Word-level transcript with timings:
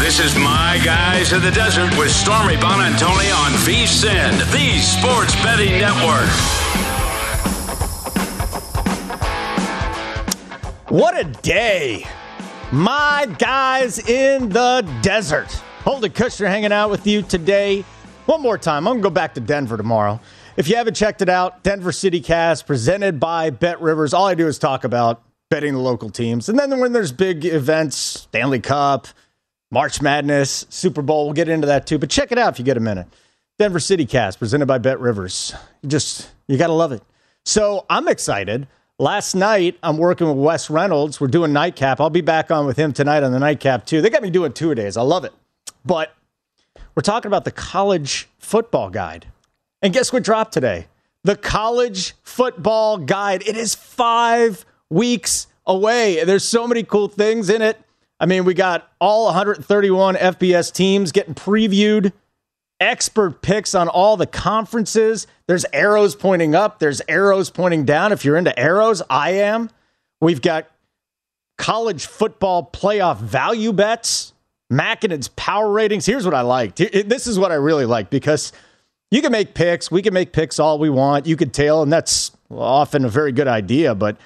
This 0.00 0.18
is 0.18 0.34
My 0.34 0.80
Guys 0.82 1.34
in 1.34 1.42
the 1.42 1.50
Desert 1.50 1.96
with 1.98 2.10
Stormy 2.10 2.54
Buonantony 2.54 3.30
on 3.36 3.52
VSIN, 3.60 4.38
the 4.50 4.78
Sports 4.80 5.34
Betting 5.44 5.78
Network. 5.78 6.26
What 10.88 11.18
a 11.20 11.24
day! 11.42 12.06
My 12.72 13.28
guys 13.38 13.98
in 14.08 14.48
the 14.48 14.90
desert. 15.02 15.50
Holden 15.84 16.10
Kushner 16.12 16.46
hanging 16.46 16.72
out 16.72 16.88
with 16.88 17.06
you 17.06 17.20
today. 17.20 17.82
One 18.24 18.40
more 18.40 18.56
time. 18.56 18.88
I'm 18.88 18.94
going 18.94 19.02
to 19.02 19.08
go 19.10 19.14
back 19.14 19.34
to 19.34 19.40
Denver 19.40 19.76
tomorrow. 19.76 20.18
If 20.56 20.66
you 20.66 20.76
haven't 20.76 20.94
checked 20.94 21.20
it 21.20 21.28
out, 21.28 21.62
Denver 21.62 21.92
City 21.92 22.20
Cast 22.20 22.66
presented 22.66 23.20
by 23.20 23.50
Bet 23.50 23.82
Rivers. 23.82 24.14
All 24.14 24.26
I 24.26 24.34
do 24.34 24.48
is 24.48 24.58
talk 24.58 24.84
about 24.84 25.22
betting 25.50 25.74
the 25.74 25.80
local 25.80 26.08
teams. 26.08 26.48
And 26.48 26.58
then 26.58 26.80
when 26.80 26.94
there's 26.94 27.12
big 27.12 27.44
events, 27.44 27.96
Stanley 27.96 28.60
Cup, 28.60 29.06
March 29.70 30.02
Madness, 30.02 30.66
Super 30.68 31.02
Bowl, 31.02 31.26
we'll 31.26 31.34
get 31.34 31.48
into 31.48 31.66
that 31.68 31.86
too. 31.86 31.98
But 31.98 32.10
check 32.10 32.32
it 32.32 32.38
out 32.38 32.52
if 32.52 32.58
you 32.58 32.64
get 32.64 32.76
a 32.76 32.80
minute. 32.80 33.06
Denver 33.58 33.78
City 33.78 34.06
Cast 34.06 34.38
presented 34.38 34.66
by 34.66 34.78
Bet 34.78 34.98
Rivers. 35.00 35.54
Just, 35.86 36.30
you 36.48 36.56
got 36.56 36.68
to 36.68 36.72
love 36.72 36.92
it. 36.92 37.02
So 37.44 37.84
I'm 37.88 38.08
excited. 38.08 38.66
Last 38.98 39.34
night, 39.34 39.78
I'm 39.82 39.96
working 39.96 40.28
with 40.28 40.36
Wes 40.36 40.68
Reynolds. 40.70 41.20
We're 41.20 41.28
doing 41.28 41.52
Nightcap. 41.52 42.00
I'll 42.00 42.10
be 42.10 42.20
back 42.20 42.50
on 42.50 42.66
with 42.66 42.76
him 42.76 42.92
tonight 42.92 43.22
on 43.22 43.32
the 43.32 43.38
Nightcap, 43.38 43.86
too. 43.86 44.02
They 44.02 44.10
got 44.10 44.22
me 44.22 44.30
doing 44.30 44.52
two 44.52 44.74
days. 44.74 44.96
I 44.96 45.02
love 45.02 45.24
it. 45.24 45.32
But 45.84 46.14
we're 46.94 47.02
talking 47.02 47.28
about 47.28 47.44
the 47.44 47.50
college 47.50 48.28
football 48.38 48.90
guide. 48.90 49.26
And 49.80 49.94
guess 49.94 50.12
what 50.12 50.22
dropped 50.22 50.52
today? 50.52 50.88
The 51.24 51.36
college 51.36 52.14
football 52.22 52.98
guide. 52.98 53.42
It 53.46 53.56
is 53.56 53.74
five 53.74 54.66
weeks 54.90 55.46
away. 55.66 56.24
There's 56.24 56.46
so 56.46 56.66
many 56.66 56.82
cool 56.82 57.08
things 57.08 57.48
in 57.48 57.62
it. 57.62 57.78
I 58.20 58.26
mean, 58.26 58.44
we 58.44 58.52
got 58.52 58.86
all 59.00 59.24
131 59.26 60.14
FBS 60.16 60.72
teams 60.72 61.10
getting 61.10 61.34
previewed 61.34 62.12
expert 62.78 63.42
picks 63.42 63.74
on 63.74 63.88
all 63.88 64.16
the 64.16 64.26
conferences. 64.26 65.26
There's 65.46 65.64
arrows 65.72 66.14
pointing 66.14 66.54
up, 66.54 66.78
there's 66.78 67.00
arrows 67.08 67.50
pointing 67.50 67.84
down. 67.84 68.12
If 68.12 68.24
you're 68.24 68.36
into 68.36 68.56
arrows, 68.58 69.02
I 69.08 69.32
am. 69.32 69.70
We've 70.20 70.42
got 70.42 70.70
college 71.56 72.06
football 72.06 72.70
playoff 72.70 73.18
value 73.18 73.72
bets, 73.72 74.34
Makinen 74.70 75.28
power 75.36 75.70
ratings. 75.70 76.06
Here's 76.06 76.24
what 76.24 76.34
I 76.34 76.42
liked. 76.42 76.76
This 76.76 77.26
is 77.26 77.38
what 77.38 77.52
I 77.52 77.56
really 77.56 77.86
like 77.86 78.10
because 78.10 78.52
you 79.10 79.22
can 79.22 79.32
make 79.32 79.54
picks. 79.54 79.90
We 79.90 80.02
can 80.02 80.14
make 80.14 80.32
picks 80.32 80.58
all 80.58 80.78
we 80.78 80.90
want. 80.90 81.26
You 81.26 81.36
could 81.36 81.52
tail, 81.52 81.82
and 81.82 81.92
that's 81.92 82.32
often 82.50 83.04
a 83.04 83.08
very 83.08 83.32
good 83.32 83.48
idea, 83.48 83.94
but 83.94 84.16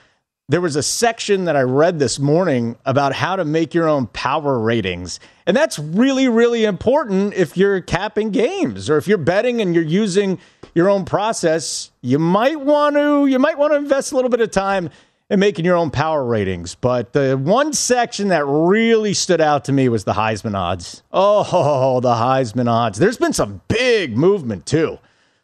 there 0.49 0.61
was 0.61 0.77
a 0.77 0.83
section 0.83 1.47
that 1.47 1.57
I 1.57 1.63
read 1.63 1.99
this 1.99 2.19
morning 2.19 2.77
about 2.85 3.15
how 3.15 3.37
to 3.37 3.45
make 3.45 3.73
your 3.73 3.89
own 3.89 4.07
power 4.09 4.59
ratings. 4.59 5.19
And 5.47 5.57
that's 5.57 5.79
really, 5.79 6.29
really 6.29 6.65
important 6.65 7.33
if 7.33 7.57
you're 7.57 7.81
capping 7.81 8.31
games 8.31 8.91
or 8.91 8.99
if 8.99 9.09
you're 9.09 9.17
betting 9.17 9.63
and 9.63 9.75
you're 9.75 9.83
using 9.83 10.39
your 10.75 10.91
own 10.91 11.07
process. 11.07 11.91
You 12.03 12.19
might 12.19 12.61
want 12.61 12.97
to 12.97 13.27
you 13.27 13.39
might 13.39 13.57
want 13.57 13.73
to 13.73 13.77
invest 13.77 14.13
a 14.13 14.17
little 14.17 14.31
bit 14.31 14.43
of 14.43 14.51
time 14.51 14.91
in 15.31 15.41
making 15.41 15.65
your 15.65 15.77
own 15.77 15.91
power 15.91 16.23
ratings. 16.23 16.75
But 16.75 17.15
the 17.15 17.39
one 17.39 17.73
section 17.73 18.29
that 18.29 18.45
really 18.45 19.15
stood 19.15 19.41
out 19.41 19.65
to 19.65 19.73
me 19.73 19.89
was 19.89 20.05
the 20.05 20.13
Heisman 20.13 20.55
odds. 20.55 21.03
Oh, 21.11 22.01
the 22.01 22.13
Heisman 22.13 22.69
odds. 22.69 22.99
There's 22.99 23.17
been 23.17 23.33
some 23.33 23.63
big 23.69 24.15
movement 24.15 24.67
too. 24.67 24.99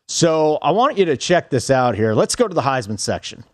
So 0.08 0.58
I 0.60 0.72
want 0.72 0.98
you 0.98 1.06
to 1.06 1.16
check 1.16 1.48
this 1.48 1.70
out 1.70 1.94
here. 1.94 2.12
Let's 2.12 2.36
go 2.36 2.46
to 2.46 2.54
the 2.54 2.62
Heisman 2.62 2.98
section. 2.98 3.44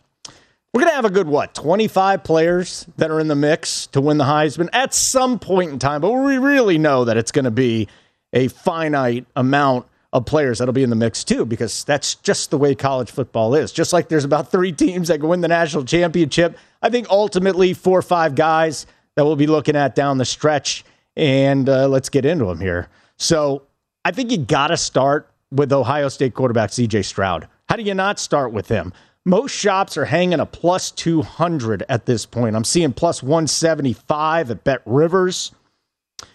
We're 0.72 0.80
going 0.80 0.90
to 0.90 0.96
have 0.96 1.04
a 1.06 1.10
good, 1.10 1.26
what, 1.26 1.54
25 1.54 2.22
players 2.22 2.86
that 2.98 3.10
are 3.10 3.18
in 3.18 3.28
the 3.28 3.34
mix 3.36 3.86
to 3.88 4.00
win 4.00 4.18
the 4.18 4.24
Heisman 4.24 4.68
at 4.72 4.92
some 4.92 5.38
point 5.38 5.72
in 5.72 5.78
time, 5.78 6.02
but 6.02 6.10
we 6.10 6.36
really 6.36 6.76
know 6.76 7.04
that 7.06 7.16
it's 7.16 7.32
going 7.32 7.46
to 7.46 7.50
be 7.50 7.88
a 8.34 8.48
finite 8.48 9.26
amount 9.36 9.86
of 10.12 10.26
players 10.26 10.58
that'll 10.58 10.74
be 10.74 10.82
in 10.82 10.90
the 10.90 10.96
mix 10.96 11.24
too, 11.24 11.44
because 11.46 11.84
that's 11.84 12.16
just 12.16 12.50
the 12.50 12.58
way 12.58 12.74
college 12.74 13.10
football 13.10 13.54
is. 13.54 13.72
Just 13.72 13.92
like 13.92 14.08
there's 14.08 14.24
about 14.24 14.50
three 14.50 14.72
teams 14.72 15.08
that 15.08 15.20
can 15.20 15.28
win 15.28 15.40
the 15.40 15.48
national 15.48 15.84
championship, 15.84 16.58
I 16.82 16.90
think 16.90 17.08
ultimately 17.08 17.72
four 17.72 17.98
or 17.98 18.02
five 18.02 18.34
guys 18.34 18.86
that 19.14 19.24
we'll 19.24 19.36
be 19.36 19.46
looking 19.46 19.76
at 19.76 19.94
down 19.94 20.18
the 20.18 20.24
stretch. 20.24 20.84
And 21.16 21.68
uh, 21.68 21.88
let's 21.88 22.10
get 22.10 22.26
into 22.26 22.44
them 22.44 22.60
here. 22.60 22.88
So 23.16 23.62
I 24.04 24.10
think 24.10 24.30
you 24.30 24.38
got 24.38 24.68
to 24.68 24.76
start 24.76 25.30
with 25.50 25.72
Ohio 25.72 26.08
State 26.08 26.34
quarterback 26.34 26.70
CJ 26.70 27.04
Stroud. 27.04 27.48
How 27.68 27.76
do 27.76 27.82
you 27.82 27.94
not 27.94 28.18
start 28.18 28.52
with 28.52 28.68
him? 28.68 28.92
Most 29.26 29.50
shops 29.50 29.96
are 29.96 30.04
hanging 30.04 30.38
a 30.38 30.46
plus 30.46 30.92
200 30.92 31.84
at 31.88 32.06
this 32.06 32.24
point. 32.24 32.54
I'm 32.54 32.62
seeing 32.62 32.92
plus 32.92 33.24
175 33.24 34.52
at 34.52 34.62
Bet 34.62 34.82
Rivers. 34.86 35.50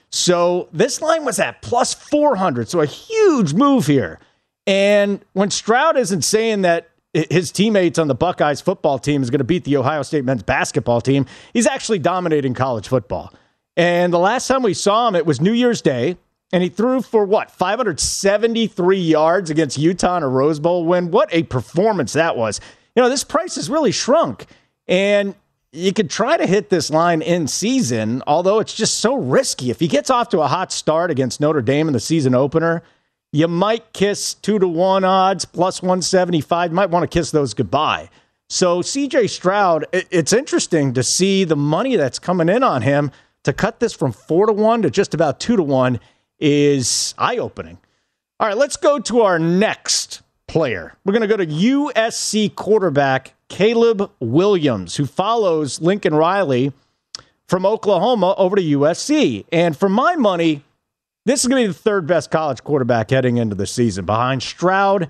So 0.09 0.67
this 0.73 1.01
line 1.01 1.23
was 1.23 1.39
at 1.39 1.61
plus 1.61 1.93
400. 1.93 2.67
So 2.67 2.81
a 2.81 2.85
huge 2.85 3.53
move 3.53 3.87
here. 3.87 4.19
And 4.67 5.23
when 5.31 5.51
Stroud 5.51 5.95
isn't 5.95 6.23
saying 6.23 6.63
that 6.63 6.89
his 7.13 7.49
teammates 7.53 7.97
on 7.97 8.09
the 8.09 8.15
Buckeyes 8.15 8.59
football 8.59 8.99
team 8.99 9.23
is 9.23 9.29
going 9.29 9.39
to 9.39 9.45
beat 9.45 9.63
the 9.63 9.77
Ohio 9.77 10.01
State 10.01 10.25
men's 10.25 10.43
basketball 10.43 10.99
team, 10.99 11.25
he's 11.53 11.67
actually 11.67 11.99
dominating 11.99 12.53
college 12.53 12.89
football. 12.89 13.33
And 13.77 14.11
the 14.11 14.19
last 14.19 14.47
time 14.47 14.63
we 14.63 14.73
saw 14.73 15.07
him, 15.07 15.15
it 15.15 15.25
was 15.25 15.39
New 15.39 15.53
Year's 15.53 15.81
Day. 15.81 16.17
And 16.51 16.61
he 16.61 16.67
threw 16.67 17.01
for 17.01 17.23
what, 17.23 17.49
573 17.49 18.99
yards 18.99 19.49
against 19.49 19.77
Utah 19.77 20.17
in 20.17 20.23
a 20.23 20.27
Rose 20.27 20.59
Bowl 20.59 20.85
win? 20.85 21.09
What 21.09 21.29
a 21.31 21.43
performance 21.43 22.11
that 22.11 22.35
was 22.35 22.59
you 22.95 23.01
know, 23.01 23.09
this 23.09 23.23
price 23.23 23.55
has 23.55 23.69
really 23.69 23.91
shrunk. 23.91 24.45
And 24.87 25.35
you 25.71 25.93
could 25.93 26.09
try 26.09 26.35
to 26.37 26.45
hit 26.45 26.69
this 26.69 26.89
line 26.89 27.21
in 27.21 27.47
season, 27.47 28.21
although 28.27 28.59
it's 28.59 28.73
just 28.73 28.99
so 28.99 29.15
risky. 29.15 29.69
If 29.69 29.79
he 29.79 29.87
gets 29.87 30.09
off 30.09 30.29
to 30.29 30.41
a 30.41 30.47
hot 30.47 30.71
start 30.71 31.11
against 31.11 31.39
Notre 31.39 31.61
Dame 31.61 31.87
in 31.87 31.93
the 31.93 31.99
season 31.99 32.35
opener, 32.35 32.83
you 33.31 33.47
might 33.47 33.93
kiss 33.93 34.33
two 34.33 34.59
to 34.59 34.67
one 34.67 35.05
odds 35.05 35.45
plus 35.45 35.81
175. 35.81 36.71
You 36.71 36.75
might 36.75 36.89
want 36.89 37.09
to 37.09 37.19
kiss 37.19 37.31
those 37.31 37.53
goodbye. 37.53 38.09
So, 38.49 38.81
CJ 38.81 39.29
Stroud, 39.29 39.85
it's 39.93 40.33
interesting 40.33 40.93
to 40.95 41.03
see 41.03 41.45
the 41.45 41.55
money 41.55 41.95
that's 41.95 42.19
coming 42.19 42.49
in 42.49 42.63
on 42.63 42.81
him 42.81 43.11
to 43.43 43.53
cut 43.53 43.79
this 43.79 43.93
from 43.93 44.11
four 44.11 44.45
to 44.47 44.51
one 44.51 44.81
to 44.81 44.89
just 44.89 45.13
about 45.13 45.39
two 45.39 45.55
to 45.55 45.63
one 45.63 46.01
is 46.37 47.15
eye 47.17 47.37
opening. 47.37 47.77
All 48.41 48.47
right, 48.47 48.57
let's 48.57 48.75
go 48.75 48.99
to 48.99 49.21
our 49.21 49.39
next 49.39 50.21
player. 50.51 50.93
We're 51.05 51.13
going 51.13 51.21
to 51.21 51.27
go 51.27 51.37
to 51.37 51.45
USC 51.45 52.53
quarterback 52.55 53.35
Caleb 53.47 54.11
Williams, 54.19 54.97
who 54.97 55.05
follows 55.05 55.79
Lincoln 55.79 56.13
Riley 56.13 56.73
from 57.47 57.65
Oklahoma 57.65 58.35
over 58.37 58.57
to 58.57 58.61
USC. 58.61 59.45
And 59.53 59.77
for 59.77 59.87
my 59.87 60.17
money, 60.17 60.65
this 61.25 61.41
is 61.41 61.47
going 61.47 61.63
to 61.63 61.69
be 61.69 61.73
the 61.73 61.79
third 61.79 62.05
best 62.05 62.31
college 62.31 62.65
quarterback 62.65 63.11
heading 63.11 63.37
into 63.37 63.55
the 63.55 63.65
season 63.65 64.05
behind 64.05 64.43
Stroud 64.43 65.09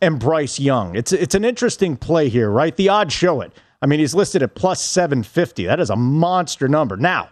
and 0.00 0.20
Bryce 0.20 0.60
Young. 0.60 0.94
It's, 0.94 1.12
it's 1.12 1.34
an 1.34 1.44
interesting 1.44 1.96
play 1.96 2.28
here, 2.28 2.48
right? 2.48 2.76
The 2.76 2.88
odds 2.88 3.12
show 3.12 3.40
it. 3.40 3.52
I 3.82 3.86
mean, 3.86 3.98
he's 3.98 4.14
listed 4.14 4.40
at 4.44 4.54
plus 4.54 4.80
750. 4.80 5.66
That 5.66 5.80
is 5.80 5.90
a 5.90 5.96
monster 5.96 6.68
number. 6.68 6.96
Now, 6.96 7.30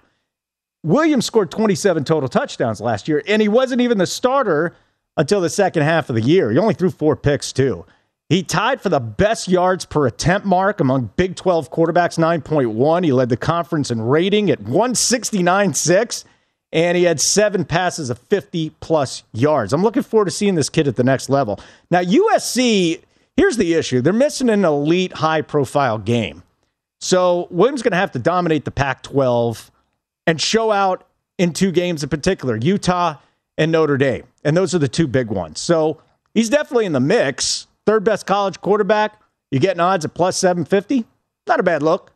Williams 0.82 1.26
scored 1.26 1.52
27 1.52 2.02
total 2.02 2.28
touchdowns 2.28 2.80
last 2.80 3.06
year, 3.06 3.22
and 3.28 3.40
he 3.40 3.46
wasn't 3.46 3.80
even 3.80 3.98
the 3.98 4.06
starter 4.06 4.74
until 5.16 5.40
the 5.40 5.50
second 5.50 5.82
half 5.82 6.08
of 6.08 6.16
the 6.16 6.22
year. 6.22 6.50
He 6.50 6.58
only 6.58 6.74
threw 6.74 6.90
four 6.90 7.16
picks, 7.16 7.52
too. 7.52 7.84
He 8.28 8.42
tied 8.42 8.80
for 8.80 8.88
the 8.88 9.00
best 9.00 9.48
yards 9.48 9.84
per 9.84 10.06
attempt 10.06 10.46
mark 10.46 10.80
among 10.80 11.10
Big 11.16 11.36
12 11.36 11.70
quarterbacks, 11.70 12.18
9.1. 12.18 13.04
He 13.04 13.12
led 13.12 13.28
the 13.28 13.36
conference 13.36 13.90
in 13.90 14.00
rating 14.00 14.50
at 14.50 14.60
169.6, 14.62 16.24
and 16.72 16.96
he 16.96 17.04
had 17.04 17.20
seven 17.20 17.64
passes 17.64 18.08
of 18.08 18.18
50 18.18 18.70
plus 18.80 19.24
yards. 19.32 19.72
I'm 19.72 19.82
looking 19.82 20.02
forward 20.02 20.24
to 20.24 20.30
seeing 20.30 20.54
this 20.54 20.70
kid 20.70 20.88
at 20.88 20.96
the 20.96 21.04
next 21.04 21.28
level. 21.28 21.60
Now, 21.90 22.00
USC, 22.00 23.02
here's 23.36 23.58
the 23.58 23.74
issue 23.74 24.00
they're 24.00 24.12
missing 24.12 24.48
an 24.48 24.64
elite, 24.64 25.12
high 25.12 25.42
profile 25.42 25.98
game. 25.98 26.42
So, 27.00 27.46
Williams 27.50 27.82
going 27.82 27.92
to 27.92 27.98
have 27.98 28.12
to 28.12 28.18
dominate 28.18 28.64
the 28.64 28.70
Pac 28.70 29.02
12 29.02 29.70
and 30.26 30.40
show 30.40 30.72
out 30.72 31.06
in 31.36 31.52
two 31.52 31.70
games 31.70 32.02
in 32.02 32.08
particular 32.08 32.56
Utah 32.56 33.16
and 33.58 33.70
Notre 33.70 33.98
Dame. 33.98 34.24
And 34.44 34.56
those 34.56 34.74
are 34.74 34.78
the 34.78 34.88
two 34.88 35.06
big 35.06 35.28
ones. 35.28 35.60
So, 35.60 36.00
he's 36.34 36.48
definitely 36.48 36.86
in 36.86 36.92
the 36.92 37.00
mix 37.00 37.66
third 37.86 38.04
best 38.04 38.26
college 38.26 38.60
quarterback, 38.60 39.20
you're 39.50 39.60
getting 39.60 39.80
odds 39.80 40.04
at 40.04 40.14
plus 40.14 40.36
750. 40.38 41.04
Not 41.46 41.60
a 41.60 41.62
bad 41.62 41.82
look. 41.82 42.12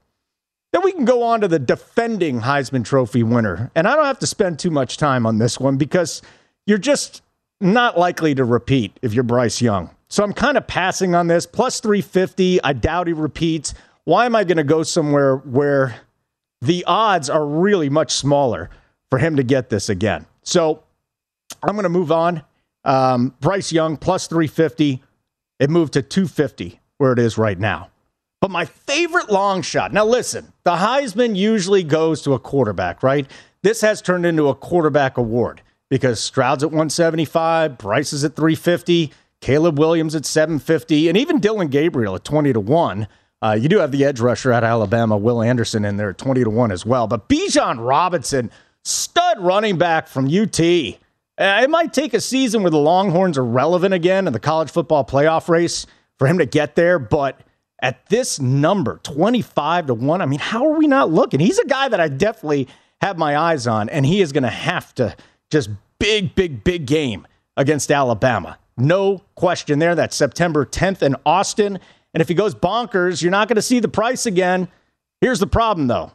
Then 0.73 0.83
we 0.83 0.93
can 0.93 1.05
go 1.05 1.23
on 1.23 1.41
to 1.41 1.49
the 1.49 1.59
defending 1.59 2.41
Heisman 2.41 2.85
Trophy 2.85 3.23
winner. 3.23 3.71
And 3.75 3.87
I 3.87 3.97
don't 3.97 4.05
have 4.05 4.19
to 4.21 4.27
spend 4.27 4.59
too 4.59 4.71
much 4.71 4.97
time 4.97 5.25
on 5.25 5.39
this 5.39 5.59
one 5.59 5.77
because 5.77 6.21
you're 6.67 6.79
just 6.79 7.23
not 7.61 7.99
likely 7.99 8.35
to 8.35 8.45
repeat 8.45 8.99
if 9.03 9.15
you're 9.15 9.25
Bryce 9.25 9.63
Young. 9.63 9.91
So 10.09 10.25
I'm 10.25 10.33
kind 10.33 10.57
of 10.57 10.67
passing 10.67 11.15
on 11.15 11.27
this. 11.27 11.47
Plus 11.47 11.81
350. 11.81 12.63
I 12.63 12.73
doubt 12.73 13.07
he 13.07 13.13
repeats. 13.13 13.75
Why 14.05 14.27
am 14.27 14.35
I 14.35 14.45
going 14.45 14.57
to 14.57 14.65
go 14.65 14.83
somewhere 14.83 15.37
where 15.37 16.01
the 16.61 16.85
odds 16.87 17.31
are 17.31 17.47
really 17.47 17.89
much 17.89 18.11
smaller 18.13 18.71
for 19.11 19.19
him 19.19 19.37
to 19.37 19.43
get 19.43 19.71
this 19.71 19.89
again? 19.89 20.27
So 20.43 20.83
I'm 21.63 21.75
going 21.75 21.85
to 21.85 21.89
move 21.89 22.13
on. 22.13 22.43
Um, 22.85 23.35
Bryce 23.41 23.73
Young 23.73 23.97
plus 23.97 24.27
350. 24.27 25.03
It 25.59 25.71
moved 25.71 25.95
to 25.95 26.03
250 26.03 26.81
where 26.99 27.13
it 27.13 27.19
is 27.19 27.39
right 27.39 27.59
now. 27.59 27.91
But 28.41 28.51
my 28.51 28.67
favorite 28.67 29.31
long 29.31 29.63
shot. 29.63 29.93
Now 29.93 30.05
listen, 30.05 30.53
the 30.65 30.77
Heisman 30.77 31.35
usually 31.35 31.83
goes 31.83 32.23
to 32.23 32.35
a 32.35 32.39
quarterback, 32.39 33.03
right? 33.03 33.29
This 33.63 33.81
has 33.81 34.01
turned 34.01 34.25
into 34.25 34.49
a 34.49 34.55
quarterback 34.55 35.17
award 35.17 35.63
because 35.89 36.21
Stroud's 36.21 36.63
at 36.63 36.71
175, 36.71 37.79
Bryce 37.79 38.13
is 38.13 38.23
at 38.25 38.37
350, 38.37 39.13
Caleb 39.41 39.79
Williams 39.79 40.15
at 40.15 40.25
750, 40.25 41.09
and 41.09 41.17
even 41.17 41.41
Dillon 41.41 41.69
Gabriel 41.69 42.15
at 42.15 42.25
20 42.25 42.53
to 42.53 42.61
1. 42.61 43.09
Uh, 43.41 43.57
you 43.61 43.69
do 43.69 43.79
have 43.79 43.93
the 43.93 44.05
edge 44.05 44.21
rusher 44.21 44.53
at 44.53 44.65
Alabama, 44.65 45.17
Will 45.17 45.43
Anderson, 45.43 45.85
in 45.85 45.97
there 45.97 46.11
at 46.11 46.19
20 46.19 46.45
to 46.45 46.51
1 46.51 46.73
as 46.73 46.85
well. 46.85 47.07
But 47.07 47.29
Bijan 47.29 47.85
Robinson, 47.85 48.51
stud 48.85 49.41
running 49.41 49.79
back 49.79 50.09
from 50.09 50.27
UT. 50.27 50.61
Uh, 51.39 51.61
it 51.63 51.71
might 51.71 51.93
take 51.93 52.15
a 52.15 52.21
season 52.21 52.63
where 52.63 52.71
the 52.71 52.79
Longhorns 52.79 53.39
are 53.39 53.45
relevant 53.45 53.95
again 53.95 54.27
in 54.27 54.33
the 54.33 54.41
college 54.41 54.71
football 54.71 55.05
playoff 55.05 55.49
race 55.49 55.87
for 56.19 56.27
him 56.27 56.39
to 56.39 56.47
get 56.47 56.75
there, 56.75 56.99
but 56.99 57.41
at 57.81 58.05
this 58.09 58.41
number, 58.41 58.99
25 59.05 59.87
to 59.87 59.95
1, 59.95 60.21
I 60.21 60.27
mean, 60.27 60.41
how 60.41 60.67
are 60.67 60.77
we 60.77 60.89
not 60.89 61.13
looking? 61.13 61.39
He's 61.39 61.59
a 61.59 61.67
guy 61.67 61.89
that 61.89 62.01
I 62.01 62.09
definitely 62.09 62.67
have 63.01 63.17
my 63.17 63.37
eyes 63.37 63.69
on, 63.69 63.89
and 63.89 64.05
he 64.05 64.21
is 64.21 64.33
going 64.33 64.43
to 64.43 64.51
have 64.51 64.93
to 64.97 65.15
just 65.51 65.71
big, 66.01 66.35
big, 66.35 66.65
big 66.65 66.87
game 66.87 67.25
against 67.57 67.93
Alabama. 67.93 68.59
No 68.77 69.23
question 69.37 69.79
there. 69.79 69.95
That's 69.95 70.17
September 70.17 70.67
10th 70.67 71.03
in 71.03 71.15
Austin. 71.25 71.79
And 72.15 72.21
if 72.21 72.27
he 72.27 72.35
goes 72.35 72.55
bonkers, 72.55 73.23
you're 73.23 73.31
not 73.31 73.47
going 73.47 73.57
to 73.57 73.63
see 73.63 73.79
the 73.79 73.89
price 73.89 74.27
again. 74.27 74.69
Here's 75.21 75.39
the 75.39 75.47
problem, 75.47 75.87
though 75.87 76.13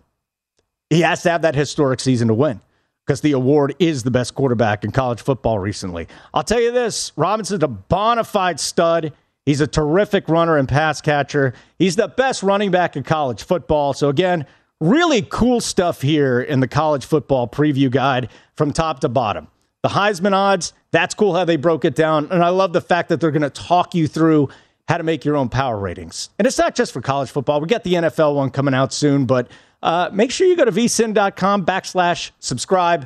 he 0.90 1.02
has 1.02 1.24
to 1.24 1.32
have 1.32 1.42
that 1.44 1.56
historic 1.56 2.00
season 2.00 2.28
to 2.28 2.34
win 2.34 2.62
because 3.06 3.22
the 3.22 3.34
award 3.34 3.76
is 3.80 4.04
the 4.04 4.12
best 4.12 4.36
quarterback 4.36 4.84
in 4.84 4.92
college 4.92 5.22
football 5.22 5.60
recently. 5.60 6.08
I'll 6.34 6.44
tell 6.44 6.62
you 6.62 6.72
this 6.72 7.12
Robinson's 7.16 7.64
a 7.64 7.68
bona 7.68 8.24
fide 8.24 8.60
stud. 8.60 9.14
He's 9.46 9.60
a 9.60 9.68
terrific 9.68 10.30
runner 10.30 10.58
and 10.58 10.70
pass 10.70 11.02
catcher. 11.02 11.54
He's 11.78 11.98
the 11.98 12.08
best 12.08 12.44
running 12.44 12.72
back 12.72 12.96
in 12.96 13.04
college 13.04 13.44
football. 13.44 13.94
So, 13.94 14.08
again, 14.08 14.46
really 14.80 15.22
cool 15.22 15.60
stuff 15.60 16.02
here 16.02 16.40
in 16.40 16.62
the 16.62 16.68
college 16.68 17.06
football 17.06 17.48
preview 17.48 17.92
guide 17.92 18.30
from 18.56 18.72
top 18.72 19.02
to 19.02 19.10
bottom. 19.10 19.48
The 19.82 19.90
Heisman 19.90 20.32
odds, 20.32 20.72
that's 20.92 21.14
cool 21.14 21.36
how 21.36 21.44
they 21.44 21.58
broke 21.58 21.84
it 21.84 21.94
down. 21.94 22.30
And 22.32 22.42
I 22.42 22.50
love 22.50 22.72
the 22.72 22.80
fact 22.80 23.10
that 23.10 23.20
they're 23.20 23.32
going 23.32 23.42
to 23.42 23.50
talk 23.50 23.94
you 23.94 24.08
through 24.08 24.48
how 24.88 24.98
to 24.98 25.04
make 25.04 25.26
your 25.26 25.36
own 25.36 25.50
power 25.50 25.78
ratings. 25.78 26.30
And 26.40 26.48
it's 26.48 26.58
not 26.58 26.74
just 26.76 26.94
for 26.94 27.02
college 27.02 27.30
football. 27.30 27.60
We 27.60 27.68
got 27.68 27.84
the 27.84 27.94
NFL 27.94 28.36
one 28.36 28.50
coming 28.50 28.74
out 28.74 28.94
soon, 28.94 29.26
but 29.26 29.50
uh, 29.84 30.10
make 30.14 30.32
sure 30.32 30.48
you 30.48 30.56
go 30.56 30.64
to 30.64 30.72
vsin.com 30.72 31.66
backslash 31.66 32.32
subscribe 32.40 33.06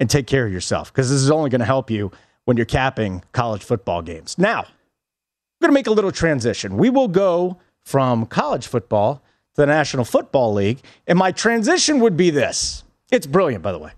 and 0.00 0.08
take 0.08 0.26
care 0.26 0.46
of 0.46 0.52
yourself 0.52 0.90
because 0.90 1.10
this 1.10 1.20
is 1.20 1.30
only 1.30 1.50
going 1.50 1.60
to 1.60 1.66
help 1.66 1.90
you 1.90 2.10
when 2.46 2.56
you're 2.56 2.66
capping 2.66 3.22
college 3.32 3.62
football 3.62 4.00
games. 4.00 4.38
Now, 4.38 4.60
we're 4.60 5.68
going 5.68 5.70
to 5.70 5.74
make 5.74 5.86
a 5.86 5.92
little 5.92 6.10
transition. 6.10 6.78
We 6.78 6.88
will 6.88 7.08
go 7.08 7.58
from 7.82 8.24
college 8.24 8.66
football 8.66 9.16
to 9.16 9.60
the 9.60 9.66
National 9.66 10.04
Football 10.04 10.54
League, 10.54 10.80
and 11.06 11.18
my 11.18 11.32
transition 11.32 12.00
would 12.00 12.16
be 12.16 12.30
this. 12.30 12.82
It's 13.12 13.26
brilliant, 13.26 13.62
by 13.62 13.72
the 13.72 13.78
way. 13.78 13.92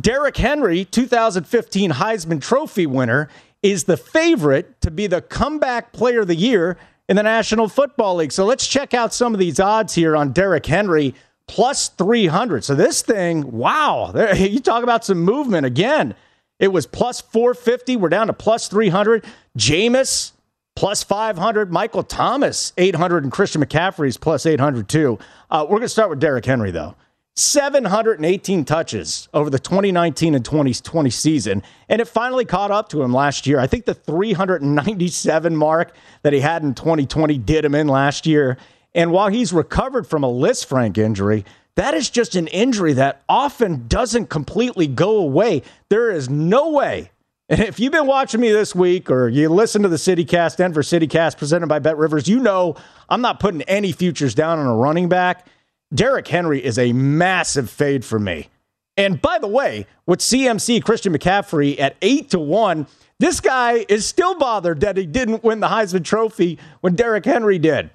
Derrick 0.00 0.36
Henry, 0.36 0.84
2015 0.84 1.92
Heisman 1.92 2.40
Trophy 2.40 2.86
winner, 2.86 3.28
is 3.62 3.84
the 3.84 3.96
favorite 3.96 4.80
to 4.80 4.90
be 4.90 5.06
the 5.06 5.22
comeback 5.22 5.92
player 5.92 6.20
of 6.20 6.26
the 6.26 6.34
year 6.34 6.76
in 7.10 7.16
the 7.16 7.24
National 7.24 7.68
Football 7.68 8.14
League. 8.14 8.30
So 8.30 8.44
let's 8.44 8.68
check 8.68 8.94
out 8.94 9.12
some 9.12 9.34
of 9.34 9.40
these 9.40 9.58
odds 9.58 9.96
here 9.96 10.16
on 10.16 10.30
Derrick 10.30 10.64
Henry 10.64 11.12
plus 11.48 11.88
300. 11.88 12.62
So 12.62 12.76
this 12.76 13.02
thing, 13.02 13.50
wow, 13.50 14.12
there, 14.14 14.34
you 14.48 14.60
talk 14.60 14.84
about 14.84 15.04
some 15.04 15.18
movement 15.18 15.66
again. 15.66 16.14
It 16.60 16.68
was 16.68 16.86
plus 16.86 17.20
450. 17.20 17.96
We're 17.96 18.10
down 18.10 18.28
to 18.28 18.32
plus 18.32 18.68
300. 18.68 19.24
Jameis 19.58 20.30
plus 20.76 21.02
500. 21.02 21.72
Michael 21.72 22.04
Thomas 22.04 22.72
800 22.78 23.24
and 23.24 23.32
Christian 23.32 23.60
McCaffrey's 23.60 24.16
plus 24.16 24.46
800 24.46 24.88
too. 24.88 25.18
Uh, 25.50 25.64
we're 25.64 25.78
going 25.78 25.82
to 25.82 25.88
start 25.88 26.10
with 26.10 26.20
Derrick 26.20 26.46
Henry 26.46 26.70
though. 26.70 26.94
718 27.40 28.64
touches 28.64 29.28
over 29.32 29.48
the 29.48 29.58
2019 29.58 30.34
and 30.34 30.44
2020 30.44 31.10
season. 31.10 31.62
And 31.88 32.00
it 32.00 32.06
finally 32.06 32.44
caught 32.44 32.70
up 32.70 32.90
to 32.90 33.02
him 33.02 33.12
last 33.12 33.46
year. 33.46 33.58
I 33.58 33.66
think 33.66 33.86
the 33.86 33.94
397 33.94 35.56
mark 35.56 35.94
that 36.22 36.32
he 36.32 36.40
had 36.40 36.62
in 36.62 36.74
2020 36.74 37.38
did 37.38 37.64
him 37.64 37.74
in 37.74 37.88
last 37.88 38.26
year. 38.26 38.58
And 38.94 39.10
while 39.10 39.28
he's 39.28 39.52
recovered 39.52 40.06
from 40.06 40.22
a 40.22 40.28
list 40.28 40.68
Lisfranc 40.68 40.98
injury, 40.98 41.44
that 41.76 41.94
is 41.94 42.10
just 42.10 42.34
an 42.34 42.46
injury 42.48 42.92
that 42.94 43.22
often 43.28 43.86
doesn't 43.88 44.26
completely 44.26 44.86
go 44.86 45.16
away. 45.16 45.62
There 45.88 46.10
is 46.10 46.28
no 46.28 46.70
way. 46.70 47.10
And 47.48 47.60
if 47.60 47.80
you've 47.80 47.92
been 47.92 48.06
watching 48.06 48.40
me 48.40 48.52
this 48.52 48.74
week 48.74 49.10
or 49.10 49.28
you 49.28 49.48
listen 49.48 49.82
to 49.82 49.88
the 49.88 49.96
CityCast, 49.96 50.58
Denver 50.58 50.82
CityCast 50.82 51.38
presented 51.38 51.68
by 51.68 51.78
Bet 51.78 51.96
Rivers, 51.96 52.28
you 52.28 52.38
know 52.38 52.76
I'm 53.08 53.22
not 53.22 53.40
putting 53.40 53.62
any 53.62 53.92
futures 53.92 54.34
down 54.34 54.58
on 54.58 54.66
a 54.66 54.76
running 54.76 55.08
back. 55.08 55.46
Derrick 55.92 56.28
Henry 56.28 56.64
is 56.64 56.78
a 56.78 56.92
massive 56.92 57.68
fade 57.68 58.04
for 58.04 58.18
me. 58.18 58.48
And 58.96 59.20
by 59.20 59.38
the 59.38 59.48
way, 59.48 59.86
with 60.06 60.20
CMC 60.20 60.84
Christian 60.84 61.12
McCaffrey 61.12 61.80
at 61.80 61.96
8 62.02 62.30
to 62.30 62.38
1, 62.38 62.86
this 63.18 63.40
guy 63.40 63.84
is 63.88 64.06
still 64.06 64.38
bothered 64.38 64.80
that 64.80 64.96
he 64.96 65.06
didn't 65.06 65.42
win 65.42 65.60
the 65.60 65.68
Heisman 65.68 66.04
Trophy 66.04 66.58
when 66.80 66.94
Derrick 66.94 67.24
Henry 67.24 67.58
did. 67.58 67.90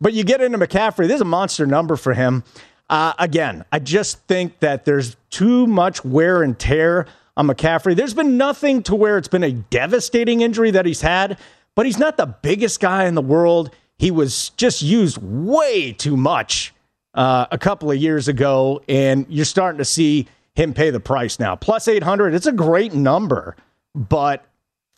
But 0.00 0.12
you 0.12 0.24
get 0.24 0.40
into 0.40 0.58
McCaffrey, 0.58 1.08
this 1.08 1.16
is 1.16 1.20
a 1.20 1.26
monster 1.26 1.66
number 1.66 1.96
for 1.96 2.14
him. 2.14 2.44
Uh, 2.90 3.12
again, 3.18 3.64
I 3.72 3.78
just 3.78 4.20
think 4.26 4.60
that 4.60 4.84
there's 4.84 5.16
too 5.30 5.66
much 5.66 6.04
wear 6.04 6.42
and 6.42 6.58
tear 6.58 7.06
on 7.36 7.46
McCaffrey. 7.46 7.94
There's 7.94 8.14
been 8.14 8.36
nothing 8.36 8.82
to 8.84 8.94
where 8.94 9.18
it's 9.18 9.28
been 9.28 9.44
a 9.44 9.52
devastating 9.52 10.40
injury 10.40 10.70
that 10.70 10.86
he's 10.86 11.00
had, 11.00 11.38
but 11.74 11.86
he's 11.86 11.98
not 11.98 12.16
the 12.16 12.26
biggest 12.26 12.80
guy 12.80 13.06
in 13.06 13.14
the 13.14 13.22
world. 13.22 13.70
He 13.98 14.10
was 14.10 14.50
just 14.50 14.82
used 14.82 15.18
way 15.18 15.92
too 15.92 16.16
much 16.16 16.72
uh, 17.14 17.46
a 17.50 17.58
couple 17.58 17.90
of 17.90 17.96
years 17.96 18.28
ago, 18.28 18.82
and 18.88 19.26
you're 19.28 19.44
starting 19.44 19.78
to 19.78 19.84
see 19.84 20.26
him 20.54 20.74
pay 20.74 20.90
the 20.90 21.00
price 21.00 21.38
now. 21.38 21.56
Plus 21.56 21.88
800, 21.88 22.34
it's 22.34 22.46
a 22.46 22.52
great 22.52 22.92
number, 22.92 23.56
but 23.94 24.44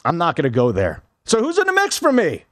I'm 0.05 0.19
not 0.19 0.37
going 0.37 0.45
to 0.45 0.51
go 0.51 0.73
there. 0.73 1.03
So 1.25 1.43
who's 1.43 1.59
in 1.59 1.67
the 1.67 1.73
mix 1.73 1.99
for 1.99 2.13
me? 2.13 2.45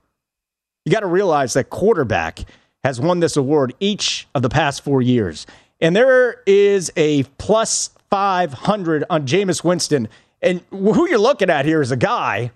You 0.84 0.92
got 0.92 1.00
to 1.00 1.06
realize 1.06 1.54
that 1.54 1.70
quarterback 1.70 2.40
has 2.84 3.00
won 3.00 3.20
this 3.20 3.36
award 3.36 3.74
each 3.80 4.28
of 4.34 4.42
the 4.42 4.48
past 4.48 4.82
four 4.82 5.02
years. 5.02 5.46
And 5.80 5.94
there 5.94 6.42
is 6.46 6.92
a 6.96 7.24
plus 7.38 7.90
500 8.10 9.04
on 9.10 9.26
Jameis 9.26 9.64
Winston. 9.64 10.08
And 10.40 10.62
who 10.70 11.08
you're 11.08 11.18
looking 11.18 11.50
at 11.50 11.64
here 11.64 11.82
is 11.82 11.90
a 11.90 11.96
guy 11.96 12.52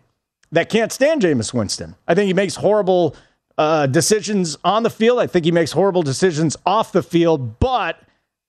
that 0.53 0.69
can't 0.69 0.93
stand 0.93 1.23
Jameis 1.23 1.53
Winston. 1.53 1.97
I 2.07 2.15
think 2.15 2.27
he 2.27 2.35
makes 2.35 2.57
horrible 2.57 3.17
uh, 3.59 3.87
decisions 3.87 4.57
on 4.65 4.83
the 4.83 4.91
field. 4.91 5.19
I 5.19 5.27
think 5.27 5.45
he 5.45 5.53
makes 5.53 5.73
horrible 5.73 6.03
decisions 6.03 6.57
off 6.65 6.93
the 6.93 7.03
field. 7.03 7.59
But 7.59 8.01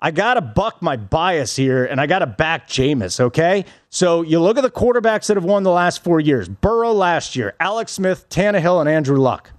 I 0.02 0.12
got 0.12 0.34
to 0.34 0.42
buck 0.42 0.82
my 0.82 0.98
bias 0.98 1.56
here 1.56 1.86
and 1.86 2.02
I 2.02 2.08
got 2.08 2.20
to 2.20 2.28
back 2.28 2.68
Jameis, 2.68 3.20
okay? 3.20 3.64
So 3.90 4.22
you 4.22 4.40
look 4.42 4.58
at 4.58 4.62
the 4.62 4.72
quarterbacks 4.72 5.28
that 5.28 5.38
have 5.38 5.46
won 5.46 5.64
the 5.64 5.72
last 5.72 6.04
four 6.04 6.20
years 6.20 6.50
Burrow 6.50 6.92
last 6.92 7.36
year, 7.36 7.56
Alex 7.60 7.94
Smith, 7.94 8.28
Tannehill, 8.30 8.82
and 8.82 8.90
Andrew 8.90 9.18
Luck. 9.18 9.52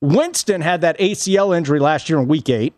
Winston 0.00 0.60
had 0.60 0.80
that 0.82 0.98
ACL 0.98 1.56
injury 1.56 1.78
last 1.78 2.08
year 2.08 2.18
in 2.18 2.28
week 2.28 2.50
eight. 2.50 2.74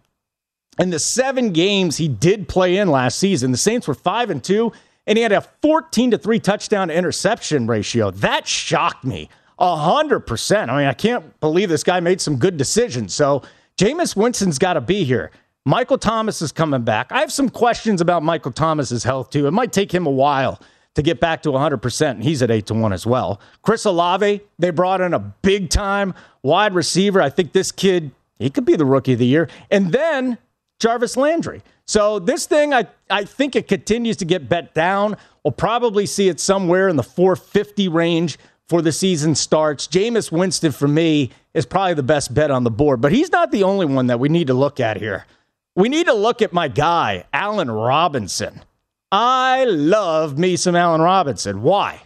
And 0.78 0.92
the 0.92 0.98
seven 0.98 1.50
games 1.52 1.96
he 1.96 2.06
did 2.06 2.48
play 2.48 2.76
in 2.76 2.88
last 2.88 3.18
season, 3.18 3.50
the 3.50 3.58
Saints 3.58 3.88
were 3.88 3.94
five 3.94 4.30
and 4.30 4.44
two, 4.44 4.72
and 5.08 5.16
he 5.16 5.22
had 5.22 5.32
a 5.32 5.40
14 5.62 6.12
to 6.12 6.18
three 6.18 6.38
touchdown 6.38 6.88
to 6.88 6.94
interception 6.94 7.66
ratio. 7.66 8.10
That 8.10 8.46
shocked 8.46 9.04
me. 9.04 9.28
A 9.58 9.76
hundred 9.76 10.20
percent. 10.20 10.70
I 10.70 10.78
mean, 10.78 10.86
I 10.86 10.92
can't 10.92 11.38
believe 11.40 11.68
this 11.68 11.82
guy 11.82 12.00
made 12.00 12.20
some 12.20 12.36
good 12.36 12.56
decisions. 12.56 13.14
So 13.14 13.42
Jameis 13.76 14.14
Winston's 14.16 14.58
got 14.58 14.74
to 14.74 14.80
be 14.80 15.04
here. 15.04 15.30
Michael 15.64 15.98
Thomas 15.98 16.40
is 16.40 16.52
coming 16.52 16.82
back. 16.82 17.12
I 17.12 17.20
have 17.20 17.32
some 17.32 17.48
questions 17.48 18.00
about 18.00 18.22
Michael 18.22 18.52
Thomas's 18.52 19.04
health 19.04 19.30
too. 19.30 19.46
It 19.46 19.50
might 19.50 19.72
take 19.72 19.92
him 19.92 20.06
a 20.06 20.10
while 20.10 20.60
to 20.94 21.02
get 21.02 21.20
back 21.20 21.42
to 21.42 21.50
100%. 21.50 22.22
He's 22.22 22.42
at 22.42 22.50
8 22.50 22.66
to 22.66 22.74
1 22.74 22.92
as 22.92 23.06
well. 23.06 23.40
Chris 23.62 23.84
Olave, 23.84 24.40
they 24.58 24.70
brought 24.70 25.00
in 25.00 25.14
a 25.14 25.18
big 25.18 25.68
time 25.70 26.14
wide 26.42 26.74
receiver. 26.74 27.20
I 27.20 27.30
think 27.30 27.52
this 27.52 27.70
kid, 27.70 28.10
he 28.38 28.50
could 28.50 28.64
be 28.64 28.76
the 28.76 28.84
rookie 28.84 29.12
of 29.12 29.18
the 29.18 29.26
year. 29.26 29.48
And 29.70 29.92
then 29.92 30.38
Jarvis 30.80 31.16
Landry. 31.16 31.62
So 31.86 32.18
this 32.18 32.46
thing, 32.46 32.72
I, 32.72 32.86
I 33.10 33.24
think 33.24 33.54
it 33.54 33.68
continues 33.68 34.16
to 34.18 34.24
get 34.24 34.48
bet 34.48 34.74
down. 34.74 35.16
We'll 35.44 35.52
probably 35.52 36.06
see 36.06 36.28
it 36.28 36.40
somewhere 36.40 36.88
in 36.88 36.96
the 36.96 37.02
450 37.02 37.88
range 37.88 38.38
for 38.68 38.82
the 38.82 38.92
season 38.92 39.34
starts. 39.34 39.86
Jameis 39.86 40.30
Winston, 40.30 40.72
for 40.72 40.88
me, 40.88 41.30
is 41.54 41.66
probably 41.66 41.94
the 41.94 42.02
best 42.02 42.34
bet 42.34 42.50
on 42.50 42.64
the 42.64 42.70
board, 42.70 43.00
but 43.00 43.12
he's 43.12 43.32
not 43.32 43.50
the 43.50 43.62
only 43.62 43.86
one 43.86 44.08
that 44.08 44.20
we 44.20 44.28
need 44.28 44.48
to 44.48 44.54
look 44.54 44.78
at 44.78 44.98
here. 44.98 45.26
We 45.74 45.88
need 45.88 46.06
to 46.06 46.14
look 46.14 46.42
at 46.42 46.52
my 46.52 46.68
guy, 46.68 47.24
Allen 47.32 47.70
Robinson. 47.70 48.62
I 49.10 49.64
love 49.64 50.38
me 50.38 50.56
some 50.56 50.76
Allen 50.76 51.00
Robinson. 51.00 51.62
Why? 51.62 52.02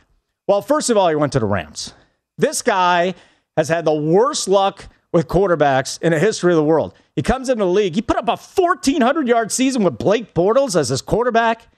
Well, 0.46 0.62
first 0.62 0.90
of 0.90 0.96
all, 0.96 1.08
he 1.08 1.16
went 1.16 1.32
to 1.32 1.40
the 1.40 1.46
Rams. 1.46 1.94
This 2.38 2.62
guy 2.62 3.14
has 3.56 3.68
had 3.68 3.84
the 3.84 3.94
worst 3.94 4.48
luck 4.48 4.86
with 5.12 5.28
quarterbacks 5.28 6.00
in 6.00 6.12
the 6.12 6.18
history 6.18 6.52
of 6.52 6.56
the 6.56 6.64
world. 6.64 6.94
He 7.16 7.22
comes 7.22 7.48
into 7.48 7.64
the 7.64 7.70
league. 7.70 7.94
He 7.94 8.02
put 8.02 8.16
up 8.16 8.28
a 8.28 8.36
1,400 8.36 9.28
yard 9.28 9.52
season 9.52 9.84
with 9.84 9.98
Blake 9.98 10.32
Bortles 10.34 10.76
as 10.76 10.88
his 10.88 11.02
quarterback, 11.02 11.68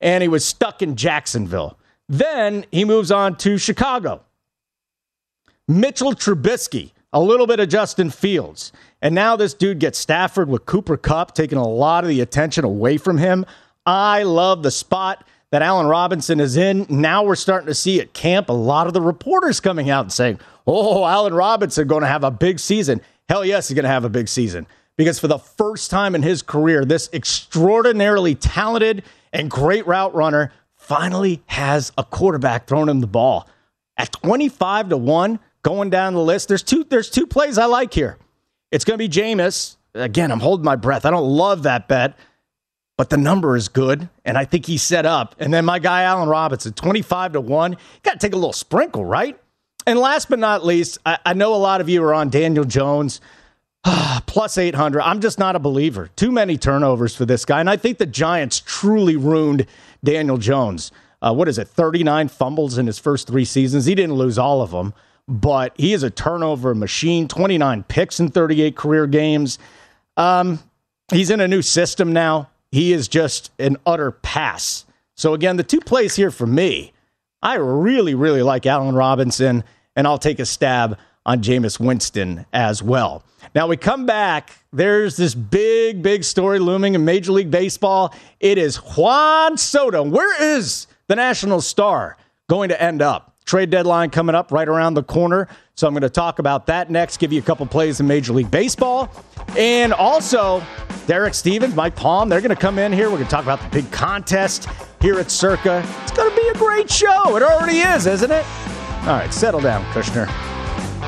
and 0.00 0.22
he 0.22 0.28
was 0.28 0.44
stuck 0.44 0.82
in 0.82 0.96
Jacksonville. 0.96 1.78
Then 2.08 2.66
he 2.70 2.84
moves 2.84 3.10
on 3.10 3.36
to 3.38 3.56
Chicago. 3.56 4.24
Mitchell 5.80 6.12
Trubisky, 6.12 6.92
a 7.12 7.20
little 7.20 7.46
bit 7.46 7.60
of 7.60 7.68
Justin 7.68 8.10
Fields. 8.10 8.72
And 9.00 9.14
now 9.14 9.36
this 9.36 9.54
dude 9.54 9.78
gets 9.78 9.98
Stafford 9.98 10.48
with 10.48 10.66
Cooper 10.66 10.96
Kupp 10.96 11.34
taking 11.34 11.58
a 11.58 11.66
lot 11.66 12.04
of 12.04 12.08
the 12.08 12.20
attention 12.20 12.64
away 12.64 12.98
from 12.98 13.18
him. 13.18 13.44
I 13.86 14.22
love 14.22 14.62
the 14.62 14.70
spot 14.70 15.26
that 15.50 15.62
Allen 15.62 15.86
Robinson 15.86 16.40
is 16.40 16.56
in. 16.56 16.86
Now 16.88 17.24
we're 17.24 17.36
starting 17.36 17.66
to 17.66 17.74
see 17.74 18.00
at 18.00 18.12
camp 18.12 18.48
a 18.48 18.54
lot 18.54 18.86
of 18.86 18.92
the 18.92 19.00
reporters 19.00 19.60
coming 19.60 19.90
out 19.90 20.04
and 20.04 20.12
saying, 20.12 20.40
oh, 20.66 21.04
Allen 21.04 21.34
Robinson 21.34 21.88
going 21.88 22.02
to 22.02 22.08
have 22.08 22.24
a 22.24 22.30
big 22.30 22.58
season. 22.58 23.00
Hell 23.28 23.44
yes, 23.44 23.68
he's 23.68 23.74
going 23.74 23.84
to 23.84 23.88
have 23.88 24.04
a 24.04 24.10
big 24.10 24.28
season. 24.28 24.66
Because 24.96 25.18
for 25.18 25.28
the 25.28 25.38
first 25.38 25.90
time 25.90 26.14
in 26.14 26.22
his 26.22 26.42
career, 26.42 26.84
this 26.84 27.08
extraordinarily 27.12 28.34
talented 28.34 29.04
and 29.32 29.50
great 29.50 29.86
route 29.86 30.14
runner 30.14 30.52
finally 30.76 31.42
has 31.46 31.92
a 31.96 32.04
quarterback 32.04 32.66
throwing 32.66 32.88
him 32.88 33.00
the 33.00 33.06
ball. 33.06 33.48
At 33.96 34.12
25 34.12 34.90
to 34.90 34.96
1, 34.96 35.38
going 35.62 35.90
down 35.90 36.14
the 36.14 36.20
list, 36.20 36.48
there's 36.48 36.62
two, 36.62 36.84
there's 36.84 37.10
two 37.10 37.26
plays 37.26 37.58
I 37.58 37.66
like 37.66 37.94
here. 37.94 38.18
It's 38.70 38.84
going 38.84 38.98
to 38.98 39.08
be 39.08 39.08
Jameis. 39.08 39.76
Again, 39.94 40.30
I'm 40.30 40.40
holding 40.40 40.64
my 40.64 40.76
breath. 40.76 41.04
I 41.04 41.10
don't 41.10 41.28
love 41.28 41.64
that 41.64 41.88
bet 41.88 42.16
but 43.02 43.10
the 43.10 43.16
number 43.16 43.56
is 43.56 43.68
good, 43.68 44.08
and 44.24 44.38
I 44.38 44.44
think 44.44 44.66
he's 44.66 44.82
set 44.82 45.06
up. 45.06 45.34
And 45.38 45.52
then 45.52 45.64
my 45.64 45.80
guy 45.80 46.02
Allen 46.02 46.28
Robinson, 46.28 46.72
25 46.72 47.32
to 47.32 47.40
1. 47.40 47.76
Got 48.04 48.12
to 48.12 48.18
take 48.18 48.32
a 48.32 48.36
little 48.36 48.52
sprinkle, 48.52 49.04
right? 49.04 49.36
And 49.86 49.98
last 49.98 50.28
but 50.28 50.38
not 50.38 50.64
least, 50.64 50.98
I, 51.04 51.18
I 51.26 51.32
know 51.32 51.52
a 51.52 51.56
lot 51.56 51.80
of 51.80 51.88
you 51.88 52.00
are 52.04 52.14
on 52.14 52.30
Daniel 52.30 52.64
Jones. 52.64 53.20
plus 54.26 54.56
800. 54.56 55.02
I'm 55.02 55.20
just 55.20 55.40
not 55.40 55.56
a 55.56 55.58
believer. 55.58 56.08
Too 56.14 56.30
many 56.30 56.56
turnovers 56.56 57.16
for 57.16 57.24
this 57.24 57.44
guy. 57.44 57.58
And 57.58 57.68
I 57.68 57.76
think 57.76 57.98
the 57.98 58.06
Giants 58.06 58.62
truly 58.64 59.16
ruined 59.16 59.66
Daniel 60.04 60.38
Jones. 60.38 60.92
Uh, 61.20 61.34
what 61.34 61.48
is 61.48 61.58
it, 61.58 61.66
39 61.66 62.28
fumbles 62.28 62.78
in 62.78 62.86
his 62.86 63.00
first 63.00 63.26
three 63.26 63.44
seasons? 63.44 63.86
He 63.86 63.96
didn't 63.96 64.14
lose 64.14 64.38
all 64.38 64.62
of 64.62 64.70
them, 64.70 64.94
but 65.28 65.72
he 65.76 65.92
is 65.92 66.02
a 66.02 66.10
turnover 66.10 66.74
machine, 66.74 67.28
29 67.28 67.84
picks 67.84 68.20
in 68.20 68.30
38 68.30 68.76
career 68.76 69.06
games. 69.06 69.58
Um, 70.16 70.58
he's 71.12 71.30
in 71.30 71.40
a 71.40 71.48
new 71.48 71.62
system 71.62 72.12
now. 72.12 72.50
He 72.70 72.92
is 72.92 73.08
just 73.08 73.50
an 73.58 73.76
utter 73.86 74.10
pass. 74.10 74.86
So, 75.14 75.34
again, 75.34 75.56
the 75.56 75.62
two 75.62 75.80
plays 75.80 76.16
here 76.16 76.30
for 76.30 76.46
me, 76.46 76.92
I 77.42 77.54
really, 77.54 78.14
really 78.14 78.42
like 78.42 78.66
Allen 78.66 78.94
Robinson, 78.94 79.64
and 79.94 80.06
I'll 80.06 80.18
take 80.18 80.38
a 80.38 80.46
stab 80.46 80.98
on 81.26 81.42
Jameis 81.42 81.78
Winston 81.78 82.46
as 82.52 82.82
well. 82.82 83.22
Now 83.54 83.66
we 83.66 83.76
come 83.76 84.06
back. 84.06 84.56
There's 84.72 85.16
this 85.16 85.34
big, 85.34 86.02
big 86.02 86.24
story 86.24 86.58
looming 86.58 86.94
in 86.94 87.04
Major 87.04 87.32
League 87.32 87.50
Baseball. 87.50 88.14
It 88.40 88.58
is 88.58 88.76
Juan 88.76 89.56
Soto. 89.58 90.02
Where 90.02 90.56
is 90.56 90.86
the 91.08 91.16
national 91.16 91.60
star 91.60 92.16
going 92.48 92.70
to 92.70 92.82
end 92.82 93.02
up? 93.02 93.31
Trade 93.44 93.70
deadline 93.70 94.10
coming 94.10 94.34
up 94.34 94.52
right 94.52 94.68
around 94.68 94.94
the 94.94 95.02
corner. 95.02 95.48
So 95.74 95.86
I'm 95.86 95.94
going 95.94 96.02
to 96.02 96.10
talk 96.10 96.38
about 96.38 96.66
that 96.66 96.90
next, 96.90 97.16
give 97.18 97.32
you 97.32 97.40
a 97.40 97.44
couple 97.44 97.66
plays 97.66 98.00
in 98.00 98.06
Major 98.06 98.32
League 98.32 98.50
Baseball. 98.50 99.10
And 99.56 99.92
also, 99.92 100.62
Derek 101.06 101.34
Stevens, 101.34 101.74
Mike 101.74 101.96
Palm, 101.96 102.28
they're 102.28 102.40
going 102.40 102.54
to 102.54 102.60
come 102.60 102.78
in 102.78 102.92
here. 102.92 103.10
We're 103.10 103.16
going 103.16 103.24
to 103.24 103.30
talk 103.30 103.42
about 103.44 103.60
the 103.60 103.68
big 103.68 103.90
contest 103.90 104.68
here 105.00 105.18
at 105.18 105.30
Circa. 105.30 105.84
It's 106.02 106.12
going 106.12 106.30
to 106.30 106.36
be 106.36 106.48
a 106.48 106.54
great 106.54 106.90
show. 106.90 107.36
It 107.36 107.42
already 107.42 107.78
is, 107.78 108.06
isn't 108.06 108.30
it? 108.30 108.44
All 109.02 109.18
right, 109.18 109.32
settle 109.32 109.60
down, 109.60 109.84
Kushner. 109.92 110.28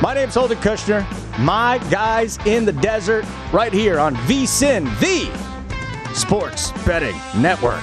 My 0.03 0.13
name's 0.15 0.35
Holden 0.35 0.59
Kushner. 0.59 1.07
My 1.39 1.79
guys 1.91 2.39
in 2.47 2.65
the 2.65 2.73
desert, 2.73 3.25
right 3.53 3.73
here 3.73 4.01
on 4.01 4.17
VSIN, 4.17 4.85
the 4.99 6.15
Sports 6.15 6.73
Betting 6.85 7.17
Network. 7.41 7.83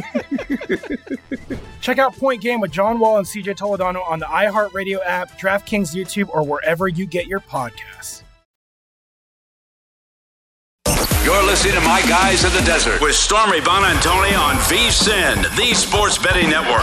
Check 1.81 1.97
out 1.97 2.15
Point 2.15 2.41
Game 2.41 2.59
with 2.59 2.71
John 2.71 2.99
Wall 2.99 3.17
and 3.17 3.25
CJ 3.25 3.57
Toledano 3.57 4.07
on 4.07 4.19
the 4.19 4.25
iHeartRadio 4.25 4.99
app, 5.05 5.39
DraftKings 5.39 5.95
YouTube, 5.95 6.29
or 6.29 6.43
wherever 6.43 6.87
you 6.87 7.05
get 7.05 7.27
your 7.27 7.39
podcasts. 7.39 8.23
You're 11.23 11.43
listening 11.43 11.75
to 11.75 11.81
My 11.81 12.01
Guys 12.09 12.43
in 12.43 12.51
the 12.53 12.61
Desert 12.65 12.99
with 13.01 13.15
Stormy 13.15 13.59
Buonantony 13.59 14.37
on 14.37 14.55
VSIN, 14.55 15.55
the 15.55 15.73
Sports 15.75 16.17
Betting 16.17 16.49
Network. 16.49 16.81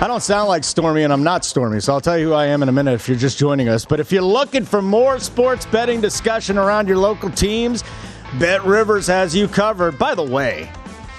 I 0.00 0.06
don't 0.06 0.22
sound 0.22 0.48
like 0.48 0.62
Stormy, 0.62 1.02
and 1.02 1.12
I'm 1.12 1.24
not 1.24 1.44
Stormy, 1.44 1.80
so 1.80 1.92
I'll 1.92 2.00
tell 2.00 2.16
you 2.16 2.28
who 2.28 2.32
I 2.32 2.46
am 2.46 2.62
in 2.62 2.68
a 2.68 2.72
minute 2.72 2.94
if 2.94 3.08
you're 3.08 3.16
just 3.16 3.36
joining 3.36 3.68
us. 3.68 3.84
But 3.84 3.98
if 3.98 4.12
you're 4.12 4.22
looking 4.22 4.64
for 4.64 4.80
more 4.80 5.18
sports 5.18 5.66
betting 5.66 6.00
discussion 6.00 6.56
around 6.56 6.86
your 6.86 6.98
local 6.98 7.30
teams, 7.30 7.82
Bet 8.34 8.62
Rivers 8.64 9.06
has 9.06 9.34
you 9.34 9.48
covered. 9.48 9.98
By 9.98 10.14
the 10.14 10.22
way, 10.22 10.70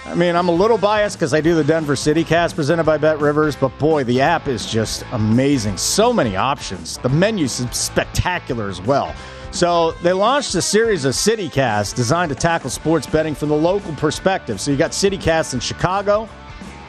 I 0.06 0.14
mean, 0.14 0.36
I'm 0.36 0.48
a 0.48 0.52
little 0.54 0.78
biased 0.78 1.18
because 1.18 1.34
I 1.34 1.42
do 1.42 1.56
the 1.56 1.64
Denver 1.64 1.96
City 1.96 2.24
cast 2.24 2.56
presented 2.56 2.84
by 2.84 2.98
Bet 2.98 3.20
Rivers, 3.20 3.56
but 3.56 3.78
boy, 3.80 4.04
the 4.04 4.22
app 4.22 4.48
is 4.48 4.72
just 4.72 5.04
amazing. 5.12 5.78
So 5.78 6.14
many 6.14 6.36
options. 6.36 6.98
The 7.00 7.10
menu's 7.10 7.54
spectacular 7.76 8.70
as 8.70 8.80
well. 8.82 9.14
So 9.52 9.92
they 10.04 10.14
launched 10.14 10.54
a 10.54 10.62
series 10.62 11.04
of 11.04 11.14
CityCasts 11.14 11.96
designed 11.96 12.30
to 12.30 12.36
tackle 12.36 12.70
sports 12.70 13.08
betting 13.08 13.34
from 13.34 13.50
the 13.50 13.56
local 13.56 13.94
perspective. 13.96 14.62
So 14.62 14.70
you 14.70 14.78
got 14.78 14.92
CityCasts 14.92 15.56
in 15.56 15.60
Chicago, 15.60 16.30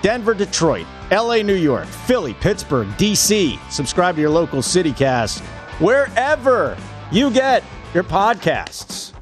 Denver, 0.03 0.35
Detroit, 0.35 0.87
LA, 1.11 1.37
New 1.37 1.55
York, 1.55 1.87
Philly, 1.87 2.35
Pittsburgh, 2.35 2.89
DC. 2.99 3.59
Subscribe 3.71 4.17
to 4.17 4.21
your 4.21 4.31
local 4.31 4.61
CityCast 4.61 5.41
wherever 5.81 6.77
you 7.11 7.31
get 7.31 7.65
your 7.95 8.05
podcasts. 8.05 9.15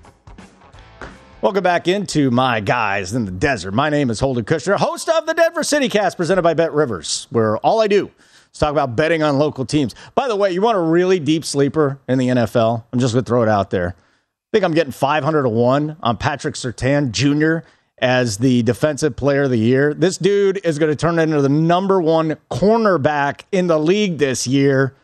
Welcome 1.41 1.63
back 1.63 1.87
into 1.87 2.33
My 2.33 2.59
Guys 2.59 3.15
in 3.15 3.25
the 3.25 3.31
Desert. 3.31 3.73
My 3.73 3.91
name 3.91 4.11
is 4.11 4.19
Holden 4.19 4.45
Kushner, 4.45 4.77
host 4.77 5.09
of 5.09 5.25
the 5.25 5.35
Denver 5.35 5.61
CityCast 5.61 6.17
presented 6.17 6.43
by 6.43 6.53
Bet 6.53 6.73
Rivers, 6.73 7.29
where 7.31 7.59
all 7.59 7.81
I 7.81 7.87
do 7.87 8.11
is 8.53 8.59
talk 8.59 8.73
about 8.73 8.97
betting 8.97 9.23
on 9.23 9.39
local 9.39 9.65
teams. 9.65 9.95
By 10.17 10.27
the 10.27 10.35
way, 10.35 10.51
you 10.51 10.61
want 10.61 10.79
a 10.79 10.81
really 10.81 11.21
deep 11.21 11.45
sleeper 11.45 12.01
in 12.09 12.19
the 12.19 12.27
NFL? 12.27 12.83
I'm 12.93 12.99
just 12.99 13.15
going 13.15 13.25
to 13.25 13.29
throw 13.29 13.45
it 13.45 13.49
out 13.49 13.71
there. 13.71 13.95
I 13.97 14.49
think 14.53 14.65
I'm 14.65 14.75
getting 14.75 14.91
500 14.91 15.45
to 15.45 15.49
1 15.49 15.99
on 16.03 16.17
Patrick 16.17 16.57
Surtain 16.57 17.13
Jr. 17.13 17.65
as 17.99 18.39
the 18.39 18.65
defensive 18.65 19.15
player 19.15 19.45
of 19.45 19.51
the 19.51 19.61
year. 19.61 19.95
This 19.95 20.19
dude 20.19 20.61
is 20.65 20.81
going 20.81 20.91
to 20.91 20.97
turn 20.97 21.21
into 21.21 21.41
the 21.41 21.49
number 21.49 22.03
one 22.03 22.37
cornerback 22.51 23.43
in 23.53 23.69
the 23.69 23.79
league 23.79 24.19
this 24.19 24.49
year. 24.49 24.97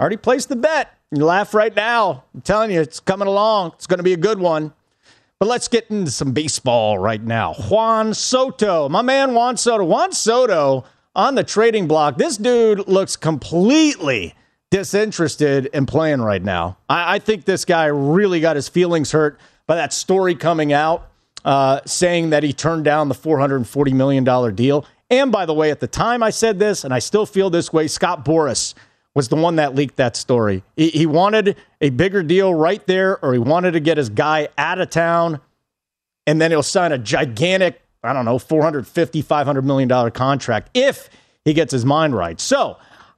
Already 0.00 0.16
placed 0.16 0.48
the 0.48 0.56
bet. 0.56 0.94
You 1.10 1.26
laugh 1.26 1.52
right 1.52 1.76
now. 1.76 2.24
I'm 2.34 2.40
telling 2.40 2.70
you, 2.70 2.80
it's 2.80 3.00
coming 3.00 3.28
along. 3.28 3.72
It's 3.74 3.86
going 3.86 3.98
to 3.98 4.02
be 4.04 4.14
a 4.14 4.18
good 4.18 4.38
one. 4.38 4.72
But 5.40 5.48
let's 5.48 5.68
get 5.68 5.88
into 5.88 6.10
some 6.10 6.32
baseball 6.32 6.98
right 6.98 7.22
now. 7.22 7.54
Juan 7.54 8.12
Soto, 8.12 8.88
my 8.88 9.02
man 9.02 9.34
Juan 9.34 9.56
Soto. 9.56 9.84
Juan 9.84 10.10
Soto 10.10 10.84
on 11.14 11.36
the 11.36 11.44
trading 11.44 11.86
block. 11.86 12.16
This 12.16 12.36
dude 12.36 12.88
looks 12.88 13.14
completely 13.14 14.34
disinterested 14.70 15.66
in 15.66 15.86
playing 15.86 16.22
right 16.22 16.42
now. 16.42 16.78
I, 16.88 17.14
I 17.14 17.18
think 17.20 17.44
this 17.44 17.64
guy 17.64 17.86
really 17.86 18.40
got 18.40 18.56
his 18.56 18.68
feelings 18.68 19.12
hurt 19.12 19.38
by 19.68 19.76
that 19.76 19.92
story 19.92 20.34
coming 20.34 20.72
out 20.72 21.08
uh, 21.44 21.80
saying 21.86 22.30
that 22.30 22.42
he 22.42 22.52
turned 22.52 22.84
down 22.84 23.08
the 23.08 23.14
$440 23.14 23.92
million 23.92 24.54
deal. 24.54 24.84
And 25.08 25.30
by 25.30 25.46
the 25.46 25.54
way, 25.54 25.70
at 25.70 25.80
the 25.80 25.86
time 25.86 26.22
I 26.22 26.30
said 26.30 26.58
this, 26.58 26.84
and 26.84 26.92
I 26.92 26.98
still 26.98 27.26
feel 27.26 27.48
this 27.48 27.72
way, 27.72 27.86
Scott 27.86 28.24
Boras 28.24 28.74
was 29.18 29.26
the 29.26 29.34
one 29.34 29.56
that 29.56 29.74
leaked 29.74 29.96
that 29.96 30.14
story. 30.14 30.62
He, 30.76 30.90
he 30.90 31.04
wanted 31.04 31.56
a 31.80 31.90
bigger 31.90 32.22
deal 32.22 32.54
right 32.54 32.86
there, 32.86 33.18
or 33.24 33.32
he 33.32 33.40
wanted 33.40 33.72
to 33.72 33.80
get 33.80 33.96
his 33.96 34.10
guy 34.10 34.46
out 34.56 34.80
of 34.80 34.90
town, 34.90 35.40
and 36.28 36.40
then 36.40 36.52
he'll 36.52 36.62
sign 36.62 36.92
a 36.92 36.98
gigantic, 36.98 37.82
I 38.04 38.12
don't 38.12 38.24
know, 38.24 38.38
450, 38.38 39.22
500 39.22 39.64
million 39.64 39.88
dollar 39.88 40.12
contract 40.12 40.70
if 40.72 41.10
he 41.44 41.52
gets 41.52 41.72
his 41.72 41.84
mind 41.84 42.14
right. 42.14 42.38
So 42.38 42.76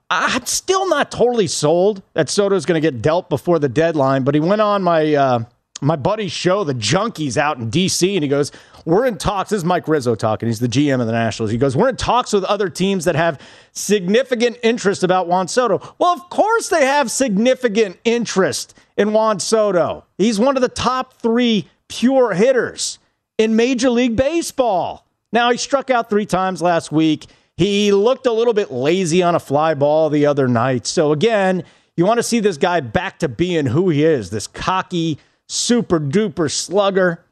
I'm 0.09 0.47
still 0.47 0.89
not 0.89 1.11
totally 1.11 1.47
sold 1.47 2.03
that 2.15 2.31
Soto's 2.31 2.65
going 2.65 2.81
to 2.81 2.91
get 2.91 3.03
dealt 3.03 3.29
before 3.29 3.59
the 3.59 3.69
deadline, 3.69 4.25
but 4.25 4.35
he 4.35 4.41
went 4.41 4.63
on 4.63 4.83
my 4.83 5.15
uh, 5.15 5.41
my 5.81 5.97
buddy's 5.97 6.33
show, 6.33 6.65
the 6.65 6.75
Junkies, 6.75 7.37
out 7.37 7.59
in 7.59 7.71
D.C., 7.71 8.15
and 8.15 8.23
he 8.23 8.29
goes, 8.29 8.53
"We're 8.85 9.07
in 9.07 9.17
talks." 9.19 9.51
This 9.51 9.59
is 9.59 9.65
Mike 9.65 9.89
Rizzo 9.89 10.15
talking. 10.15 10.49
He's 10.49 10.61
the 10.61 10.69
GM 10.69 11.01
of 11.01 11.07
the 11.07 11.13
Nationals. 11.13 11.51
He 11.51 11.59
goes, 11.59 11.77
"We're 11.77 11.89
in 11.89 11.97
talks 11.97 12.33
with 12.33 12.45
other 12.45 12.69
teams 12.69 13.05
that 13.05 13.15
have 13.15 13.41
significant 13.73 14.59
interest 14.63 15.03
about 15.03 15.27
Juan 15.27 15.49
Soto." 15.49 15.81
Well, 15.99 16.13
of 16.13 16.29
course 16.31 16.69
they 16.69 16.85
have 16.85 17.11
significant 17.11 17.99
interest 18.05 18.75
in 18.97 19.13
Juan 19.13 19.41
Soto. 19.41 20.05
He's 20.19 20.39
one 20.39 20.57
of 20.57 20.63
the 20.63 20.69
top 20.69 21.15
three 21.15 21.69
pure 21.89 22.35
hitters 22.35 22.99
in 23.39 23.57
Major 23.57 23.91
League 23.91 24.17
Baseball. 24.17 25.07
Now 25.33 25.51
he 25.51 25.57
struck 25.57 25.91
out 25.91 26.11
three 26.11 26.27
times 26.27 26.61
last 26.61 26.93
week. 26.93 27.27
He 27.57 27.93
looked 27.93 28.27
a 28.27 28.33
little 28.33 28.55
bit 28.55 28.71
lazy 28.71 29.23
on 29.23 29.35
a 29.35 29.41
fly 29.41 29.75
ball 29.75 30.09
the 30.11 30.27
other 30.27 30.49
night. 30.49 30.87
So 30.87 31.13
again, 31.13 31.65
you 31.97 32.07
want 32.07 32.19
to 32.19 32.23
see 32.23 32.41
this 32.41 32.57
guy 32.57 32.81
back 32.81 33.19
to 33.19 33.29
being 33.29 33.67
who 33.67 33.91
he 33.91 34.05
is, 34.05 34.31
this 34.31 34.47
cocky, 34.47 35.19
super 35.51 35.99
duper 35.99 36.51
slugger. 36.51 37.25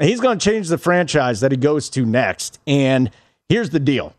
He's 0.00 0.20
going 0.20 0.38
to 0.38 0.44
change 0.44 0.68
the 0.68 0.76
franchise 0.76 1.40
that 1.40 1.50
he 1.50 1.56
goes 1.56 1.88
to 1.90 2.04
next. 2.04 2.60
And 2.66 3.10
here's 3.48 3.70
the 3.70 3.80
deal. 3.80 4.14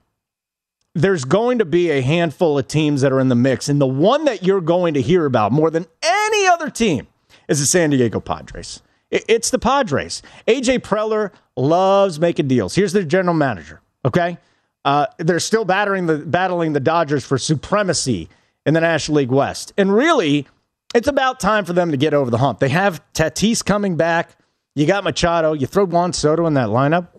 There's 0.95 1.25
going 1.25 1.59
to 1.59 1.65
be 1.65 1.91
a 1.91 2.01
handful 2.01 2.57
of 2.57 2.67
teams 2.67 3.01
that 3.01 3.11
are 3.11 3.19
in 3.19 3.29
the 3.29 3.35
mix. 3.35 3.69
And 3.69 3.79
the 3.79 3.87
one 3.87 4.25
that 4.25 4.43
you're 4.43 4.61
going 4.61 4.95
to 4.95 5.01
hear 5.01 5.25
about 5.25 5.51
more 5.51 5.69
than 5.69 5.85
any 6.01 6.47
other 6.47 6.71
team 6.71 7.07
is 7.47 7.59
the 7.59 7.67
San 7.67 7.91
Diego 7.91 8.19
Padres. 8.19 8.81
It's 9.11 9.51
the 9.51 9.59
Padres. 9.59 10.21
AJ 10.47 10.79
Preller 10.79 11.31
loves 11.55 12.19
making 12.19 12.47
deals. 12.47 12.75
Here's 12.75 12.93
their 12.93 13.03
general 13.03 13.35
manager. 13.35 13.81
Okay. 14.03 14.37
Uh, 14.83 15.05
they're 15.17 15.39
still 15.39 15.65
battering 15.65 16.07
the, 16.07 16.17
battling 16.17 16.73
the 16.73 16.79
Dodgers 16.79 17.25
for 17.25 17.37
supremacy 17.37 18.27
in 18.65 18.73
the 18.73 18.81
National 18.81 19.17
League 19.17 19.31
West. 19.31 19.71
And 19.77 19.93
really, 19.93 20.47
it's 20.95 21.07
about 21.07 21.39
time 21.39 21.65
for 21.65 21.73
them 21.73 21.91
to 21.91 21.97
get 21.97 22.13
over 22.13 22.31
the 22.31 22.37
hump. 22.37 22.59
They 22.59 22.69
have 22.69 23.01
Tatis 23.13 23.63
coming 23.63 23.95
back. 23.95 24.31
You 24.75 24.85
got 24.85 25.03
Machado. 25.03 25.53
You 25.53 25.67
throw 25.67 25.85
Juan 25.85 26.13
Soto 26.13 26.45
in 26.45 26.53
that 26.55 26.69
lineup. 26.69 27.09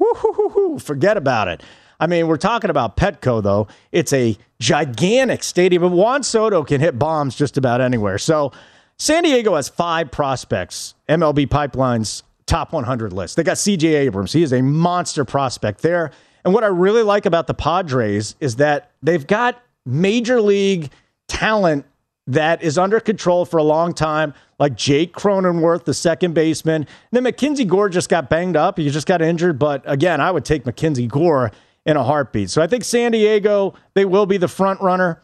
Forget 0.80 1.16
about 1.16 1.48
it. 1.48 1.62
I 2.00 2.06
mean, 2.06 2.26
we're 2.28 2.38
talking 2.38 2.70
about 2.70 2.96
Petco, 2.96 3.42
though. 3.42 3.68
It's 3.92 4.12
a 4.12 4.36
gigantic 4.58 5.42
stadium, 5.42 5.84
and 5.84 5.92
Juan 5.92 6.22
Soto 6.22 6.64
can 6.64 6.80
hit 6.80 6.98
bombs 6.98 7.36
just 7.36 7.58
about 7.58 7.80
anywhere. 7.82 8.16
So 8.16 8.52
San 8.98 9.22
Diego 9.22 9.54
has 9.56 9.68
five 9.68 10.10
prospects, 10.10 10.94
MLB 11.08 11.48
Pipeline's 11.50 12.22
top 12.46 12.72
100 12.72 13.12
list. 13.12 13.36
They 13.36 13.42
got 13.42 13.56
CJ 13.56 13.84
Abrams. 13.84 14.32
He 14.32 14.42
is 14.42 14.52
a 14.52 14.62
monster 14.62 15.24
prospect 15.24 15.82
there. 15.82 16.10
And 16.44 16.54
what 16.54 16.64
I 16.64 16.68
really 16.68 17.02
like 17.02 17.26
about 17.26 17.46
the 17.46 17.54
Padres 17.54 18.34
is 18.40 18.56
that 18.56 18.90
they've 19.02 19.26
got 19.26 19.62
major 19.84 20.40
league 20.40 20.90
talent 21.28 21.84
that 22.30 22.62
is 22.62 22.78
under 22.78 23.00
control 23.00 23.44
for 23.44 23.58
a 23.58 23.62
long 23.62 23.92
time, 23.92 24.34
like 24.58 24.76
Jake 24.76 25.12
Cronenworth, 25.12 25.84
the 25.84 25.94
second 25.94 26.32
baseman. 26.32 26.82
And 26.82 26.86
then 27.10 27.24
Mackenzie 27.24 27.64
Gore 27.64 27.88
just 27.88 28.08
got 28.08 28.30
banged 28.30 28.56
up. 28.56 28.78
He 28.78 28.88
just 28.88 29.06
got 29.06 29.20
injured. 29.20 29.58
But 29.58 29.82
again, 29.84 30.20
I 30.20 30.30
would 30.30 30.44
take 30.44 30.64
Mackenzie 30.64 31.06
Gore 31.06 31.50
in 31.84 31.96
a 31.96 32.04
heartbeat. 32.04 32.50
So 32.50 32.62
I 32.62 32.66
think 32.66 32.84
San 32.84 33.12
Diego, 33.12 33.74
they 33.94 34.04
will 34.04 34.26
be 34.26 34.36
the 34.36 34.48
front 34.48 34.80
runner. 34.80 35.20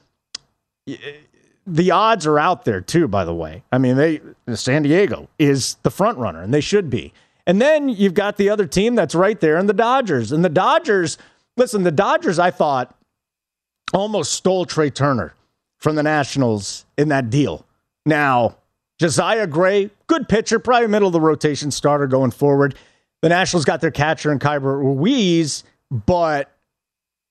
The 1.67 1.91
odds 1.91 2.27
are 2.27 2.39
out 2.39 2.65
there 2.65 2.81
too, 2.81 3.07
by 3.07 3.25
the 3.25 3.35
way. 3.35 3.63
I 3.71 3.79
mean, 3.79 3.97
they 3.97 4.21
San 4.55 4.83
Diego 4.83 5.29
is 5.39 5.77
the 5.83 5.91
front 5.91 6.19
runner, 6.19 6.43
and 6.43 6.53
they 6.53 6.61
should 6.61 6.91
be. 6.91 7.13
And 7.47 7.61
then 7.61 7.89
you've 7.89 8.15
got 8.15 8.37
the 8.37 8.51
other 8.51 8.67
team 8.67 8.97
that's 8.97 9.15
right 9.15 9.39
there, 9.41 9.57
and 9.57 9.69
the 9.69 9.75
Dodgers. 9.75 10.33
And 10.33 10.45
the 10.45 10.49
Dodgers, 10.49 11.19
listen, 11.57 11.85
the 11.85 11.93
Dodgers, 11.93 12.41
I 12.41 12.51
thought, 12.51 12.97
almost 13.93 14.33
stole 14.33 14.65
Trea 14.65 14.91
Turner 14.91 15.36
from 15.79 15.97
the 15.97 16.03
Nationals 16.03 16.87
in 16.97 17.09
that 17.09 17.31
deal. 17.31 17.67
Now, 18.05 18.57
Josiah 18.99 19.47
Gray, 19.47 19.91
good 20.07 20.29
pitcher, 20.29 20.59
probably 20.59 20.89
middle 20.89 21.09
of 21.09 21.13
the 21.13 21.21
rotation 21.21 21.71
starter 21.71 22.07
going 22.07 22.31
forward. 22.31 22.75
The 23.23 23.29
Nationals 23.29 23.65
got 23.65 23.81
their 23.81 23.91
catcher 23.91 24.33
in 24.33 24.39
Keibert 24.39 24.79
Ruiz, 24.79 25.65
but 25.91 26.53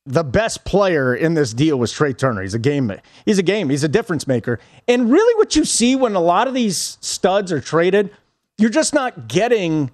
the 0.06 0.24
best 0.24 0.66
player 0.66 1.16
in 1.16 1.34
this 1.34 1.54
deal 1.54 1.80
was 1.80 1.92
Trea 1.92 2.14
Turner. 2.14 2.42
He's 2.42 2.54
a 2.54 2.60
game. 2.60 2.92
He's 3.26 3.40
a 3.40 3.44
game. 3.44 3.70
He's 3.70 3.84
a 3.84 3.88
difference 3.88 4.28
maker. 4.28 4.60
And 4.88 5.12
really, 5.12 5.36
what 5.36 5.56
you 5.56 5.66
see 5.66 5.96
when 5.96 6.16
a 6.16 6.20
lot 6.20 6.48
of 6.48 6.54
these 6.54 6.98
studs 7.02 7.52
are 7.52 7.62
traded, 7.62 8.12
you're 8.58 8.70
just 8.70 8.94
not 8.94 9.28
getting 9.28 9.90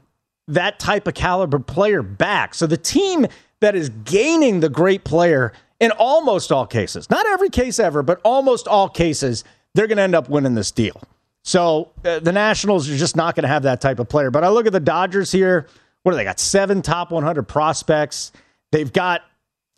that 0.47 0.79
type 0.79 1.07
of 1.07 1.13
caliber 1.13 1.59
player 1.59 2.01
back. 2.01 2.53
So 2.53 2.67
the 2.67 2.77
team 2.77 3.25
that 3.61 3.75
is 3.75 3.89
gaining 4.03 4.59
the 4.59 4.69
great 4.69 5.05
player 5.05 5.53
in 5.81 5.91
almost 5.91 6.51
all 6.51 6.65
cases, 6.65 7.09
not 7.09 7.27
every 7.27 7.49
case 7.49 7.79
ever, 7.79 8.03
but 8.03 8.21
almost 8.23 8.67
all 8.67 8.87
cases, 8.87 9.43
they're 9.73 9.87
going 9.87 9.97
to 9.97 10.03
end 10.03 10.15
up 10.15 10.29
winning 10.29 10.53
this 10.53 10.71
deal. 10.71 11.01
So 11.43 11.91
uh, 12.05 12.19
the 12.19 12.31
Nationals 12.31 12.87
are 12.87 12.95
just 12.95 13.15
not 13.15 13.35
going 13.35 13.43
to 13.43 13.49
have 13.49 13.63
that 13.63 13.81
type 13.81 13.97
of 13.97 14.07
player. 14.07 14.29
But 14.29 14.43
I 14.43 14.49
look 14.49 14.67
at 14.67 14.73
the 14.73 14.79
Dodgers 14.79 15.31
here. 15.31 15.67
What 16.03 16.11
do 16.11 16.17
they 16.17 16.23
got? 16.23 16.39
Seven 16.39 16.83
top 16.83 17.11
100 17.11 17.43
prospects. 17.43 18.31
They've 18.71 18.93
got 18.93 19.23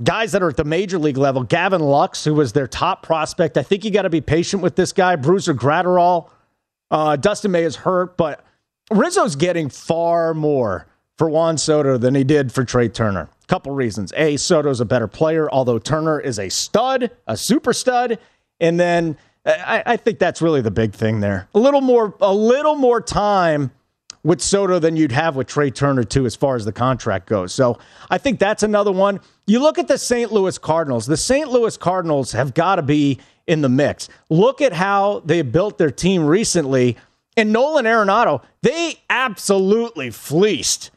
guys 0.04 0.34
that 0.34 0.44
are 0.44 0.50
at 0.50 0.58
the 0.58 0.66
major 0.66 1.00
league 1.00 1.18
level. 1.18 1.44
Gavin 1.44 1.82
Lux, 1.82 2.26
who 2.26 2.34
was 2.34 2.52
their 2.52 2.68
top 2.68 3.02
prospect. 3.02 3.58
I 3.58 3.64
think 3.64 3.86
you 3.86 3.92
got 3.92 4.02
to 4.02 4.10
be 4.10 4.22
patient 4.22 4.62
with 4.62 4.76
this 4.76 4.92
guy. 4.92 5.16
Brusdar 5.16 5.56
Graterol. 5.56 6.30
Uh, 6.92 7.16
Dustin 7.16 7.52
May 7.52 7.64
is 7.64 7.78
hurt, 7.78 8.18
but 8.18 8.46
Rizzo's 8.92 9.36
getting 9.38 9.70
far 9.70 10.34
more 10.34 10.86
for 11.18 11.30
Juan 11.30 11.58
Soto 11.58 11.98
than 11.98 12.14
he 12.14 12.26
did 12.26 12.52
for 12.52 12.66
Trea 12.66 12.90
Turner. 12.90 13.30
Couple 13.54 13.72
reasons. 13.72 14.12
A, 14.18 14.36
Soto's 14.38 14.82
a 14.82 14.86
better 14.86 15.08
player, 15.08 15.48
although 15.52 15.78
Turner 15.78 16.20
is 16.20 16.40
a 16.40 16.50
stud, 16.50 17.12
a 17.28 17.38
super 17.38 17.72
stud. 17.72 18.18
And 18.60 18.80
then 18.80 19.16
I, 19.46 19.84
I 19.86 19.98
think 19.98 20.18
that's 20.18 20.42
really 20.42 20.62
the 20.62 20.72
big 20.72 20.92
thing 20.92 21.20
there. 21.20 21.48
A 21.54 21.60
little 21.60 21.80
more, 21.80 22.16
a 22.20 22.34
little 22.34 22.74
more 22.74 23.00
time 23.00 23.70
with 24.24 24.42
Soto 24.42 24.80
than 24.80 24.96
you'd 24.96 25.12
have 25.12 25.36
with 25.36 25.46
Trea 25.46 25.70
Turner, 25.70 26.04
too, 26.04 26.26
as 26.26 26.36
far 26.36 26.56
as 26.56 26.66
the 26.66 26.72
contract 26.72 27.28
goes. 27.28 27.54
So 27.54 27.78
I 28.10 28.18
think 28.18 28.40
that's 28.40 28.64
another 28.64 28.92
one. 28.92 29.20
You 29.46 29.60
look 29.60 29.78
at 29.78 29.88
the 29.88 30.00
St. 30.00 30.32
Louis 30.32 30.58
Cardinals. 30.58 31.06
The 31.06 31.16
St. 31.16 31.48
Louis 31.48 31.78
Cardinals 31.78 32.32
have 32.32 32.56
got 32.56 32.78
to 32.78 32.82
be 32.82 33.20
in 33.46 33.62
the 33.62 33.70
mix. 33.70 34.10
Look 34.32 34.62
at 34.62 34.74
how 34.74 35.22
they 35.26 35.44
built 35.44 35.78
their 35.78 35.92
team 35.92 36.26
recently. 36.26 36.98
And 37.38 37.54
Nolan 37.54 37.86
Arenado, 37.86 38.42
they 38.64 38.96
absolutely 39.12 40.10
fleeced 40.10 40.90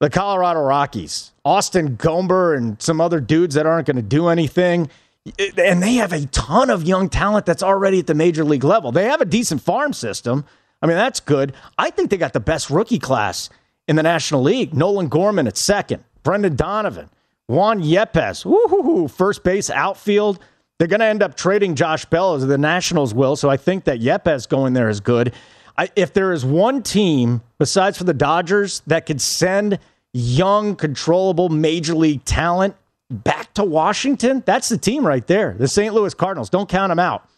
the 0.00 0.10
Colorado 0.10 0.60
Rockies. 0.60 1.32
Austin 1.44 1.96
Gomber 1.96 2.56
and 2.56 2.80
some 2.80 3.00
other 3.00 3.20
dudes 3.20 3.54
that 3.54 3.66
aren't 3.66 3.86
going 3.86 3.96
to 3.96 4.02
do 4.02 4.28
anything. 4.28 4.90
Eh, 5.38 5.50
and 5.58 5.82
they 5.82 5.94
have 5.94 6.12
a 6.12 6.26
ton 6.26 6.70
of 6.70 6.84
young 6.84 7.08
talent 7.08 7.46
that's 7.46 7.62
already 7.62 8.00
at 8.00 8.06
the 8.06 8.14
major 8.14 8.44
league 8.44 8.64
level. 8.64 8.92
They 8.92 9.04
have 9.04 9.20
a 9.20 9.24
decent 9.24 9.62
farm 9.62 9.92
system. 9.92 10.44
I 10.80 10.86
mean, 10.86 10.96
that's 10.96 11.20
good. 11.20 11.54
I 11.76 11.90
think 11.90 12.10
they 12.10 12.16
got 12.16 12.32
the 12.32 12.40
best 12.40 12.70
rookie 12.70 12.98
class 12.98 13.50
in 13.88 13.96
the 13.96 14.02
National 14.02 14.42
League. 14.42 14.74
Nolan 14.74 15.08
Gorman 15.08 15.46
at 15.48 15.56
second, 15.56 16.04
Brendan 16.22 16.54
Donovan, 16.54 17.10
Juan 17.48 17.82
Yepez, 17.82 18.44
woo 18.44 19.08
first 19.08 19.42
base, 19.42 19.70
outfield. 19.70 20.38
They're 20.78 20.86
going 20.86 21.00
to 21.00 21.06
end 21.06 21.24
up 21.24 21.34
trading 21.36 21.74
Josh 21.74 22.04
Bell 22.04 22.34
as 22.34 22.46
the 22.46 22.58
Nationals 22.58 23.12
will. 23.12 23.34
So 23.34 23.50
I 23.50 23.56
think 23.56 23.84
that 23.84 24.00
Yepez 24.00 24.48
going 24.48 24.74
there 24.74 24.88
is 24.88 25.00
good. 25.00 25.32
I, 25.78 25.88
if 25.94 26.12
there 26.12 26.32
is 26.32 26.44
one 26.44 26.82
team 26.82 27.40
besides 27.58 27.96
for 27.96 28.04
the 28.04 28.12
Dodgers 28.12 28.82
that 28.88 29.06
could 29.06 29.20
send 29.20 29.78
young, 30.12 30.74
controllable 30.74 31.48
major 31.48 31.94
league 31.94 32.24
talent 32.24 32.74
back 33.08 33.54
to 33.54 33.64
Washington, 33.64 34.42
that's 34.44 34.68
the 34.68 34.76
team 34.76 35.06
right 35.06 35.26
there. 35.26 35.54
The 35.56 35.68
St. 35.68 35.94
Louis 35.94 36.12
Cardinals. 36.14 36.50
Don't 36.50 36.68
count 36.68 36.90
them 36.90 36.98
out. 36.98 37.28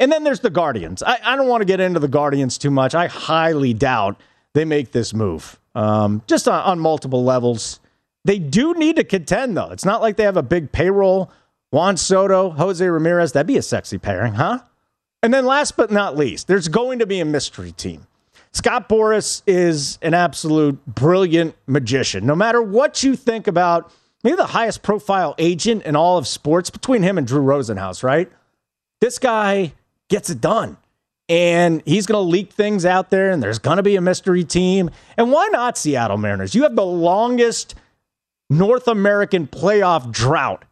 And 0.00 0.10
then 0.10 0.24
there's 0.24 0.40
the 0.40 0.50
Guardians. 0.50 1.02
I, 1.02 1.18
I 1.22 1.36
don't 1.36 1.48
want 1.48 1.60
to 1.60 1.66
get 1.66 1.80
into 1.80 2.00
the 2.00 2.08
Guardians 2.08 2.56
too 2.56 2.70
much. 2.70 2.94
I 2.94 3.08
highly 3.08 3.74
doubt 3.74 4.18
they 4.54 4.64
make 4.64 4.92
this 4.92 5.12
move, 5.12 5.60
um, 5.74 6.22
just 6.26 6.48
on, 6.48 6.62
on 6.62 6.80
multiple 6.80 7.22
levels. 7.24 7.78
They 8.24 8.38
do 8.38 8.74
need 8.74 8.96
to 8.96 9.04
contend, 9.04 9.56
though. 9.56 9.70
It's 9.70 9.84
not 9.84 10.00
like 10.00 10.16
they 10.16 10.24
have 10.24 10.36
a 10.36 10.42
big 10.42 10.72
payroll. 10.72 11.30
Juan 11.70 11.96
Soto, 11.96 12.50
Jose 12.50 12.86
Ramirez, 12.86 13.32
that'd 13.32 13.46
be 13.46 13.56
a 13.56 13.62
sexy 13.62 13.98
pairing, 13.98 14.34
huh? 14.34 14.60
And 15.22 15.32
then 15.32 15.46
last 15.46 15.76
but 15.76 15.90
not 15.90 16.16
least, 16.16 16.48
there's 16.48 16.68
going 16.68 16.98
to 16.98 17.06
be 17.06 17.20
a 17.20 17.24
mystery 17.24 17.72
team. 17.72 18.06
Scott 18.52 18.88
Boras 18.88 19.42
is 19.46 19.98
an 20.02 20.14
absolute 20.14 20.84
brilliant 20.86 21.54
magician. 21.66 22.26
No 22.26 22.34
matter 22.34 22.60
what 22.60 23.02
you 23.02 23.16
think 23.16 23.46
about 23.46 23.90
maybe 24.22 24.36
the 24.36 24.46
highest 24.46 24.82
profile 24.82 25.34
agent 25.38 25.84
in 25.84 25.96
all 25.96 26.18
of 26.18 26.26
sports 26.26 26.70
between 26.70 27.02
him 27.02 27.18
and 27.18 27.26
Drew 27.26 27.42
Rosenhaus, 27.42 28.02
right? 28.02 28.30
This 29.00 29.18
guy 29.18 29.72
gets 30.08 30.30
it 30.30 30.40
done. 30.40 30.76
And 31.28 31.82
he's 31.86 32.04
going 32.06 32.22
to 32.22 32.28
leak 32.28 32.52
things 32.52 32.84
out 32.84 33.10
there, 33.10 33.30
and 33.30 33.42
there's 33.42 33.58
going 33.58 33.78
to 33.78 33.82
be 33.82 33.96
a 33.96 34.00
mystery 34.00 34.44
team. 34.44 34.90
And 35.16 35.30
why 35.30 35.48
not 35.50 35.78
Seattle 35.78 36.18
Mariners? 36.18 36.54
You 36.54 36.64
have 36.64 36.76
the 36.76 36.84
longest 36.84 37.74
North 38.50 38.86
American 38.86 39.46
playoff 39.46 40.10
drought 40.10 40.64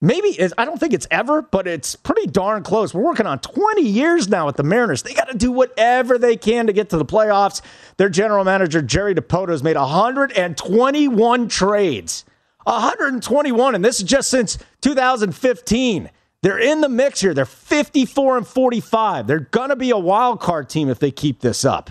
maybe 0.00 0.38
I 0.56 0.64
don't 0.64 0.78
think 0.78 0.92
it's 0.92 1.06
ever, 1.10 1.42
but 1.42 1.66
it's 1.66 1.96
pretty 1.96 2.26
darn 2.26 2.62
close. 2.62 2.94
We're 2.94 3.02
working 3.02 3.26
on 3.26 3.38
20 3.38 3.82
years 3.82 4.28
now 4.28 4.46
with 4.46 4.56
the 4.56 4.62
Mariners. 4.62 5.02
They 5.02 5.14
got 5.14 5.28
to 5.28 5.36
do 5.36 5.52
whatever 5.52 6.18
they 6.18 6.36
can 6.36 6.66
to 6.66 6.72
get 6.72 6.90
to 6.90 6.96
the 6.96 7.04
playoffs. 7.04 7.62
Their 7.96 8.08
general 8.08 8.44
manager 8.44 8.82
Jerry 8.82 9.14
Dipoto 9.14 9.50
has 9.50 9.62
made 9.62 9.76
121 9.76 11.48
trades. 11.48 12.24
121 12.64 13.74
and 13.74 13.84
this 13.84 14.00
is 14.00 14.04
just 14.04 14.30
since 14.30 14.58
2015. 14.82 16.10
They're 16.42 16.58
in 16.58 16.80
the 16.80 16.88
mix 16.88 17.20
here. 17.20 17.34
They're 17.34 17.44
54 17.44 18.38
and 18.38 18.46
45. 18.46 19.26
They're 19.26 19.40
to 19.40 19.76
be 19.76 19.90
a 19.90 19.98
wild 19.98 20.40
card 20.40 20.68
team 20.68 20.88
if 20.88 20.98
they 20.98 21.10
keep 21.10 21.40
this 21.40 21.64
up. 21.64 21.90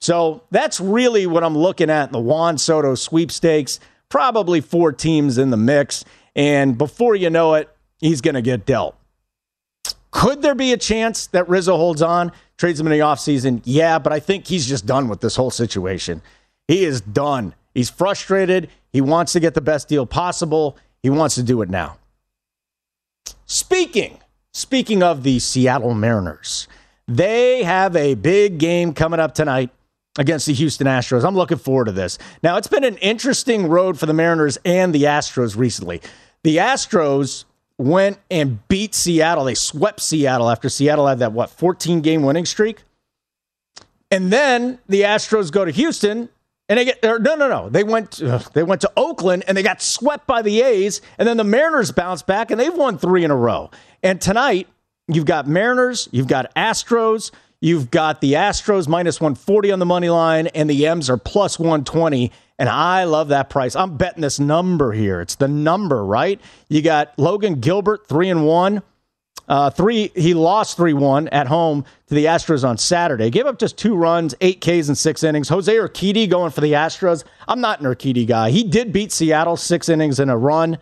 So 0.00 0.44
that's 0.50 0.80
really 0.80 1.26
what 1.26 1.44
I'm 1.44 1.56
looking 1.56 1.90
at 1.90 2.12
the 2.12 2.20
Juan 2.20 2.56
Soto 2.58 2.94
sweepstakes. 2.94 3.80
Probably 4.08 4.60
four 4.60 4.92
teams 4.92 5.36
in 5.36 5.50
the 5.50 5.56
mix. 5.56 6.04
And 6.38 6.78
before 6.78 7.16
you 7.16 7.30
know 7.30 7.54
it, 7.54 7.68
he's 7.98 8.20
going 8.20 8.36
to 8.36 8.42
get 8.42 8.64
dealt. 8.64 8.94
Could 10.12 10.40
there 10.40 10.54
be 10.54 10.72
a 10.72 10.76
chance 10.76 11.26
that 11.26 11.48
Rizzo 11.48 11.76
holds 11.76 12.00
on, 12.00 12.30
trades 12.56 12.78
him 12.78 12.86
in 12.86 12.92
the 12.92 13.00
offseason? 13.00 13.60
Yeah, 13.64 13.98
but 13.98 14.12
I 14.12 14.20
think 14.20 14.46
he's 14.46 14.66
just 14.66 14.86
done 14.86 15.08
with 15.08 15.20
this 15.20 15.34
whole 15.34 15.50
situation. 15.50 16.22
He 16.68 16.84
is 16.84 17.00
done. 17.00 17.54
He's 17.74 17.90
frustrated. 17.90 18.70
He 18.92 19.00
wants 19.00 19.32
to 19.32 19.40
get 19.40 19.54
the 19.54 19.60
best 19.60 19.88
deal 19.88 20.06
possible. 20.06 20.78
He 21.02 21.10
wants 21.10 21.34
to 21.34 21.42
do 21.42 21.60
it 21.60 21.68
now. 21.68 21.98
Speaking, 23.46 24.20
speaking 24.52 25.02
of 25.02 25.24
the 25.24 25.40
Seattle 25.40 25.92
Mariners, 25.92 26.68
they 27.08 27.64
have 27.64 27.96
a 27.96 28.14
big 28.14 28.58
game 28.58 28.94
coming 28.94 29.18
up 29.18 29.34
tonight 29.34 29.70
against 30.18 30.46
the 30.46 30.52
Houston 30.52 30.86
Astros. 30.86 31.24
I'm 31.24 31.34
looking 31.34 31.58
forward 31.58 31.86
to 31.86 31.92
this. 31.92 32.18
Now, 32.42 32.58
it's 32.58 32.68
been 32.68 32.84
an 32.84 32.96
interesting 32.98 33.68
road 33.68 33.98
for 33.98 34.06
the 34.06 34.12
Mariners 34.12 34.56
and 34.64 34.94
the 34.94 35.04
Astros 35.04 35.56
recently. 35.56 36.00
The 36.44 36.58
Astros 36.58 37.44
went 37.78 38.18
and 38.30 38.66
beat 38.68 38.94
Seattle. 38.94 39.44
They 39.44 39.54
swept 39.54 40.00
Seattle 40.00 40.50
after 40.50 40.68
Seattle 40.68 41.06
had 41.06 41.20
that, 41.20 41.32
what, 41.32 41.50
14 41.50 42.00
game 42.00 42.22
winning 42.22 42.46
streak? 42.46 42.82
And 44.10 44.32
then 44.32 44.78
the 44.88 45.02
Astros 45.02 45.52
go 45.52 45.64
to 45.64 45.70
Houston 45.70 46.28
and 46.68 46.78
they 46.78 46.84
get 46.84 47.02
no 47.02 47.16
no 47.16 47.34
no 47.36 47.68
they 47.68 47.82
went 47.82 48.20
they 48.52 48.62
went 48.62 48.80
to 48.82 48.92
Oakland 48.96 49.44
and 49.46 49.56
they 49.56 49.62
got 49.62 49.80
swept 49.82 50.26
by 50.26 50.42
the 50.42 50.62
A's 50.62 51.00
and 51.18 51.26
then 51.26 51.36
the 51.36 51.44
Mariners 51.44 51.92
bounced 51.92 52.26
back 52.26 52.50
and 52.50 52.60
they've 52.60 52.74
won 52.74 52.98
3 52.98 53.24
in 53.24 53.30
a 53.30 53.36
row. 53.36 53.70
And 54.02 54.20
tonight 54.20 54.68
you've 55.08 55.26
got 55.26 55.46
Mariners, 55.46 56.08
you've 56.12 56.26
got 56.26 56.54
Astros, 56.54 57.30
you've 57.60 57.90
got 57.90 58.20
the 58.20 58.34
Astros 58.34 58.88
minus 58.88 59.20
140 59.20 59.72
on 59.72 59.78
the 59.78 59.86
money 59.86 60.08
line 60.08 60.46
and 60.48 60.68
the 60.68 60.86
M's 60.86 61.10
are 61.10 61.16
plus 61.16 61.58
120 61.58 62.32
and 62.58 62.68
I 62.68 63.04
love 63.04 63.28
that 63.28 63.50
price. 63.50 63.76
I'm 63.76 63.96
betting 63.96 64.22
this 64.22 64.40
number 64.40 64.92
here. 64.92 65.20
It's 65.20 65.36
the 65.36 65.48
number, 65.48 66.04
right? 66.04 66.40
You 66.68 66.82
got 66.82 67.16
Logan 67.18 67.60
Gilbert, 67.60 68.08
three 68.08 68.28
and 68.30 68.46
one. 68.46 68.82
Uh, 69.48 69.70
three, 69.70 70.12
he 70.14 70.34
lost 70.34 70.76
3 70.76 70.92
1 70.92 71.28
at 71.28 71.46
home 71.46 71.82
to 72.08 72.14
the 72.14 72.26
Astros 72.26 72.68
on 72.68 72.76
Saturday. 72.76 73.30
Gave 73.30 73.46
up 73.46 73.58
just 73.58 73.78
two 73.78 73.94
runs, 73.96 74.34
eight 74.42 74.60
Ks 74.60 74.88
and 74.88 74.98
six 74.98 75.22
innings. 75.24 75.48
Jose 75.48 75.74
Urquidy 75.74 76.28
going 76.28 76.50
for 76.50 76.60
the 76.60 76.72
Astros. 76.74 77.24
I'm 77.46 77.62
not 77.62 77.80
an 77.80 77.86
Urquidy 77.86 78.26
guy. 78.26 78.50
He 78.50 78.62
did 78.62 78.92
beat 78.92 79.10
Seattle 79.10 79.56
six 79.56 79.88
innings 79.88 80.20
in 80.20 80.28
a 80.28 80.36
run. 80.36 80.76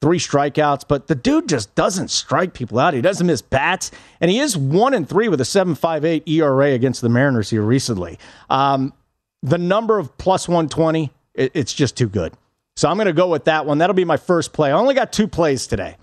three 0.00 0.18
strikeouts, 0.18 0.84
but 0.88 1.08
the 1.08 1.14
dude 1.14 1.46
just 1.46 1.74
doesn't 1.74 2.08
strike 2.08 2.54
people 2.54 2.78
out. 2.78 2.94
He 2.94 3.02
doesn't 3.02 3.26
miss 3.26 3.42
bats, 3.42 3.90
and 4.22 4.30
he 4.30 4.38
is 4.38 4.56
one 4.56 4.94
and 4.94 5.06
three 5.06 5.28
with 5.28 5.42
a 5.42 5.44
7.58 5.44 6.26
ERA 6.26 6.72
against 6.72 7.02
the 7.02 7.10
Mariners 7.10 7.50
here 7.50 7.60
recently. 7.60 8.18
Um, 8.48 8.94
the 9.42 9.58
number 9.58 9.98
of 9.98 10.16
plus 10.18 10.48
120, 10.48 11.10
it, 11.34 11.52
it's 11.54 11.72
just 11.72 11.96
too 11.96 12.08
good. 12.08 12.34
So 12.76 12.88
I'm 12.88 12.96
going 12.96 13.06
to 13.06 13.12
go 13.12 13.28
with 13.28 13.44
that 13.44 13.66
one. 13.66 13.78
That'll 13.78 13.94
be 13.94 14.04
my 14.04 14.16
first 14.16 14.52
play. 14.52 14.70
I 14.70 14.74
only 14.74 14.94
got 14.94 15.12
two 15.12 15.28
plays 15.28 15.66
today. 15.66 15.96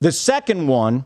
The 0.00 0.12
second 0.12 0.66
one 0.66 1.04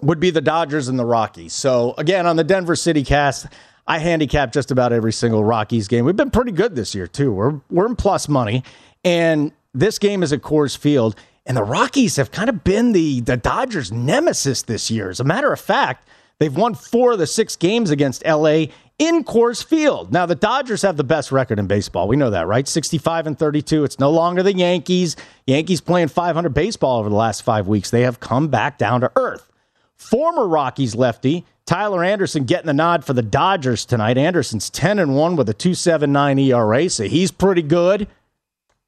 would 0.00 0.20
be 0.20 0.30
the 0.30 0.40
Dodgers 0.40 0.88
and 0.88 0.98
the 0.98 1.04
Rockies. 1.04 1.52
So 1.52 1.94
again, 1.98 2.26
on 2.26 2.36
the 2.36 2.44
Denver 2.44 2.76
City 2.76 3.04
cast, 3.04 3.46
I 3.86 3.98
handicap 3.98 4.52
just 4.52 4.70
about 4.70 4.92
every 4.92 5.12
single 5.12 5.42
Rockies 5.42 5.88
game. 5.88 6.04
We've 6.04 6.16
been 6.16 6.30
pretty 6.30 6.52
good 6.52 6.76
this 6.76 6.94
year 6.94 7.06
too. 7.06 7.32
We're 7.32 7.60
we're 7.68 7.86
in 7.86 7.96
plus 7.96 8.28
money, 8.28 8.62
and 9.04 9.52
this 9.74 9.98
game 9.98 10.22
is 10.22 10.32
at 10.32 10.42
Coors 10.42 10.76
Field. 10.76 11.16
And 11.44 11.56
the 11.56 11.64
Rockies 11.64 12.16
have 12.16 12.30
kind 12.30 12.48
of 12.48 12.62
been 12.62 12.92
the, 12.92 13.20
the 13.20 13.36
Dodgers' 13.36 13.90
nemesis 13.90 14.62
this 14.62 14.92
year. 14.92 15.10
As 15.10 15.18
a 15.18 15.24
matter 15.24 15.52
of 15.52 15.60
fact, 15.60 16.08
they've 16.38 16.54
won 16.54 16.74
four 16.74 17.12
of 17.12 17.18
the 17.18 17.26
six 17.26 17.56
games 17.56 17.90
against 17.90 18.24
LA 18.24 18.66
in 19.02 19.24
Coors 19.24 19.64
Field. 19.64 20.12
Now, 20.12 20.26
the 20.26 20.36
Dodgers 20.36 20.82
have 20.82 20.96
the 20.96 21.02
best 21.02 21.32
record 21.32 21.58
in 21.58 21.66
baseball. 21.66 22.06
We 22.06 22.14
know 22.14 22.30
that, 22.30 22.46
right? 22.46 22.68
65 22.68 23.26
and 23.26 23.36
32. 23.36 23.82
It's 23.82 23.98
no 23.98 24.12
longer 24.12 24.44
the 24.44 24.54
Yankees. 24.54 25.16
Yankees 25.44 25.80
playing 25.80 26.06
500 26.06 26.54
baseball 26.54 27.00
over 27.00 27.08
the 27.08 27.16
last 27.16 27.42
five 27.42 27.66
weeks. 27.66 27.90
They 27.90 28.02
have 28.02 28.20
come 28.20 28.46
back 28.46 28.78
down 28.78 29.00
to 29.00 29.10
earth. 29.16 29.50
Former 29.96 30.46
Rockies 30.46 30.94
lefty 30.94 31.44
Tyler 31.66 32.04
Anderson 32.04 32.44
getting 32.44 32.66
the 32.66 32.72
nod 32.72 33.04
for 33.04 33.12
the 33.12 33.22
Dodgers 33.22 33.84
tonight. 33.84 34.16
Anderson's 34.16 34.70
10 34.70 35.00
and 35.00 35.16
1 35.16 35.34
with 35.34 35.48
a 35.48 35.54
2.79 35.54 36.40
ERA, 36.46 36.88
so 36.88 37.04
he's 37.04 37.32
pretty 37.32 37.62
good. 37.62 38.06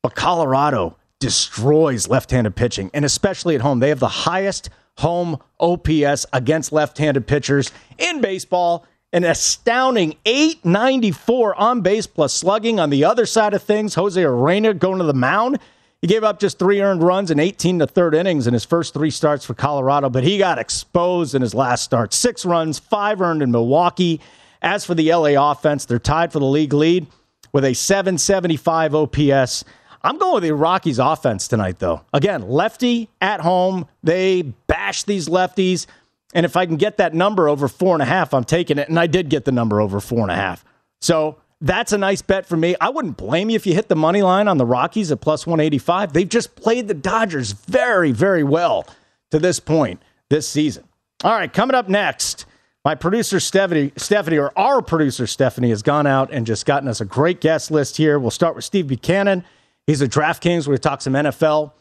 But 0.01 0.15
Colorado 0.15 0.97
destroys 1.19 2.09
left-handed 2.09 2.55
pitching, 2.55 2.91
and 2.95 3.05
especially 3.05 3.57
at 3.57 3.63
home. 3.63 3.81
They 3.81 3.89
have 3.89 4.01
the 4.01 4.09
highest 4.09 4.71
home 4.99 5.41
OPS 5.59 6.27
against 6.33 6.73
left-handed 6.73 7.27
pitchers 7.27 7.73
in 7.99 8.21
baseball. 8.21 8.87
An 9.15 9.23
astounding 9.23 10.17
894 10.27 11.55
on 11.55 11.83
base 11.83 12.09
plus 12.09 12.33
slugging. 12.33 12.81
On 12.81 12.91
the 12.91 13.05
other 13.05 13.27
side 13.27 13.55
of 13.55 13.63
things, 13.63 13.95
Jose 13.95 14.21
Ureña 14.21 14.77
going 14.77 14.99
to 14.99 15.05
the 15.05 15.15
mound. 15.15 15.61
He 16.01 16.09
gave 16.09 16.25
up 16.25 16.41
just 16.41 16.59
three 16.59 16.83
earned 16.83 17.01
runs 17.01 17.31
in 17.31 17.39
18 17.39 17.79
to 17.79 17.87
third 17.87 18.17
innings 18.17 18.49
in 18.49 18.55
his 18.55 18.65
first 18.65 18.93
three 18.93 19.11
starts 19.11 19.45
for 19.45 19.55
Colorado, 19.55 20.11
but 20.11 20.25
he 20.25 20.37
got 20.37 20.59
exposed 20.59 21.37
in 21.37 21.43
his 21.43 21.55
last 21.55 21.85
start. 21.85 22.13
Six 22.13 22.45
runs, 22.45 22.81
five 22.81 23.21
earned 23.21 23.41
in 23.41 23.53
Milwaukee. 23.53 24.21
As 24.61 24.85
for 24.85 24.97
the 24.97 25.15
LA 25.15 25.51
offense, 25.53 25.85
they're 25.85 26.01
tied 26.01 26.33
for 26.33 26.41
the 26.41 26.45
league 26.45 26.73
lead 26.73 27.07
with 27.53 27.65
a 27.65 27.73
775 27.73 28.97
OPS. 28.97 29.65
I'm 30.03 30.19
going 30.19 30.35
with 30.35 30.43
the 30.43 30.55
Rockies 30.55 30.99
offense 30.99 31.47
tonight, 31.47 31.79
though. 31.79 32.01
Again, 32.13 32.49
lefty 32.49 33.11
at 33.21 33.43
home. 33.43 33.87
They 34.03 34.43
bash 34.67 35.05
these 35.05 35.29
lefties. 35.29 35.87
And 36.35 36.45
if 36.45 36.57
I 36.57 36.67
can 36.67 36.77
get 36.77 36.97
that 36.99 37.15
number 37.15 37.49
over 37.49 37.69
four 37.69 37.95
and 37.95 38.03
a 38.03 38.07
half, 38.07 38.35
I'm 38.35 38.45
taking 38.45 38.77
it. 38.77 38.89
And 38.89 38.99
I 38.99 39.07
did 39.07 39.31
get 39.31 39.45
the 39.45 39.53
number 39.53 39.81
over 39.81 40.01
four 40.01 40.21
and 40.21 40.31
a 40.31 40.37
half. 40.37 40.65
So 41.01 41.37
that's 41.61 41.93
a 41.93 41.99
nice 41.99 42.21
bet 42.21 42.45
for 42.45 42.57
me. 42.57 42.75
I 42.81 42.91
wouldn't 42.91 43.17
blame 43.17 43.51
you 43.51 43.57
if 43.57 43.67
you 43.67 43.75
hit 43.75 43.89
the 43.89 43.97
money 43.97 44.21
line 44.21 44.49
on 44.49 44.59
the 44.59 44.67
Rockies 44.67 45.13
at 45.13 45.21
plus 45.21 45.47
185. 45.47 46.13
They've 46.13 46.29
just 46.29 46.57
played 46.57 46.89
the 46.89 46.95
Dodgers 46.95 47.53
very, 47.53 48.13
very 48.13 48.43
well 48.43 48.87
to 49.31 49.39
this 49.39 49.61
point 49.61 50.03
this 50.29 50.49
season. 50.49 50.85
All 51.23 51.33
right, 51.33 51.51
coming 51.51 51.75
up 51.75 51.89
next, 51.89 52.45
my 52.85 52.95
producer 52.95 53.41
Stephanie, 53.41 53.93
Stephanie, 53.97 54.37
or 54.37 54.53
our 54.59 54.83
producer 54.83 55.27
Stephanie, 55.27 55.71
has 55.71 55.83
gone 55.83 56.07
out 56.07 56.31
and 56.31 56.47
just 56.47 56.67
gotten 56.67 56.89
us 56.89 57.01
a 57.01 57.07
great 57.07 57.41
guest 57.41 57.71
list 57.71 57.97
here. 57.97 58.19
We'll 58.19 58.31
start 58.31 58.57
with 58.57 58.65
Steve 58.65 58.89
Buchanan. 58.89 59.45
He's 59.87 60.03
a 60.03 60.09
DraftKings. 60.09 60.67
To 60.67 60.79
talk 60.79 61.01
some 61.01 61.15
NFL, 61.15 61.73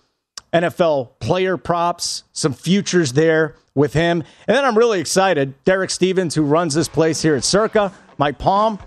NFL 0.53 1.19
player 1.19 1.57
props, 1.57 2.23
some 2.31 2.53
futures 2.53 3.13
there 3.13 3.55
with 3.75 3.93
him. 3.93 4.23
And 4.47 4.55
then 4.55 4.63
I'm 4.65 4.77
really 4.77 4.99
excited. 4.99 5.53
Derek 5.65 5.89
Stevens, 5.89 6.35
who 6.35 6.43
runs 6.43 6.73
this 6.73 6.87
place 6.87 7.21
here 7.21 7.35
at 7.35 7.43
Circa, 7.43 7.91
Mike 8.17 8.37
Palm, 8.37 8.79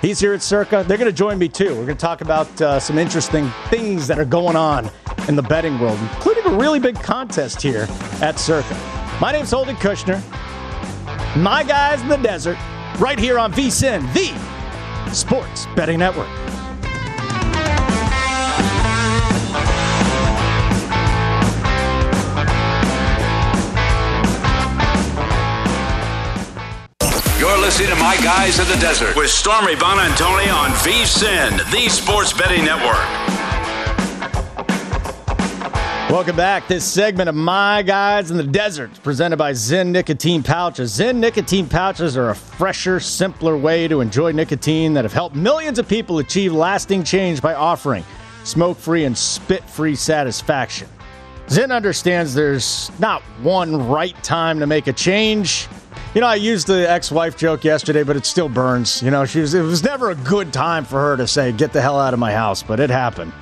he's 0.00 0.18
here 0.18 0.32
at 0.32 0.42
Circa. 0.42 0.84
They're 0.88 0.96
going 0.96 1.10
to 1.10 1.16
join 1.16 1.38
me 1.38 1.48
too. 1.48 1.68
We're 1.68 1.86
going 1.86 1.88
to 1.88 1.94
talk 1.94 2.22
about 2.22 2.60
uh, 2.60 2.80
some 2.80 2.98
interesting 2.98 3.50
things 3.68 4.06
that 4.06 4.18
are 4.18 4.24
going 4.24 4.56
on 4.56 4.90
in 5.28 5.36
the 5.36 5.42
betting 5.42 5.78
world, 5.78 5.98
including 6.14 6.46
a 6.46 6.56
really 6.56 6.80
big 6.80 6.96
contest 6.96 7.60
here 7.60 7.86
at 8.22 8.38
Circa. 8.38 8.74
My 9.20 9.32
name's 9.32 9.50
Holden 9.50 9.76
Kushner. 9.76 10.20
My 11.36 11.62
guys 11.62 12.00
in 12.00 12.08
the 12.08 12.16
desert, 12.16 12.58
right 12.98 13.18
here 13.18 13.38
on 13.38 13.52
VSIN, 13.52 14.12
the 14.14 15.14
Sports 15.14 15.66
Betting 15.76 15.98
Network. 15.98 16.28
Listening 27.70 27.90
to 27.90 28.02
My 28.02 28.16
Guys 28.16 28.58
in 28.58 28.66
the 28.66 28.74
Desert 28.80 29.14
with 29.14 29.30
Stormy 29.30 29.76
Buonantony 29.76 30.52
on 30.52 30.70
VSIN, 30.70 31.70
the 31.70 31.88
Sports 31.88 32.32
Betting 32.32 32.64
Network. 32.64 32.98
Welcome 36.10 36.34
back. 36.34 36.66
This 36.66 36.84
segment 36.84 37.28
of 37.28 37.36
My 37.36 37.82
Guys 37.82 38.32
in 38.32 38.36
the 38.36 38.42
Desert 38.42 38.90
presented 39.04 39.36
by 39.36 39.52
Zyn 39.52 39.92
Nicotine 39.92 40.42
Pouches. 40.42 40.98
Zyn 40.98 41.18
Nicotine 41.18 41.68
Pouches 41.68 42.16
are 42.16 42.30
a 42.30 42.34
fresher, 42.34 42.98
simpler 42.98 43.56
way 43.56 43.86
to 43.86 44.00
enjoy 44.00 44.32
nicotine 44.32 44.92
that 44.94 45.04
have 45.04 45.12
helped 45.12 45.36
millions 45.36 45.78
of 45.78 45.86
people 45.88 46.18
achieve 46.18 46.52
lasting 46.52 47.04
change 47.04 47.40
by 47.40 47.54
offering 47.54 48.02
smoke 48.42 48.78
free 48.78 49.04
and 49.04 49.16
spit 49.16 49.62
free 49.62 49.94
satisfaction. 49.94 50.88
Zyn 51.50 51.74
understands 51.74 52.32
there's 52.32 52.92
not 53.00 53.22
one 53.42 53.88
right 53.88 54.14
time 54.22 54.60
to 54.60 54.68
make 54.68 54.86
a 54.86 54.92
change. 54.92 55.66
You 56.14 56.20
know, 56.20 56.28
I 56.28 56.36
used 56.36 56.68
the 56.68 56.88
ex-wife 56.88 57.36
joke 57.36 57.64
yesterday, 57.64 58.04
but 58.04 58.16
it 58.16 58.24
still 58.24 58.48
burns. 58.48 59.02
You 59.02 59.10
know, 59.10 59.24
she 59.24 59.40
was, 59.40 59.52
it 59.54 59.62
was 59.62 59.82
never 59.82 60.10
a 60.10 60.14
good 60.14 60.52
time 60.52 60.84
for 60.84 61.00
her 61.00 61.16
to 61.16 61.26
say, 61.26 61.50
"Get 61.50 61.72
the 61.72 61.80
hell 61.80 61.98
out 61.98 62.14
of 62.14 62.20
my 62.20 62.32
house," 62.32 62.62
but 62.62 62.78
it 62.78 62.88
happened. 62.88 63.32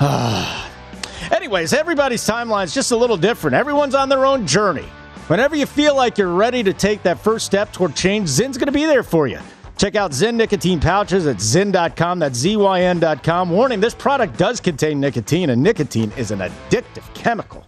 Anyways, 1.30 1.72
everybody's 1.72 2.26
timeline's 2.26 2.74
just 2.74 2.90
a 2.90 2.96
little 2.96 3.16
different. 3.16 3.54
Everyone's 3.54 3.94
on 3.94 4.08
their 4.08 4.26
own 4.26 4.48
journey. 4.48 4.88
Whenever 5.28 5.54
you 5.54 5.66
feel 5.66 5.94
like 5.94 6.18
you're 6.18 6.34
ready 6.34 6.64
to 6.64 6.72
take 6.72 7.04
that 7.04 7.20
first 7.20 7.46
step 7.46 7.72
toward 7.72 7.94
change, 7.94 8.28
Zyn's 8.28 8.58
going 8.58 8.66
to 8.66 8.72
be 8.72 8.84
there 8.84 9.04
for 9.04 9.28
you. 9.28 9.38
Check 9.76 9.96
out 9.96 10.12
Zyn 10.12 10.34
nicotine 10.34 10.80
pouches 10.80 11.26
at 11.26 11.36
zyn.com. 11.36 12.20
That's 12.20 12.38
Z-Y-N.com. 12.38 13.50
Warning, 13.50 13.80
this 13.80 13.94
product 13.94 14.38
does 14.38 14.60
contain 14.60 15.00
nicotine, 15.00 15.50
and 15.50 15.62
nicotine 15.62 16.12
is 16.16 16.30
an 16.30 16.38
addictive 16.38 17.12
chemical. 17.14 17.64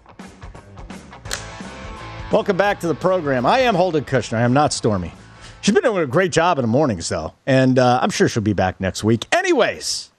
Welcome 2.33 2.57
back 2.57 2.81
to 2.81 2.89
the 2.89 2.95
program. 2.95 3.45
I 3.47 3.61
am 3.61 3.75
Holden 3.75 4.05
Kushner. 4.05 4.39
I 4.39 4.43
am 4.43 4.53
not 4.53 4.73
Stormy. 4.73 5.13
She's 5.61 5.75
been 5.75 5.83
doing 5.83 6.03
a 6.03 6.07
great 6.07 6.33
job 6.33 6.59
in 6.59 6.63
the 6.63 6.69
mornings, 6.69 7.09
though, 7.09 7.35
and 7.45 7.79
uh, 7.79 7.99
I'm 8.01 8.11
sure 8.11 8.29
she'll 8.29 8.43
be 8.43 8.53
back 8.53 8.81
next 8.81 9.03
week. 9.03 9.27
Anyways, 9.35 10.11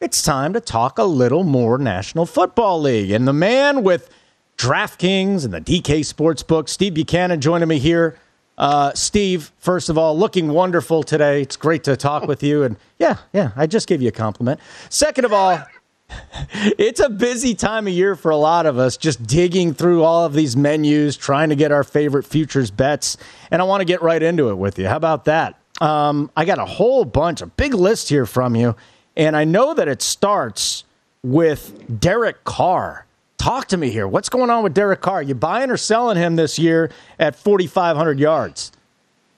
it's 0.00 0.22
time 0.22 0.52
to 0.52 0.60
talk 0.60 0.98
a 0.98 1.04
little 1.04 1.44
more 1.44 1.78
National 1.78 2.26
Football 2.26 2.80
League. 2.80 3.10
And 3.12 3.26
the 3.26 3.32
man 3.32 3.84
with 3.84 4.10
DraftKings 4.58 5.44
and 5.44 5.54
the 5.54 5.60
DK 5.60 6.00
Sportsbook, 6.00 6.68
Steve 6.68 6.94
Buchanan, 6.94 7.40
joining 7.40 7.68
me 7.68 7.78
here. 7.78 8.18
Uh, 8.58 8.92
Steve, 8.94 9.52
first 9.58 9.88
of 9.88 9.98
all, 9.98 10.16
looking 10.16 10.48
wonderful 10.48 11.02
today. 11.02 11.42
It's 11.42 11.56
great 11.56 11.84
to 11.84 11.96
talk 11.96 12.26
with 12.26 12.42
you. 12.42 12.62
And 12.62 12.76
yeah, 12.98 13.18
yeah, 13.32 13.50
I 13.56 13.66
just 13.66 13.86
gave 13.86 14.00
you 14.00 14.08
a 14.08 14.12
compliment. 14.12 14.60
Second 14.88 15.24
of 15.26 15.32
all, 15.32 15.62
it's 16.52 17.00
a 17.00 17.10
busy 17.10 17.54
time 17.54 17.86
of 17.86 17.92
year 17.92 18.16
for 18.16 18.30
a 18.30 18.36
lot 18.36 18.66
of 18.66 18.78
us, 18.78 18.96
just 18.96 19.26
digging 19.26 19.74
through 19.74 20.04
all 20.04 20.24
of 20.24 20.32
these 20.32 20.56
menus, 20.56 21.16
trying 21.16 21.50
to 21.50 21.56
get 21.56 21.72
our 21.72 21.84
favorite 21.84 22.24
futures 22.24 22.70
bets. 22.70 23.16
And 23.50 23.60
I 23.60 23.64
want 23.64 23.80
to 23.82 23.84
get 23.84 24.02
right 24.02 24.22
into 24.22 24.48
it 24.50 24.54
with 24.54 24.78
you. 24.78 24.88
How 24.88 24.96
about 24.96 25.26
that? 25.26 25.58
Um, 25.80 26.30
I 26.36 26.44
got 26.46 26.58
a 26.58 26.64
whole 26.64 27.04
bunch, 27.04 27.42
a 27.42 27.46
big 27.46 27.74
list 27.74 28.08
here 28.08 28.24
from 28.24 28.56
you. 28.56 28.74
And 29.16 29.36
I 29.36 29.44
know 29.44 29.74
that 29.74 29.88
it 29.88 30.02
starts 30.02 30.84
with 31.22 32.00
Derek 32.00 32.44
Carr. 32.44 33.05
Talk 33.46 33.68
to 33.68 33.76
me 33.76 33.90
here. 33.90 34.08
What's 34.08 34.28
going 34.28 34.50
on 34.50 34.64
with 34.64 34.74
Derek 34.74 35.00
Carr? 35.00 35.22
You 35.22 35.36
buying 35.36 35.70
or 35.70 35.76
selling 35.76 36.16
him 36.16 36.34
this 36.34 36.58
year 36.58 36.90
at 37.20 37.36
4,500 37.36 38.18
yards? 38.18 38.72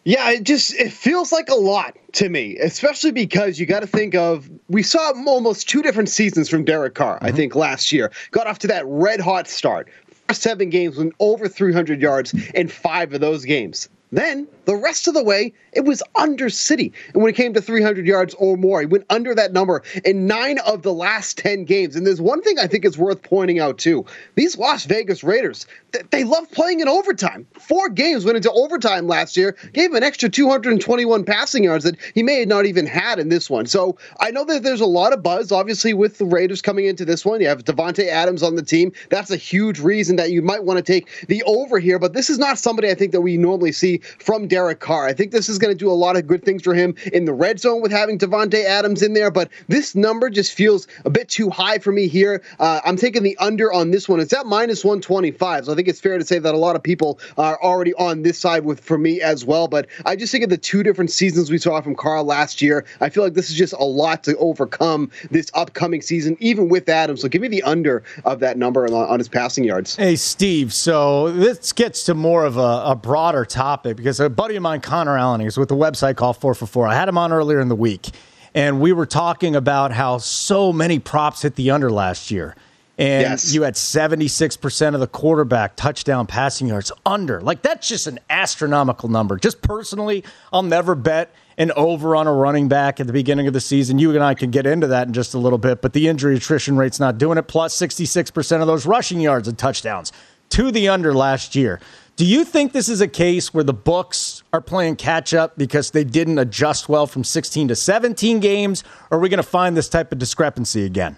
Yeah, 0.04 0.30
it 0.30 0.44
just 0.44 0.72
it 0.76 0.94
feels 0.94 1.30
like 1.30 1.50
a 1.50 1.54
lot 1.54 1.94
to 2.12 2.30
me, 2.30 2.56
especially 2.56 3.12
because 3.12 3.60
you 3.60 3.66
got 3.66 3.80
to 3.80 3.86
think 3.86 4.14
of 4.14 4.48
we 4.70 4.82
saw 4.82 5.12
almost 5.26 5.68
two 5.68 5.82
different 5.82 6.08
seasons 6.08 6.48
from 6.48 6.64
Derek 6.64 6.94
Carr. 6.94 7.16
Mm-hmm. 7.16 7.26
I 7.26 7.32
think 7.32 7.54
last 7.54 7.92
year 7.92 8.10
got 8.30 8.46
off 8.46 8.58
to 8.60 8.66
that 8.68 8.86
red 8.86 9.20
hot 9.20 9.46
start. 9.46 9.90
Seven 10.32 10.70
games 10.70 10.96
went 10.96 11.12
over 11.20 11.46
300 11.46 12.00
yards 12.00 12.32
in 12.54 12.68
five 12.68 13.12
of 13.12 13.20
those 13.20 13.44
games. 13.44 13.90
Then 14.10 14.46
the 14.64 14.76
rest 14.76 15.08
of 15.08 15.14
the 15.14 15.22
way, 15.22 15.52
it 15.72 15.84
was 15.84 16.02
under 16.14 16.48
City. 16.48 16.92
And 17.12 17.22
when 17.22 17.30
it 17.30 17.36
came 17.36 17.52
to 17.54 17.60
300 17.60 18.06
yards 18.06 18.34
or 18.34 18.56
more, 18.56 18.80
he 18.80 18.86
went 18.86 19.04
under 19.10 19.34
that 19.34 19.52
number 19.52 19.82
in 20.04 20.26
nine 20.26 20.58
of 20.66 20.82
the 20.82 20.92
last 20.92 21.38
10 21.38 21.64
games. 21.64 21.94
And 21.94 22.06
there's 22.06 22.20
one 22.20 22.42
thing 22.42 22.58
I 22.58 22.66
think 22.66 22.84
is 22.84 22.98
worth 22.98 23.22
pointing 23.22 23.58
out, 23.58 23.78
too. 23.78 24.04
These 24.34 24.56
Las 24.58 24.84
Vegas 24.84 25.22
Raiders, 25.22 25.66
they 26.10 26.24
love 26.24 26.50
playing 26.50 26.80
in 26.80 26.88
overtime. 26.88 27.46
Four 27.58 27.88
games 27.88 28.24
went 28.24 28.36
into 28.36 28.50
overtime 28.52 29.06
last 29.06 29.36
year, 29.36 29.56
gave 29.72 29.90
him 29.90 29.96
an 29.96 30.02
extra 30.02 30.28
221 30.28 31.24
passing 31.24 31.64
yards 31.64 31.84
that 31.84 31.96
he 32.14 32.22
may 32.22 32.40
have 32.40 32.48
not 32.48 32.66
even 32.66 32.86
had 32.86 33.18
in 33.18 33.28
this 33.28 33.50
one. 33.50 33.66
So 33.66 33.96
I 34.20 34.30
know 34.30 34.44
that 34.44 34.62
there's 34.62 34.80
a 34.80 34.86
lot 34.86 35.12
of 35.12 35.22
buzz, 35.22 35.52
obviously, 35.52 35.94
with 35.94 36.18
the 36.18 36.26
Raiders 36.26 36.62
coming 36.62 36.86
into 36.86 37.04
this 37.04 37.24
one. 37.24 37.40
You 37.40 37.48
have 37.48 37.64
Davante 37.64 38.06
Adams 38.06 38.42
on 38.42 38.54
the 38.54 38.62
team. 38.62 38.92
That's 39.10 39.30
a 39.30 39.36
huge 39.36 39.80
reason 39.80 40.16
that 40.16 40.30
you 40.30 40.42
might 40.42 40.64
want 40.64 40.78
to 40.78 40.82
take 40.82 41.26
the 41.28 41.42
over 41.44 41.78
here. 41.78 41.98
But 41.98 42.14
this 42.14 42.30
is 42.30 42.38
not 42.38 42.58
somebody 42.58 42.90
I 42.90 42.94
think 42.94 43.12
that 43.12 43.20
we 43.20 43.36
normally 43.36 43.72
see 43.72 43.97
from 44.18 44.48
Derek 44.48 44.80
Carr. 44.80 45.06
I 45.06 45.12
think 45.12 45.32
this 45.32 45.48
is 45.48 45.58
going 45.58 45.72
to 45.72 45.78
do 45.78 45.90
a 45.90 45.92
lot 45.92 46.16
of 46.16 46.26
good 46.26 46.44
things 46.44 46.62
for 46.62 46.74
him 46.74 46.94
in 47.12 47.24
the 47.24 47.32
red 47.32 47.61
zone 47.61 47.80
with 47.80 47.92
having 47.92 48.18
Davante 48.18 48.64
Adams 48.64 49.02
in 49.02 49.14
there. 49.14 49.30
But 49.30 49.50
this 49.68 49.94
number 49.94 50.30
just 50.30 50.52
feels 50.52 50.87
a 51.04 51.11
bit 51.11 51.28
too 51.28 51.50
high 51.50 51.78
for 51.78 51.92
me 51.92 52.08
here. 52.08 52.42
Uh, 52.58 52.80
I'm 52.84 52.96
taking 52.96 53.22
the 53.22 53.37
under 53.38 53.72
on 53.72 53.90
this 53.90 54.08
one. 54.08 54.20
It's 54.20 54.32
at 54.32 54.46
minus 54.46 54.84
125. 54.84 55.66
So 55.66 55.72
I 55.72 55.74
think 55.74 55.88
it's 55.88 56.00
fair 56.00 56.18
to 56.18 56.24
say 56.24 56.38
that 56.38 56.54
a 56.54 56.58
lot 56.58 56.76
of 56.76 56.82
people 56.82 57.18
are 57.37 57.61
already 57.62 57.94
on 57.94 58.22
this 58.22 58.38
side 58.38 58.64
with 58.64 58.80
for 58.80 58.98
me 58.98 59.20
as 59.20 59.44
well. 59.44 59.68
But 59.68 59.87
I 60.06 60.16
just 60.16 60.32
think 60.32 60.44
of 60.44 60.50
the 60.50 60.58
two 60.58 60.82
different 60.82 61.11
seasons 61.11 61.50
we 61.50 61.58
saw 61.58 61.80
from 61.80 61.94
Carr 61.94 62.22
last 62.22 62.62
year. 62.62 62.84
I 63.00 63.08
feel 63.08 63.24
like 63.24 63.34
this 63.34 63.50
is 63.50 63.56
just 63.56 63.72
a 63.72 63.84
lot 63.84 64.24
to 64.24 64.37
overcome 64.38 65.11
this 65.30 65.50
upcoming 65.54 66.02
season, 66.02 66.37
even 66.40 66.68
with 66.68 66.88
Adams. 66.88 67.22
So 67.22 67.28
give 67.28 67.42
me 67.42 67.48
the 67.48 67.62
under 67.62 68.02
of 68.24 68.40
that 68.40 68.58
number 68.58 68.84
on, 68.84 68.92
on 68.92 69.18
his 69.18 69.28
passing 69.28 69.64
yards. 69.64 69.96
Hey, 69.96 70.16
Steve. 70.16 70.72
So 70.72 71.32
this 71.32 71.72
gets 71.72 72.04
to 72.04 72.14
more 72.14 72.44
of 72.44 72.56
a, 72.56 72.82
a 72.87 72.94
broader 72.94 73.44
topic 73.44 73.88
because 73.92 74.20
a 74.20 74.29
buddy 74.29 74.57
of 74.57 74.62
mine, 74.62 74.81
Connor 74.81 75.16
Allen, 75.16 75.40
is 75.40 75.57
with 75.57 75.68
the 75.68 75.77
website 75.77 76.16
called 76.16 76.37
4 76.37 76.55
for 76.55 76.66
4. 76.66 76.88
I 76.88 76.94
had 76.94 77.09
him 77.09 77.18
on 77.18 77.33
earlier 77.33 77.61
in 77.61 77.68
the 77.68 77.77
week, 77.77 78.09
and 78.55 78.81
we 78.81 78.92
were 78.92 79.07
talking 79.07 79.57
about 79.57 79.92
how 79.92 80.18
so 80.18 80.72
many 80.72 80.98
props 80.98 81.42
hit 81.42 81.57
the 81.57 81.70
under 81.70 81.90
last 81.90 82.31
year. 82.31 82.55
And 82.98 83.22
yes. 83.22 83.55
you 83.55 83.62
had 83.62 83.74
76% 83.74 84.94
of 84.94 85.01
the 85.01 85.07
quarterback 85.07 85.77
touchdown 85.77 86.27
passing 86.27 86.66
yards 86.66 86.90
under. 87.07 87.40
Like, 87.40 87.62
that's 87.62 87.87
just 87.87 88.09
an 88.09 88.18
astronomical 88.29 89.09
number. 89.09 89.37
Just 89.37 89.62
personally, 89.62 90.24
I'll 90.53 90.64
never 90.64 90.96
bet 90.96 91.33
an 91.59 91.70
over 91.77 92.16
on 92.16 92.27
a 92.27 92.33
running 92.33 92.66
back 92.66 92.98
at 92.98 93.07
the 93.07 93.12
beginning 93.12 93.46
of 93.46 93.53
the 93.53 93.61
season. 93.61 94.01
You 94.01 94.11
and 94.11 94.24
I 94.24 94.35
can 94.35 94.51
get 94.51 94.66
into 94.66 94.88
that 94.88 95.07
in 95.07 95.12
just 95.12 95.35
a 95.35 95.38
little 95.38 95.59
bit, 95.59 95.81
but 95.81 95.92
the 95.92 96.09
injury 96.09 96.37
attrition 96.37 96.77
rate's 96.77 96.98
not 96.98 97.18
doing 97.18 97.38
it. 97.38 97.46
Plus, 97.46 97.77
66% 97.77 98.61
of 98.61 98.66
those 98.66 98.85
rushing 98.85 99.20
yards 99.20 99.46
and 99.46 99.57
touchdowns 99.57 100.12
to 100.51 100.72
the 100.72 100.88
under 100.88 101.14
last 101.14 101.55
year. 101.55 101.81
Do 102.18 102.26
you 102.26 102.44
think 102.44 102.72
this 102.72 102.88
is 102.88 103.00
a 103.00 103.07
case 103.07 103.54
where 103.54 103.62
the 103.62 103.72
books 103.72 104.42
are 104.52 104.61
playing 104.61 104.96
catch 104.96 105.33
up 105.33 105.57
because 105.57 105.92
they 105.92 106.02
didn't 106.02 106.40
adjust 106.40 106.88
well 106.88 107.07
from 107.07 107.22
16 107.22 107.68
to 107.68 107.76
17 107.76 108.40
games? 108.40 108.83
Or 109.09 109.18
are 109.18 109.20
we 109.20 109.28
going 109.28 109.37
to 109.37 109.44
find 109.44 109.76
this 109.76 109.88
type 109.88 110.11
of 110.11 110.18
discrepancy 110.18 110.85
again? 110.85 111.16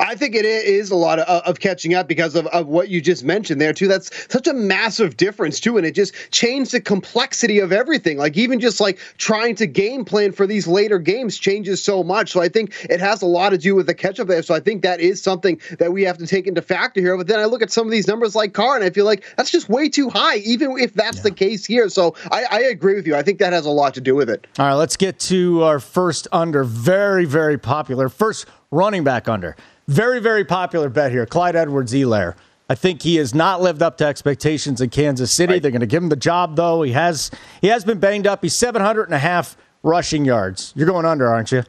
I 0.00 0.16
think 0.16 0.34
it 0.34 0.44
is 0.44 0.90
a 0.90 0.96
lot 0.96 1.20
of, 1.20 1.42
of 1.44 1.60
catching 1.60 1.94
up 1.94 2.08
because 2.08 2.34
of, 2.34 2.46
of 2.48 2.66
what 2.66 2.88
you 2.88 3.00
just 3.00 3.24
mentioned 3.24 3.60
there, 3.60 3.72
too. 3.72 3.88
That's 3.88 4.10
such 4.32 4.46
a 4.46 4.52
massive 4.52 5.16
difference, 5.16 5.60
too. 5.60 5.76
And 5.76 5.86
it 5.86 5.94
just 5.94 6.14
changed 6.30 6.72
the 6.72 6.80
complexity 6.80 7.58
of 7.60 7.72
everything. 7.72 8.18
Like, 8.18 8.36
even 8.36 8.60
just 8.60 8.80
like 8.80 8.98
trying 9.18 9.54
to 9.56 9.66
game 9.66 10.04
plan 10.04 10.32
for 10.32 10.46
these 10.46 10.66
later 10.66 10.98
games 10.98 11.38
changes 11.38 11.82
so 11.82 12.02
much. 12.02 12.32
So 12.32 12.40
I 12.40 12.48
think 12.48 12.74
it 12.90 13.00
has 13.00 13.22
a 13.22 13.26
lot 13.26 13.50
to 13.50 13.58
do 13.58 13.74
with 13.74 13.86
the 13.86 13.94
catch 13.94 14.18
up 14.18 14.28
there. 14.28 14.42
So 14.42 14.54
I 14.54 14.60
think 14.60 14.82
that 14.82 15.00
is 15.00 15.22
something 15.22 15.60
that 15.78 15.92
we 15.92 16.02
have 16.02 16.18
to 16.18 16.26
take 16.26 16.46
into 16.46 16.60
factor 16.60 17.00
here. 17.00 17.16
But 17.16 17.28
then 17.28 17.38
I 17.38 17.44
look 17.44 17.62
at 17.62 17.70
some 17.70 17.86
of 17.86 17.90
these 17.90 18.08
numbers 18.08 18.34
like 18.34 18.54
Carr, 18.54 18.74
and 18.74 18.84
I 18.84 18.90
feel 18.90 19.04
like 19.04 19.24
that's 19.36 19.50
just 19.50 19.68
way 19.68 19.88
too 19.88 20.10
high, 20.10 20.36
even 20.38 20.76
if 20.78 20.94
that's 20.94 21.18
yeah. 21.18 21.22
the 21.24 21.30
case 21.30 21.64
here. 21.64 21.88
So 21.88 22.14
I, 22.30 22.44
I 22.50 22.60
agree 22.62 22.94
with 22.94 23.06
you. 23.06 23.14
I 23.14 23.22
think 23.22 23.38
that 23.38 23.52
has 23.52 23.64
a 23.64 23.70
lot 23.70 23.94
to 23.94 24.00
do 24.00 24.14
with 24.14 24.28
it. 24.28 24.46
All 24.58 24.66
right, 24.66 24.74
let's 24.74 24.96
get 24.96 25.18
to 25.20 25.62
our 25.62 25.78
first 25.78 26.26
under. 26.32 26.64
Very, 26.64 27.24
very 27.24 27.58
popular. 27.58 28.08
First 28.08 28.46
running 28.70 29.04
back 29.04 29.28
under. 29.28 29.56
Very, 29.86 30.20
very 30.20 30.44
popular 30.44 30.88
bet 30.88 31.10
here. 31.10 31.26
Clyde 31.26 31.56
Edwards-Helaire. 31.56 32.34
I 32.70 32.74
think 32.74 33.02
he 33.02 33.16
has 33.16 33.34
not 33.34 33.62
lived 33.62 33.82
up 33.82 33.96
to 33.98 34.04
expectations 34.06 34.80
in 34.80 34.90
Kansas 34.90 35.32
City. 35.32 35.54
Right. 35.54 35.62
They're 35.62 35.70
going 35.70 35.80
to 35.80 35.86
give 35.86 36.02
him 36.02 36.10
the 36.10 36.16
job, 36.16 36.56
though. 36.56 36.82
He 36.82 36.92
has 36.92 37.30
he 37.62 37.68
has 37.68 37.84
been 37.84 37.98
banged 37.98 38.26
up. 38.26 38.42
He's 38.42 38.58
700 38.58 39.04
and 39.04 39.14
a 39.14 39.18
half 39.18 39.56
rushing 39.82 40.26
yards. 40.26 40.74
You're 40.76 40.86
going 40.86 41.06
under, 41.06 41.26
aren't 41.26 41.50
you? 41.50 41.64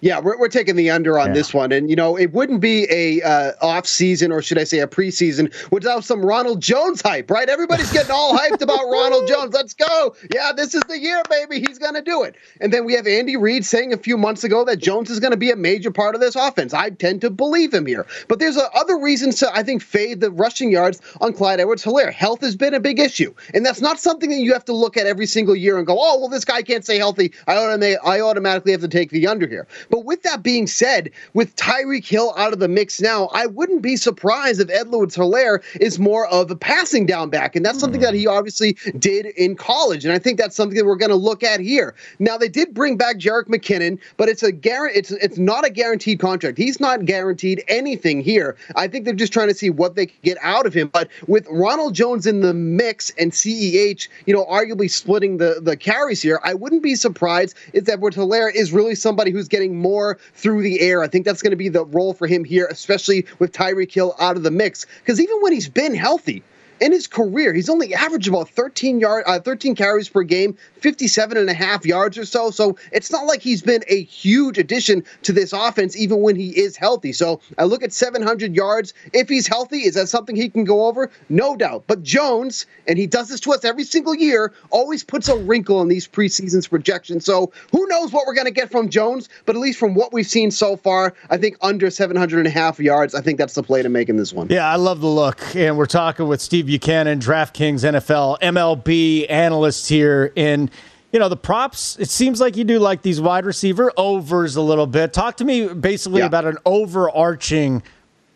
Yeah, 0.00 0.18
we're, 0.18 0.38
we're 0.38 0.48
taking 0.48 0.76
the 0.76 0.90
under 0.90 1.18
on 1.18 1.28
yeah. 1.28 1.34
this 1.34 1.54
one, 1.54 1.72
and 1.72 1.88
you 1.88 1.96
know 1.96 2.16
it 2.16 2.32
wouldn't 2.32 2.60
be 2.60 2.86
a 2.90 3.22
uh, 3.22 3.52
off 3.62 3.86
season 3.86 4.32
or 4.32 4.42
should 4.42 4.58
I 4.58 4.64
say 4.64 4.80
a 4.80 4.86
preseason 4.86 5.52
without 5.70 6.04
some 6.04 6.24
Ronald 6.24 6.60
Jones 6.60 7.00
hype, 7.00 7.30
right? 7.30 7.48
Everybody's 7.48 7.92
getting 7.92 8.12
all 8.12 8.36
hyped 8.38 8.60
about 8.60 8.84
Ronald 8.90 9.26
Jones. 9.26 9.54
Let's 9.54 9.74
go! 9.74 10.14
Yeah, 10.34 10.52
this 10.52 10.74
is 10.74 10.82
the 10.88 10.98
year, 10.98 11.22
baby. 11.28 11.60
He's 11.66 11.78
gonna 11.78 12.02
do 12.02 12.22
it. 12.22 12.36
And 12.60 12.72
then 12.72 12.84
we 12.84 12.94
have 12.94 13.06
Andy 13.06 13.36
Reid 13.36 13.64
saying 13.64 13.92
a 13.92 13.96
few 13.96 14.16
months 14.16 14.44
ago 14.44 14.64
that 14.64 14.76
Jones 14.76 15.10
is 15.10 15.20
going 15.20 15.30
to 15.32 15.36
be 15.36 15.50
a 15.50 15.56
major 15.56 15.90
part 15.90 16.14
of 16.14 16.20
this 16.20 16.36
offense. 16.36 16.74
I 16.74 16.90
tend 16.90 17.20
to 17.22 17.30
believe 17.30 17.72
him 17.72 17.86
here, 17.86 18.06
but 18.28 18.38
there's 18.38 18.56
uh, 18.56 18.68
other 18.74 18.98
reasons 18.98 19.38
to 19.40 19.54
I 19.54 19.62
think 19.62 19.82
fade 19.82 20.20
the 20.20 20.30
rushing 20.30 20.70
yards 20.70 21.00
on 21.20 21.32
Clyde 21.32 21.60
Edwards-Helaire. 21.60 22.12
Health 22.12 22.40
has 22.42 22.56
been 22.56 22.74
a 22.74 22.80
big 22.80 22.98
issue, 22.98 23.34
and 23.54 23.64
that's 23.64 23.80
not 23.80 23.98
something 23.98 24.30
that 24.30 24.38
you 24.38 24.52
have 24.52 24.64
to 24.66 24.72
look 24.72 24.96
at 24.96 25.06
every 25.06 25.26
single 25.26 25.56
year 25.56 25.78
and 25.78 25.86
go, 25.86 25.96
oh 25.98 26.18
well, 26.18 26.28
this 26.28 26.44
guy 26.44 26.62
can't 26.62 26.84
stay 26.84 26.98
healthy. 26.98 27.32
I 27.46 27.56
automatically 27.56 27.96
I 28.04 28.20
automatically 28.20 28.72
have 28.72 28.80
to 28.82 28.88
take 28.88 29.10
the 29.10 29.26
under 29.26 29.46
here. 29.46 29.66
But 29.90 30.04
with 30.04 30.22
that 30.22 30.42
being 30.42 30.66
said, 30.66 31.10
with 31.34 31.54
Tyreek 31.56 32.06
Hill 32.06 32.34
out 32.36 32.52
of 32.52 32.58
the 32.58 32.68
mix 32.68 33.00
now, 33.00 33.26
I 33.32 33.46
wouldn't 33.46 33.82
be 33.82 33.96
surprised 33.96 34.60
if 34.60 34.70
Edwards-Helaire 34.70 35.62
is 35.80 35.98
more 35.98 36.26
of 36.26 36.50
a 36.50 36.56
passing 36.56 37.06
down 37.06 37.30
back. 37.30 37.56
And 37.56 37.64
that's 37.64 37.78
something 37.78 38.00
that 38.00 38.14
he 38.14 38.26
obviously 38.26 38.76
did 38.98 39.26
in 39.26 39.56
college. 39.56 40.04
And 40.04 40.12
I 40.12 40.18
think 40.18 40.38
that's 40.38 40.56
something 40.56 40.76
that 40.76 40.84
we're 40.84 40.96
going 40.96 41.10
to 41.10 41.16
look 41.16 41.42
at 41.42 41.60
here. 41.60 41.94
Now, 42.18 42.36
they 42.36 42.48
did 42.48 42.74
bring 42.74 42.96
back 42.96 43.18
Jerick 43.18 43.46
McKinnon, 43.46 43.98
but 44.16 44.28
it's 44.28 44.42
a 44.42 44.52
it's 44.66 45.10
it's 45.12 45.38
not 45.38 45.64
a 45.64 45.70
guaranteed 45.70 46.18
contract. 46.18 46.58
He's 46.58 46.80
not 46.80 47.04
guaranteed 47.04 47.62
anything 47.68 48.20
here. 48.20 48.56
I 48.74 48.88
think 48.88 49.04
they're 49.04 49.14
just 49.14 49.32
trying 49.32 49.48
to 49.48 49.54
see 49.54 49.70
what 49.70 49.94
they 49.94 50.06
can 50.06 50.16
get 50.22 50.38
out 50.42 50.66
of 50.66 50.74
him. 50.74 50.88
But 50.88 51.08
with 51.26 51.46
Ronald 51.50 51.94
Jones 51.94 52.26
in 52.26 52.40
the 52.40 52.54
mix 52.54 53.10
and 53.18 53.32
CEH, 53.32 54.08
you 54.26 54.34
know, 54.34 54.44
arguably 54.46 54.90
splitting 54.90 55.38
the, 55.38 55.60
the 55.62 55.76
carries 55.76 56.22
here, 56.22 56.40
I 56.44 56.54
wouldn't 56.54 56.82
be 56.82 56.94
surprised 56.94 57.56
if 57.72 57.88
Edwards-Helaire 57.88 58.54
is 58.54 58.72
really 58.72 58.94
somebody 58.94 59.30
who's 59.30 59.48
getting 59.48 59.75
more 59.76 60.18
through 60.34 60.62
the 60.62 60.80
air. 60.80 61.02
I 61.02 61.08
think 61.08 61.24
that's 61.24 61.42
going 61.42 61.52
to 61.52 61.56
be 61.56 61.68
the 61.68 61.84
role 61.84 62.14
for 62.14 62.26
him 62.26 62.44
here, 62.44 62.66
especially 62.70 63.26
with 63.38 63.52
Tyreek 63.52 63.92
Hill 63.92 64.14
out 64.18 64.36
of 64.36 64.42
the 64.42 64.50
mix. 64.50 64.86
Because 65.00 65.20
even 65.20 65.36
when 65.40 65.52
he's 65.52 65.68
been 65.68 65.94
healthy, 65.94 66.42
in 66.80 66.92
his 66.92 67.06
career, 67.06 67.52
he's 67.52 67.68
only 67.68 67.94
averaged 67.94 68.28
about 68.28 68.48
13 68.48 69.00
yard, 69.00 69.24
uh, 69.26 69.40
13 69.40 69.74
carries 69.74 70.08
per 70.08 70.22
game, 70.22 70.56
57 70.80 71.36
and 71.36 71.48
a 71.48 71.54
half 71.54 71.84
yards 71.84 72.18
or 72.18 72.24
so. 72.24 72.50
So 72.50 72.76
it's 72.92 73.10
not 73.10 73.26
like 73.26 73.42
he's 73.42 73.62
been 73.62 73.82
a 73.88 74.04
huge 74.04 74.58
addition 74.58 75.04
to 75.22 75.32
this 75.32 75.52
offense, 75.52 75.96
even 75.96 76.20
when 76.20 76.36
he 76.36 76.50
is 76.50 76.76
healthy. 76.76 77.12
So 77.12 77.40
I 77.58 77.64
look 77.64 77.82
at 77.82 77.92
700 77.92 78.54
yards. 78.54 78.94
If 79.12 79.28
he's 79.28 79.46
healthy, 79.46 79.78
is 79.84 79.94
that 79.94 80.08
something 80.08 80.36
he 80.36 80.48
can 80.48 80.64
go 80.64 80.86
over? 80.86 81.10
No 81.28 81.56
doubt. 81.56 81.84
But 81.86 82.02
Jones, 82.02 82.66
and 82.86 82.98
he 82.98 83.06
does 83.06 83.28
this 83.28 83.40
to 83.40 83.52
us 83.52 83.64
every 83.64 83.84
single 83.84 84.14
year, 84.14 84.52
always 84.70 85.02
puts 85.02 85.28
a 85.28 85.36
wrinkle 85.36 85.80
in 85.82 85.88
these 85.88 86.06
preseason's 86.06 86.68
projections. 86.68 87.24
So 87.24 87.52
who 87.72 87.86
knows 87.88 88.12
what 88.12 88.26
we're 88.26 88.34
going 88.34 88.46
to 88.46 88.50
get 88.52 88.70
from 88.70 88.88
Jones? 88.88 89.28
But 89.44 89.56
at 89.56 89.62
least 89.62 89.78
from 89.78 89.94
what 89.94 90.12
we've 90.12 90.26
seen 90.26 90.50
so 90.50 90.76
far, 90.76 91.14
I 91.30 91.36
think 91.36 91.56
under 91.62 91.90
700 91.90 92.38
and 92.38 92.46
a 92.46 92.50
half 92.50 92.78
yards, 92.78 93.14
I 93.14 93.20
think 93.20 93.38
that's 93.38 93.54
the 93.54 93.62
play 93.62 93.82
to 93.82 93.88
make 93.88 94.08
in 94.08 94.16
this 94.16 94.32
one. 94.32 94.48
Yeah, 94.50 94.68
I 94.68 94.76
love 94.76 95.00
the 95.00 95.06
look. 95.06 95.56
And 95.56 95.76
we're 95.76 95.86
talking 95.86 96.28
with 96.28 96.40
Steve 96.40 96.65
Buchanan, 96.66 97.18
DraftKings 97.20 97.84
NFL 97.84 98.40
MLB 98.40 99.30
analyst 99.30 99.88
here. 99.88 100.32
And, 100.36 100.70
you 101.12 101.18
know, 101.18 101.28
the 101.28 101.36
props, 101.36 101.96
it 101.98 102.10
seems 102.10 102.40
like 102.40 102.56
you 102.56 102.64
do 102.64 102.78
like 102.78 103.02
these 103.02 103.20
wide 103.20 103.46
receiver 103.46 103.92
overs 103.96 104.56
a 104.56 104.62
little 104.62 104.86
bit. 104.86 105.12
Talk 105.12 105.36
to 105.38 105.44
me 105.44 105.68
basically 105.68 106.20
yeah. 106.20 106.26
about 106.26 106.44
an 106.44 106.58
overarching 106.64 107.82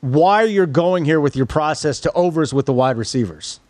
why 0.01 0.45
you're 0.45 0.67
going 0.67 1.05
here 1.05 1.21
with 1.21 1.37
your 1.37 1.47
process 1.47 2.01
to 2.01 2.13
overs 2.13 2.55
with 2.55 2.67
the 2.67 2.73
wide 2.73 2.97
receivers. 2.97 3.61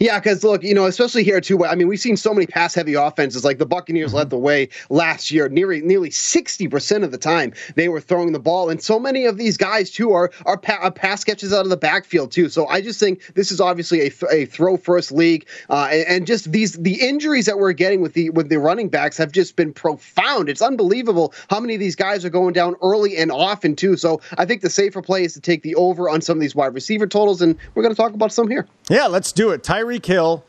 Yeah, 0.00 0.18
because 0.18 0.44
look, 0.44 0.62
you 0.62 0.74
know, 0.74 0.86
especially 0.86 1.24
here 1.24 1.40
too. 1.40 1.64
I 1.64 1.74
mean, 1.74 1.88
we've 1.88 2.00
seen 2.00 2.16
so 2.16 2.32
many 2.32 2.46
pass-heavy 2.46 2.94
offenses. 2.94 3.44
Like 3.44 3.58
the 3.58 3.66
Buccaneers 3.66 4.10
mm-hmm. 4.10 4.18
led 4.18 4.30
the 4.30 4.38
way 4.38 4.68
last 4.90 5.30
year. 5.30 5.48
Nearly 5.48 5.80
nearly 5.80 6.10
sixty 6.10 6.68
percent 6.68 7.04
of 7.04 7.10
the 7.10 7.18
time 7.18 7.52
they 7.74 7.88
were 7.88 8.00
throwing 8.00 8.32
the 8.32 8.40
ball, 8.40 8.70
and 8.70 8.82
so 8.82 8.98
many 8.98 9.24
of 9.24 9.36
these 9.36 9.56
guys 9.56 9.90
too 9.90 10.12
are 10.12 10.30
are 10.46 10.56
pa- 10.56 10.80
uh, 10.82 10.90
pass 10.90 11.24
catches 11.24 11.52
out 11.52 11.64
of 11.64 11.70
the 11.70 11.76
backfield 11.76 12.32
too. 12.32 12.48
So 12.48 12.66
I 12.66 12.80
just 12.80 13.00
think 13.00 13.34
this 13.34 13.50
is 13.50 13.60
obviously 13.60 14.00
a, 14.00 14.10
th- 14.10 14.32
a 14.32 14.46
throw 14.46 14.76
first 14.76 15.12
league, 15.12 15.46
uh, 15.70 15.88
and, 15.90 16.06
and, 16.08 16.26
just 16.26 16.52
these 16.52 16.74
the 16.74 17.00
injuries 17.00 17.46
that 17.46 17.58
we're 17.58 17.72
getting 17.72 18.00
with 18.00 18.14
the 18.14 18.30
with 18.30 18.48
the 18.48 18.58
running 18.58 18.88
backs 18.88 19.16
have 19.16 19.32
just 19.32 19.56
been 19.56 19.72
profound. 19.72 20.48
It's 20.48 20.62
unbelievable 20.62 21.34
how 21.50 21.60
many 21.60 21.74
of 21.74 21.80
these 21.80 21.96
guys 21.96 22.24
are 22.24 22.30
going 22.30 22.52
down 22.52 22.76
early 22.82 23.16
and 23.16 23.30
often 23.30 23.76
too. 23.76 23.96
So 23.96 24.20
I 24.38 24.44
think 24.44 24.62
the 24.62 24.70
safer 24.70 25.02
play 25.02 25.24
is 25.24 25.34
to 25.34 25.40
take 25.40 25.62
the 25.62 25.74
over 25.74 26.08
on 26.08 26.20
some 26.20 26.36
of 26.36 26.40
these 26.40 26.54
wide 26.54 26.74
receiver 26.74 27.06
totals, 27.06 27.42
and 27.42 27.56
we're 27.74 27.82
going 27.82 27.94
to 27.94 28.00
talk 28.00 28.14
about 28.14 28.32
some 28.32 28.48
here. 28.48 28.66
Yeah, 28.88 29.06
let's 29.06 29.32
do 29.32 29.50
it. 29.50 29.62
Tyreek 29.72 30.04
Hill, 30.04 30.44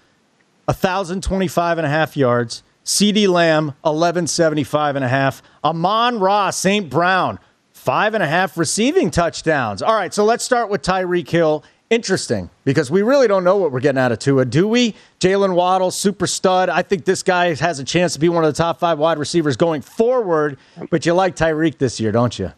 1,025 0.65 1.77
and 1.77 1.87
a 1.87 1.89
half 1.89 2.17
yards. 2.17 2.61
CeeDee 2.83 3.29
Lamb, 3.29 3.67
1175 3.83 4.97
and 4.97 5.05
a 5.05 5.07
half. 5.07 5.41
Amon-Ra, 5.63 6.49
St. 6.49 6.89
Brown, 6.89 7.39
five 7.71 8.15
and 8.15 8.21
a 8.21 8.27
half 8.27 8.57
receiving 8.57 9.09
touchdowns. 9.09 9.81
All 9.81 9.95
right, 9.95 10.13
so 10.13 10.25
let's 10.25 10.43
start 10.43 10.69
with 10.69 10.81
Tyreek 10.81 11.29
Hill 11.29 11.63
interesting 11.89 12.49
because 12.65 12.91
we 12.91 13.01
really 13.01 13.29
don't 13.29 13.45
know 13.45 13.55
what 13.55 13.71
we're 13.71 13.79
getting 13.79 13.99
out 13.99 14.11
of 14.11 14.19
Tua, 14.19 14.43
do 14.43 14.67
we? 14.67 14.93
Jaylen 15.21 15.55
Waddle, 15.55 15.91
super 15.91 16.27
stud. 16.27 16.67
I 16.67 16.81
think 16.81 17.05
this 17.05 17.23
guy 17.23 17.53
has 17.55 17.79
a 17.79 17.85
chance 17.85 18.11
to 18.13 18.19
be 18.19 18.27
one 18.27 18.43
of 18.43 18.53
the 18.53 18.57
top 18.57 18.77
five 18.77 18.99
wide 18.99 19.19
receivers 19.19 19.55
going 19.55 19.81
forward, 19.81 20.57
but 20.89 21.05
you 21.05 21.13
like 21.13 21.37
Tyreek 21.37 21.77
this 21.77 21.97
year, 21.97 22.11
don't 22.11 22.37
you? 22.37 22.51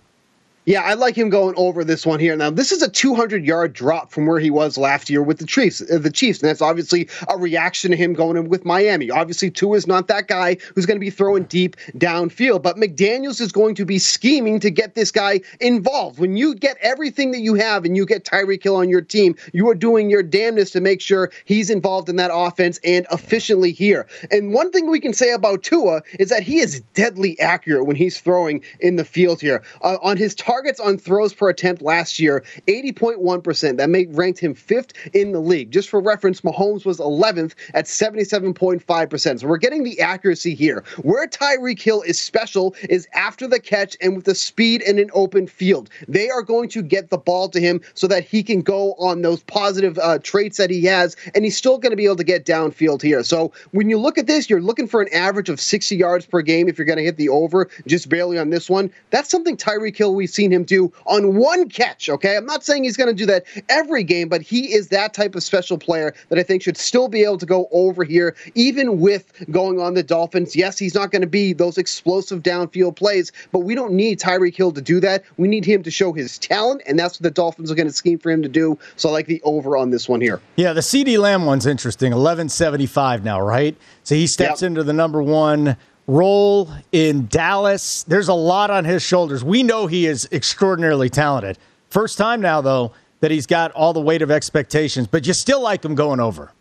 Yeah, 0.66 0.82
I 0.82 0.96
like 0.96 1.16
him 1.16 1.30
going 1.30 1.54
over 1.58 1.84
this 1.84 2.08
one 2.08 2.20
here. 2.20 2.36
Now, 2.36 2.50
this 2.50 2.72
is 2.72 2.82
a 2.82 2.90
200 2.90 3.46
yard 3.46 3.74
drop 3.74 4.12
from 4.12 4.26
where 4.26 4.40
he 4.40 4.50
was 4.50 4.80
last 4.80 5.12
year 5.12 5.22
with 5.22 5.38
the 5.38 5.46
Chiefs. 5.46 5.80
Uh, 5.80 6.00
the 6.00 6.10
Chiefs, 6.10 6.42
and 6.42 6.50
that's 6.50 6.62
obviously 6.62 7.08
a 7.30 7.38
reaction 7.38 7.92
to 7.92 7.98
him 7.98 8.14
going 8.14 8.36
in 8.36 8.50
with 8.50 8.66
Miami. 8.66 9.12
Obviously, 9.12 9.52
Tua 9.52 9.78
is 9.78 9.86
not 9.86 10.08
that 10.08 10.28
guy 10.28 10.58
who's 10.74 10.88
going 10.88 10.96
to 10.96 11.06
be 11.06 11.12
throwing 11.12 11.44
deep 11.44 11.76
downfield, 12.00 12.64
but 12.64 12.78
McDaniels 12.78 13.40
is 13.42 13.52
going 13.52 13.76
to 13.76 13.86
be 13.86 14.00
scheming 14.00 14.60
to 14.60 14.72
get 14.72 14.96
this 14.96 15.12
guy 15.12 15.42
involved. 15.60 16.18
When 16.18 16.36
you 16.36 16.56
get 16.56 16.78
everything 16.82 17.30
that 17.32 17.42
you 17.42 17.54
have 17.54 17.86
and 17.86 17.96
you 17.96 18.04
get 18.08 18.26
Tyreek 18.26 18.64
Hill 18.64 18.78
on 18.78 18.90
your 18.90 19.02
team, 19.02 19.36
you 19.54 19.70
are 19.70 19.76
doing 19.76 20.10
your 20.10 20.24
damnedest 20.24 20.74
to 20.74 20.82
make 20.82 21.00
sure 21.00 21.32
he's 21.46 21.70
involved 21.70 22.10
in 22.10 22.16
that 22.16 22.32
offense 22.34 22.80
and 22.84 23.06
efficiently 23.12 23.72
here. 23.72 24.08
And 24.32 24.52
one 24.52 24.72
thing 24.72 24.90
we 24.90 25.00
can 25.00 25.14
say 25.14 25.32
about 25.32 25.62
Tua 25.62 26.02
is 26.18 26.30
that 26.30 26.42
he 26.42 26.58
is 26.58 26.80
deadly 26.96 27.40
accurate 27.40 27.86
when 27.86 27.96
he's 27.96 28.20
throwing 28.20 28.64
in 28.80 28.96
the 28.96 29.06
field 29.06 29.42
here. 29.42 29.62
Uh, 29.84 29.98
on 30.02 30.18
his 30.18 30.34
target 30.34 30.55
targets 30.56 30.80
on 30.80 30.98
throws 30.98 31.34
per 31.34 31.50
attempt 31.50 31.82
last 31.82 32.18
year, 32.18 32.42
80.1%. 32.68 33.76
That 33.76 33.90
made, 33.90 34.16
ranked 34.16 34.40
him 34.40 34.54
fifth 34.54 34.94
in 35.14 35.34
the 35.34 35.42
league. 35.42 35.70
Just 35.70 35.90
for 35.90 36.00
reference, 36.00 36.42
Mahomes 36.42 36.86
was 36.86 36.98
11th 36.98 37.56
at 37.74 37.86
77.5%. 37.86 39.40
So 39.42 39.48
we're 39.48 39.58
getting 39.58 39.84
the 39.84 40.00
accuracy 40.00 40.56
here. 40.56 40.86
Where 41.02 41.28
Tyreek 41.28 41.82
Hill 41.82 42.04
is 42.04 42.18
special 42.18 42.74
is 42.90 43.06
after 43.14 43.48
the 43.48 43.60
catch 43.60 43.98
and 44.00 44.16
with 44.16 44.24
the 44.24 44.34
speed 44.34 44.82
in 44.84 44.98
an 44.98 45.10
open 45.14 45.46
field. 45.46 45.90
They 46.08 46.30
are 46.30 46.42
going 46.42 46.70
to 46.70 46.82
get 46.82 47.10
the 47.10 47.18
ball 47.18 47.50
to 47.50 47.60
him 47.60 47.82
so 47.94 48.08
that 48.08 48.24
he 48.24 48.42
can 48.42 48.62
go 48.62 48.94
on 48.94 49.24
those 49.24 49.44
positive 49.44 49.98
uh, 49.98 50.20
traits 50.20 50.56
that 50.56 50.70
he 50.70 50.86
has, 50.86 51.18
and 51.36 51.44
he's 51.44 51.58
still 51.58 51.78
going 51.78 51.92
to 51.92 51.98
be 51.98 52.06
able 52.06 52.16
to 52.16 52.24
get 52.24 52.46
downfield 52.46 53.02
here. 53.02 53.24
So 53.24 53.52
when 53.72 53.90
you 53.90 54.00
look 54.00 54.18
at 54.18 54.28
this, 54.28 54.50
you're 54.50 54.62
looking 54.62 54.88
for 54.88 55.02
an 55.02 55.14
average 55.14 55.50
of 55.50 55.60
60 55.60 55.98
yards 55.98 56.26
per 56.26 56.42
game 56.42 56.70
if 56.70 56.78
you're 56.78 56.86
going 56.86 56.98
to 56.98 57.04
hit 57.04 57.18
the 57.18 57.28
over, 57.28 57.70
just 57.88 58.08
barely 58.08 58.40
on 58.40 58.52
this 58.52 58.70
one. 58.70 58.90
That's 59.10 59.30
something 59.30 59.58
Tyreek 59.58 59.98
Hill 59.98 60.16
we've 60.16 60.30
seen 60.30 60.45
seen 60.46 60.54
him 60.54 60.64
do 60.64 60.94
on 61.06 61.36
one 61.36 61.70
catch. 61.70 62.08
Okay, 62.08 62.38
I'm 62.38 62.46
not 62.46 62.64
saying 62.64 62.84
he's 62.84 62.98
going 62.98 63.10
to 63.10 63.16
do 63.16 63.26
that 63.26 63.46
every 63.68 64.04
game, 64.04 64.30
but 64.30 64.42
he 64.42 64.74
is 64.74 64.90
that 64.90 65.14
type 65.14 65.36
of 65.36 65.44
special 65.44 65.78
player 65.78 66.14
that 66.30 66.38
I 66.38 66.44
think 66.44 66.62
should 66.62 66.78
still 66.78 67.08
be 67.08 67.24
able 67.24 67.40
to 67.40 67.46
go 67.46 67.68
over 67.72 68.04
here, 68.04 68.36
even 68.54 69.00
with 69.00 69.34
going 69.50 69.80
on 69.80 69.96
the 69.96 70.04
Dolphins. 70.04 70.56
Yes, 70.56 70.78
he's 70.78 70.94
not 70.94 71.12
going 71.12 71.22
to 71.22 71.28
be 71.28 71.54
those 71.54 71.78
explosive 71.78 72.44
downfield 72.44 72.96
plays, 72.96 73.32
but 73.52 73.60
we 73.60 73.74
don't 73.74 73.94
need 73.94 74.20
Tyreek 74.20 74.56
Hill 74.56 74.72
to 74.74 74.82
do 74.82 75.00
that. 75.00 75.24
We 75.38 75.48
need 75.48 75.66
him 75.66 75.82
to 75.84 75.92
show 75.92 76.14
his 76.14 76.38
talent, 76.38 76.84
and 76.86 77.00
that's 77.00 77.16
what 77.16 77.24
the 77.24 77.32
Dolphins 77.32 77.72
are 77.72 77.76
going 77.76 77.88
to 77.88 77.94
scheme 77.94 78.20
for 78.20 78.30
him 78.30 78.44
to 78.44 78.50
do. 78.50 78.78
So 78.98 79.10
I 79.10 79.14
like 79.14 79.28
the 79.28 79.42
over 79.44 79.78
on 79.78 79.90
this 79.90 80.08
one 80.08 80.22
here. 80.22 80.42
Yeah, 80.58 80.74
the 80.74 80.82
CeeDee 80.82 81.18
Lamb 81.18 81.46
one's 81.46 81.66
interesting. 81.66 82.12
1175 82.12 83.24
now, 83.24 83.42
right? 83.42 83.76
So 84.04 84.14
he 84.14 84.28
steps 84.28 84.62
yep. 84.62 84.70
into 84.70 84.84
the 84.84 84.94
number 84.94 85.24
one 85.24 85.78
role 86.08 86.70
in 86.92 87.28
Dallas. 87.28 88.04
There's 88.04 88.28
a 88.28 88.34
lot 88.34 88.70
on 88.70 88.86
his 88.86 89.02
shoulders. 89.02 89.44
We 89.44 89.64
know 89.64 89.88
he 89.88 90.06
is 90.06 90.28
extraordinarily 90.32 91.10
talented. 91.10 91.58
First 91.90 92.18
time 92.18 92.42
now, 92.42 92.62
though, 92.62 92.92
that 93.22 93.32
he's 93.32 93.48
got 93.48 93.72
all 93.72 93.94
the 93.94 94.02
weight 94.02 94.22
of 94.22 94.30
expectations, 94.30 95.08
but 95.08 95.26
you 95.26 95.34
still 95.34 95.62
like 95.62 95.84
him 95.84 95.96
going 95.96 96.20
over. 96.20 96.52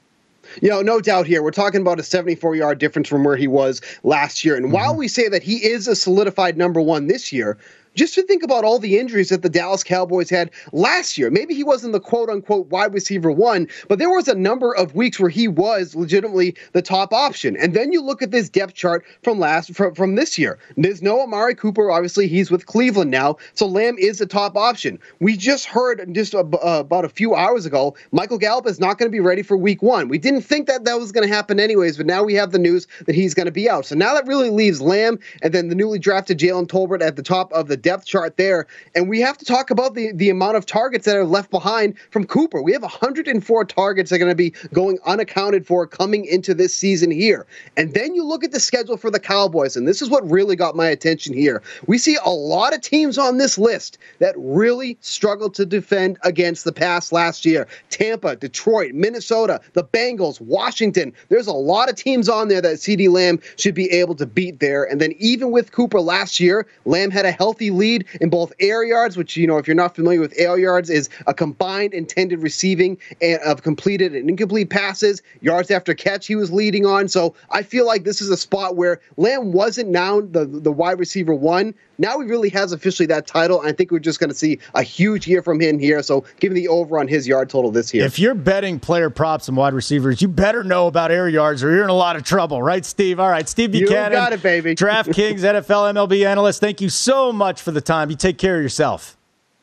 You 0.63 0.69
know, 0.69 0.83
no 0.83 1.01
doubt 1.01 1.27
here. 1.27 1.43
We're 1.43 1.51
talking 1.51 1.81
about 1.81 1.99
a 1.99 2.03
74 2.03 2.55
yard 2.55 2.79
difference 2.79 3.09
from 3.09 3.25
where 3.25 3.37
he 3.37 3.49
was 3.49 3.81
last 4.03 4.45
year. 4.45 4.57
And 4.57 4.67
mm-hmm. 4.67 4.75
while 4.75 4.95
we 4.95 5.09
say 5.09 5.29
that 5.29 5.43
he 5.43 5.57
is 5.57 5.89
a 5.89 5.97
solidified 5.97 6.57
number 6.57 6.81
one 6.81 7.07
this 7.07 7.33
year, 7.33 7.59
just 7.95 8.15
to 8.15 8.23
think 8.23 8.43
about 8.43 8.65
all 8.65 8.79
the 8.79 8.99
injuries 8.99 9.29
that 9.29 9.43
the 9.43 9.49
Dallas 9.49 9.85
Cowboys 9.85 10.31
had 10.31 10.51
last 10.73 11.17
year. 11.17 11.31
Maybe 11.31 11.55
he 11.55 11.65
wasn't 11.65 11.93
the 11.93 12.01
quote 12.01 12.29
unquote 12.29 12.67
wide 12.69 12.93
receiver 12.93 13.31
one, 13.31 13.69
but 13.89 13.99
there 13.99 14.11
was 14.11 14.29
a 14.29 14.35
number 14.35 14.75
of 14.75 14.95
weeks 14.95 15.19
where 15.19 15.31
he 15.31 15.49
was 15.49 15.95
legitimately 15.95 16.57
the 16.73 16.83
top 16.83 17.13
option. 17.13 17.57
And 17.57 17.75
then 17.75 17.93
you 17.93 18.03
look 18.03 18.23
at 18.23 18.31
this 18.31 18.49
depth 18.49 18.75
chart 18.75 19.05
from 19.23 19.39
last 19.39 19.75
from, 19.75 19.95
from 19.95 20.15
this 20.15 20.39
year. 20.39 20.59
There's 20.77 21.03
no 21.03 21.21
Amari 21.21 21.55
Cooper. 21.55 21.91
Obviously, 21.91 22.29
he's 22.29 22.51
with 22.51 22.67
Cleveland 22.67 23.11
now, 23.11 23.37
so 23.55 23.67
Lamb 23.67 23.97
is 23.99 24.19
the 24.19 24.27
top 24.27 24.57
option. 24.57 24.99
We 25.21 25.37
just 25.37 25.67
heard 25.67 26.13
just 26.15 26.35
uh, 26.35 26.45
about 26.63 27.05
a 27.05 27.09
few 27.09 27.35
hours 27.35 27.67
ago, 27.67 27.97
Michael 28.13 28.39
Gallup 28.39 28.67
is 28.67 28.81
not 28.81 28.99
going 28.99 29.11
to 29.11 29.15
be 29.15 29.21
ready 29.21 29.43
for 29.43 29.57
Week 29.57 29.83
One. 29.83 30.09
We 30.09 30.19
didn't 30.19 30.43
think 30.43 30.67
that 30.67 30.85
that 30.85 30.99
was 30.99 31.13
going 31.13 31.27
to 31.27 31.35
happen 31.35 31.61
anyways, 31.61 31.97
but 31.97 32.07
now 32.07 32.23
we 32.23 32.35
have 32.35 32.53
the 32.53 32.59
news 32.59 32.87
that 33.07 33.15
he's 33.15 33.35
going 33.35 33.47
to 33.47 33.53
be 33.53 33.69
out. 33.69 33.87
So 33.87 33.95
now 33.95 34.15
that 34.15 34.27
really 34.27 34.51
leaves 34.51 34.81
Lamb 34.81 35.19
and 35.43 35.53
then 35.53 35.69
the 35.69 35.75
newly 35.75 35.99
drafted 35.99 36.39
Jalen 36.39 36.67
Tolbert 36.67 37.03
at 37.03 37.17
the 37.17 37.23
top 37.23 37.53
of 37.53 37.69
the 37.69 37.77
depth 37.85 38.07
chart 38.07 38.37
there. 38.37 38.67
And 38.97 39.09
we 39.09 39.21
have 39.21 39.39
to 39.39 39.45
talk 39.45 39.71
about 39.71 39.95
the, 39.95 40.11
the 40.13 40.31
amount 40.31 40.57
of 40.57 40.67
targets 40.67 41.05
that 41.05 41.17
are 41.17 41.25
left 41.25 41.51
behind 41.51 41.97
from 42.11 42.25
Cooper. 42.25 42.63
We 42.63 42.73
have 42.73 42.83
104 42.83 43.65
targets 43.67 44.11
that 44.11 44.17
are 44.17 44.19
going 44.19 44.31
to 44.31 44.35
be 44.35 44.51
going 44.73 44.99
unaccounted 45.05 45.67
for 45.67 45.87
coming 45.87 46.25
into 46.25 46.55
this 46.55 46.75
season 46.75 47.11
here. 47.11 47.47
And 47.77 47.95
then 47.95 48.15
you 48.15 48.25
look 48.25 48.43
at 48.43 48.53
the 48.53 48.59
schedule 48.59 48.97
for 48.97 49.11
the 49.11 49.21
Cowboys, 49.21 49.77
and 49.77 49.87
this 49.87 50.03
is 50.03 50.11
what 50.11 50.29
really 50.29 50.57
got 50.57 50.75
my 50.75 50.89
attention 50.89 51.35
here. 51.35 51.63
We 51.87 51.99
see 51.99 52.17
a 52.25 52.31
lot 52.31 52.75
of 52.75 52.81
teams 52.81 53.19
on 53.19 53.37
this 53.37 53.59
list 53.59 53.99
that 54.19 54.35
really 54.39 54.97
struggled 55.01 55.55
to 55.55 55.67
defend 55.67 56.19
against 56.23 56.65
the 56.65 56.73
pass 56.73 57.13
last 57.13 57.45
year 57.45 57.69
Tampa, 57.91 58.35
Detroit, 58.37 58.93
Minnesota, 58.95 59.61
the 59.75 59.85
Bengals, 59.85 60.41
Washington. 60.41 61.13
There's 61.29 61.47
a 61.47 61.53
lot 61.53 61.91
of 61.91 61.97
teams 61.97 62.29
on 62.29 62.49
there 62.49 62.63
that 62.63 62.77
CeeDee 62.77 63.11
Lamb 63.11 63.41
should 63.57 63.75
be 63.75 63.91
able 63.91 64.15
to 64.15 64.27
beat 64.27 64.61
there. 64.61 64.85
And 64.85 65.01
then 65.01 65.13
even 65.19 65.51
with 65.51 65.73
Cooper 65.73 66.01
last 66.01 66.41
year, 66.41 66.67
Lamb 66.87 67.11
had 67.11 67.27
a 67.27 67.31
healthy 67.31 67.71
lead 67.75 68.07
in 68.21 68.31
both 68.31 68.53
air 68.61 68.85
yards, 68.85 69.17
which, 69.17 69.37
you 69.37 69.47
know, 69.47 69.59
if 69.59 69.67
you're 69.67 69.75
not 69.75 69.95
familiar 69.95 70.21
with 70.21 70.33
air 70.37 70.59
yards, 70.59 70.91
is 70.91 71.09
a 71.27 71.35
combined 71.35 71.95
intended 71.95 72.43
receiving 72.43 72.99
of 73.45 73.63
completed 73.63 74.15
and 74.15 74.29
incomplete 74.29 74.71
passes, 74.71 75.23
yards 75.41 75.71
after 75.71 75.95
catch 75.95 76.27
he 76.27 76.37
was 76.37 76.53
leading 76.53 76.87
on. 76.87 77.09
So 77.09 77.35
I 77.51 77.63
feel 77.63 77.87
like 77.87 78.05
this 78.05 78.21
is 78.21 78.31
a 78.31 78.37
spot 78.37 78.77
where 78.77 79.01
Lamb 79.17 79.53
wasn't 79.53 79.91
now 79.91 80.21
the, 80.21 80.47
the 80.47 80.73
wide 80.73 80.99
receiver 80.99 81.35
one. 81.35 81.75
Now 81.99 82.19
he 82.19 82.27
really 82.27 82.49
has 82.51 82.73
officially 82.73 83.07
that 83.07 83.27
title. 83.27 83.61
I 83.61 83.73
think 83.73 83.91
we're 83.91 84.01
just 84.01 84.19
going 84.19 84.31
to 84.31 84.37
see 84.37 84.59
a 84.75 84.83
huge 84.83 85.29
year 85.29 85.43
from 85.43 85.61
him 85.61 85.79
here. 85.79 86.03
So 86.03 86.25
give 86.41 86.53
me 86.53 86.61
the 86.61 86.69
over 86.69 86.99
on 86.99 87.07
his 87.07 87.27
yard 87.27 87.51
total 87.51 87.71
this 87.71 87.95
year. 87.95 88.05
If 88.05 88.19
you're 88.19 88.35
betting 88.35 88.81
player 88.81 89.11
props 89.11 89.49
and 89.49 89.57
wide 89.57 89.75
receivers, 89.75 90.21
you 90.21 90.29
better 90.29 90.65
know 90.65 90.87
about 90.87 91.11
air 91.11 91.29
yards 91.29 91.63
or 91.63 91.71
you're 91.71 91.85
in 91.85 91.91
a 91.91 91.95
lot 91.95 92.17
of 92.17 92.25
trouble, 92.25 92.63
right, 92.63 92.85
Steve? 92.85 93.21
All 93.21 93.29
right, 93.29 93.49
Steve 93.49 93.73
Buchanan. 93.73 94.13
You 94.13 94.19
got 94.19 94.33
it, 94.33 94.43
baby. 94.43 94.75
DraftKings 94.75 95.41
NFL 95.41 95.95
MLB 95.95 96.27
analyst. 96.27 96.61
Thank 96.61 96.81
you 96.81 96.89
so 96.89 97.33
much 97.33 97.63
for 97.65 97.73
the 97.73 97.81
time. 97.81 98.11
You 98.11 98.17
take 98.17 98.39
care 98.39 98.57
of 98.57 98.63
yourself. 98.63 99.17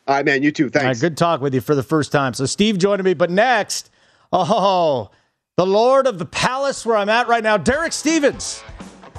All 0.07 0.15
right, 0.15 0.25
man. 0.25 0.43
You 0.43 0.51
too. 0.51 0.69
Thanks. 0.69 0.99
good 0.99 1.15
talk 1.15 1.41
with 1.41 1.53
you 1.53 1.61
for 1.61 1.75
the 1.75 1.83
first 1.83 2.11
time. 2.11 2.33
So 2.33 2.45
Steve 2.45 2.77
joining 2.77 3.05
me, 3.05 3.13
but 3.13 3.29
next, 3.29 3.89
oh, 4.33 5.09
the 5.57 5.65
Lord 5.65 6.07
of 6.07 6.17
the 6.19 6.25
Palace 6.25 6.85
where 6.85 6.97
I'm 6.97 7.09
at 7.09 7.27
right 7.27 7.43
now, 7.43 7.57
Derek 7.57 7.93
Stevens. 7.93 8.63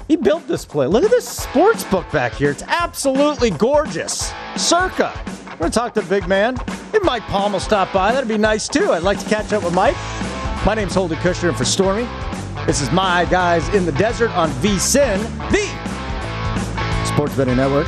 He 0.07 0.17
built 0.17 0.47
this 0.47 0.65
place. 0.65 0.89
Look 0.89 1.03
at 1.03 1.09
this 1.09 1.27
sports 1.27 1.83
book 1.85 2.09
back 2.11 2.33
here. 2.33 2.51
It's 2.51 2.63
absolutely 2.63 3.51
gorgeous. 3.51 4.33
Circa. 4.57 5.13
We're 5.45 5.57
going 5.57 5.71
to 5.71 5.79
talk 5.79 5.93
to 5.93 6.01
the 6.01 6.09
big 6.09 6.27
man. 6.27 6.57
If 6.93 7.03
Mike 7.03 7.23
Palm 7.23 7.53
will 7.53 7.59
stop 7.59 7.93
by, 7.93 8.11
that'd 8.11 8.27
be 8.27 8.37
nice 8.37 8.67
too. 8.67 8.91
I'd 8.91 9.03
like 9.03 9.19
to 9.19 9.29
catch 9.29 9.53
up 9.53 9.63
with 9.63 9.73
Mike. 9.73 9.95
My 10.65 10.73
name's 10.75 10.93
Holden 10.93 11.17
Kushner, 11.19 11.49
and 11.49 11.57
for 11.57 11.65
Stormy, 11.65 12.07
this 12.65 12.81
is 12.81 12.91
My 12.91 13.25
Guys 13.25 13.67
in 13.69 13.85
the 13.85 13.91
Desert 13.93 14.31
on 14.31 14.49
VSIN, 14.51 15.19
the 15.51 17.07
Sports 17.07 17.35
Betting 17.35 17.57
Network. 17.57 17.87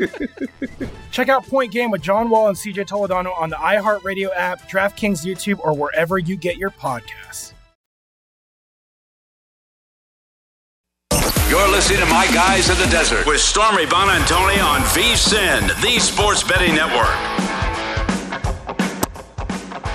Check 1.10 1.28
out 1.28 1.46
Point 1.46 1.72
Game 1.72 1.90
with 1.90 2.02
John 2.02 2.30
Wall 2.30 2.48
and 2.48 2.56
CJ 2.56 2.86
Toledano 2.86 3.38
on 3.38 3.50
the 3.50 3.56
iHeartRadio 3.56 4.30
app, 4.34 4.68
DraftKings 4.68 5.24
YouTube, 5.24 5.60
or 5.60 5.74
wherever 5.74 6.18
you 6.18 6.36
get 6.36 6.56
your 6.56 6.70
podcasts. 6.70 7.52
You're 11.50 11.68
listening 11.68 11.98
to 11.98 12.06
My 12.06 12.26
Guys 12.32 12.70
in 12.70 12.78
the 12.78 12.86
Desert 12.92 13.26
with 13.26 13.40
Stormy 13.40 13.84
Buonantony 13.84 14.64
on 14.64 14.82
VSIN, 14.82 15.82
the 15.82 15.98
Sports 15.98 16.44
Betting 16.44 16.76
Network. 16.76 17.08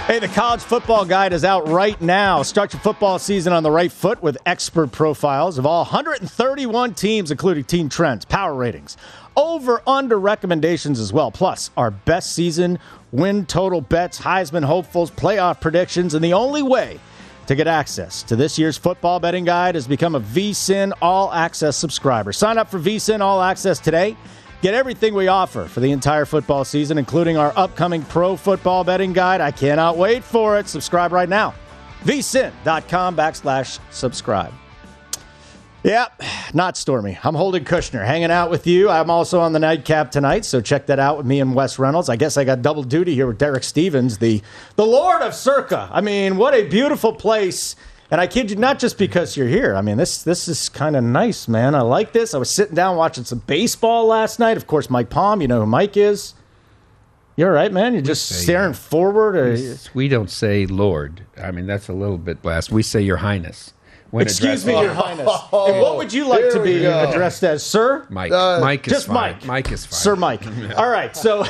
Hey, 0.06 0.20
the 0.20 0.28
college 0.28 0.62
football 0.62 1.04
guide 1.04 1.34
is 1.34 1.44
out 1.44 1.68
right 1.68 2.00
now. 2.00 2.44
Start 2.44 2.74
your 2.74 2.82
football 2.82 3.18
season 3.18 3.54
on 3.54 3.64
the 3.64 3.72
right 3.72 3.92
foot 3.92 4.22
with 4.22 4.38
expert 4.46 4.92
profiles 4.92 5.58
of 5.58 5.66
all 5.66 5.84
131 5.84 6.94
teams, 6.94 7.32
including 7.32 7.64
team 7.64 7.90
trends, 7.90 8.24
power 8.24 8.54
ratings, 8.54 8.98
over 9.36 9.82
under 9.88 10.20
recommendations 10.20 11.00
as 11.00 11.12
well. 11.12 11.32
Plus, 11.32 11.72
our 11.78 11.92
best 11.92 12.34
season 12.34 12.80
win 13.12 13.46
total 13.46 13.82
bets, 13.82 14.20
Heisman 14.20 14.64
hopefuls, 14.64 15.12
playoff 15.12 15.62
predictions, 15.62 16.14
and 16.14 16.24
the 16.24 16.34
only 16.34 16.62
way 16.62 17.00
to 17.48 17.56
get 17.56 17.68
access 17.68 18.24
to 18.24 18.36
this 18.36 18.58
year's 18.58 18.78
football 18.78 19.20
betting 19.20 19.46
guide 19.46 19.76
is 19.76 19.88
become 19.88 20.16
a 20.16 20.20
VSIN 20.20 20.92
All 21.02 21.32
Access 21.32 21.78
subscriber. 21.78 22.34
Sign 22.34 22.58
up 22.58 22.70
for 22.70 22.80
VSIN 22.80 23.22
All 23.22 23.42
Access 23.42 23.80
today. 23.80 24.18
Get 24.62 24.74
everything 24.74 25.14
we 25.14 25.28
offer 25.28 25.66
for 25.66 25.80
the 25.80 25.92
entire 25.92 26.26
football 26.26 26.66
season, 26.66 26.98
including 26.98 27.38
our 27.38 27.54
upcoming 27.56 28.02
pro 28.04 28.36
football 28.36 28.84
betting 28.84 29.14
guide. 29.14 29.42
I 29.42 29.52
cannot 29.52 29.98
wait 29.98 30.24
for 30.24 30.58
it. 30.58 30.68
Subscribe 30.68 31.12
right 31.12 31.30
now. 31.30 31.54
vsin.com 32.04 33.16
backslash 33.16 33.80
subscribe. 33.92 34.54
Yep, 35.86 36.24
not 36.56 36.78
stormy. 36.78 37.20
I'm 37.24 37.36
Holden 37.36 37.64
Kushner 37.64 38.04
hanging 38.04 38.32
out 38.32 38.50
with 38.50 38.66
you. 38.66 38.90
I'm 38.90 39.12
also 39.12 39.40
on 39.40 39.54
the 39.54 39.60
nightcap 39.60 40.10
tonight, 40.10 40.44
so 40.44 40.60
check 40.60 40.88
that 40.88 40.98
out 40.98 41.16
with 41.16 41.28
me 41.28 41.40
and 41.40 41.54
Wes 41.54 41.78
Reynolds. 41.78 42.10
I 42.10 42.16
guess 42.16 42.38
I 42.38 42.44
got 42.44 42.64
double 42.64 42.82
duty 42.82 43.14
here 43.14 43.28
with 43.28 43.38
Derek 43.38 43.64
Stevens, 43.64 44.18
the 44.18 44.42
the 44.78 44.86
Lord 44.86 45.22
of 45.22 45.36
Circa. 45.36 45.88
I 45.92 46.02
mean, 46.02 46.38
what 46.38 46.56
a 46.56 46.68
beautiful 46.68 47.14
place. 47.14 47.76
And 48.10 48.20
I 48.20 48.26
kid 48.26 48.50
you 48.50 48.56
not 48.56 48.80
just 48.80 48.98
because 48.98 49.38
you're 49.38 49.48
here. 49.48 49.76
I 49.76 49.82
mean, 49.82 49.98
this 49.98 50.24
this 50.24 50.48
is 50.48 50.70
kind 50.70 50.96
of 50.96 51.04
nice, 51.04 51.48
man. 51.48 51.76
I 51.76 51.82
like 51.82 52.14
this. 52.14 52.34
I 52.34 52.40
was 52.40 52.50
sitting 52.50 52.74
down 52.74 52.98
watching 52.98 53.24
some 53.24 53.44
baseball 53.46 54.08
last 54.08 54.40
night. 54.40 54.58
Of 54.58 54.66
course, 54.66 54.90
Mike 54.90 55.12
Palm, 55.12 55.40
you 55.40 55.48
know 55.48 55.60
who 55.60 55.68
Mike 55.68 55.98
is. 55.98 56.34
You're 57.36 57.52
right, 57.52 57.72
man. 57.72 57.94
You're 57.94 58.02
just 58.02 58.26
say, 58.26 58.44
staring 58.44 58.74
forward. 58.74 59.36
Or, 59.36 59.78
We 59.94 60.08
don't 60.08 60.32
say 60.32 60.66
Lord. 60.66 61.28
I 61.38 61.52
mean, 61.52 61.68
that's 61.68 61.90
a 61.90 61.94
little 61.94 62.18
bit 62.18 62.42
blast. 62.42 62.72
We 62.72 62.82
say 62.82 63.02
Your 63.02 63.18
Highness. 63.18 63.75
When 64.12 64.24
Excuse 64.24 64.66
me, 64.66 64.74
Your 64.74 64.92
oh. 64.92 64.94
Highness. 64.94 65.30
Oh, 65.52 65.72
and 65.72 65.82
what 65.82 65.98
would 65.98 66.14
you 66.14 66.28
like 66.28 66.52
to 66.52 66.62
be 66.62 66.86
uh, 66.86 67.10
addressed 67.10 67.44
as, 67.44 67.64
sir? 67.64 68.06
Mike. 68.10 68.32
Uh, 68.32 68.60
Mike 68.60 68.88
is 68.88 68.94
just 68.94 69.08
fine. 69.08 69.34
Mike. 69.34 69.46
Mike 69.46 69.72
is 69.72 69.86
fine. 69.86 70.00
Sir 70.00 70.16
Mike. 70.16 70.46
All 70.78 70.90
right, 70.90 71.16
so 71.16 71.46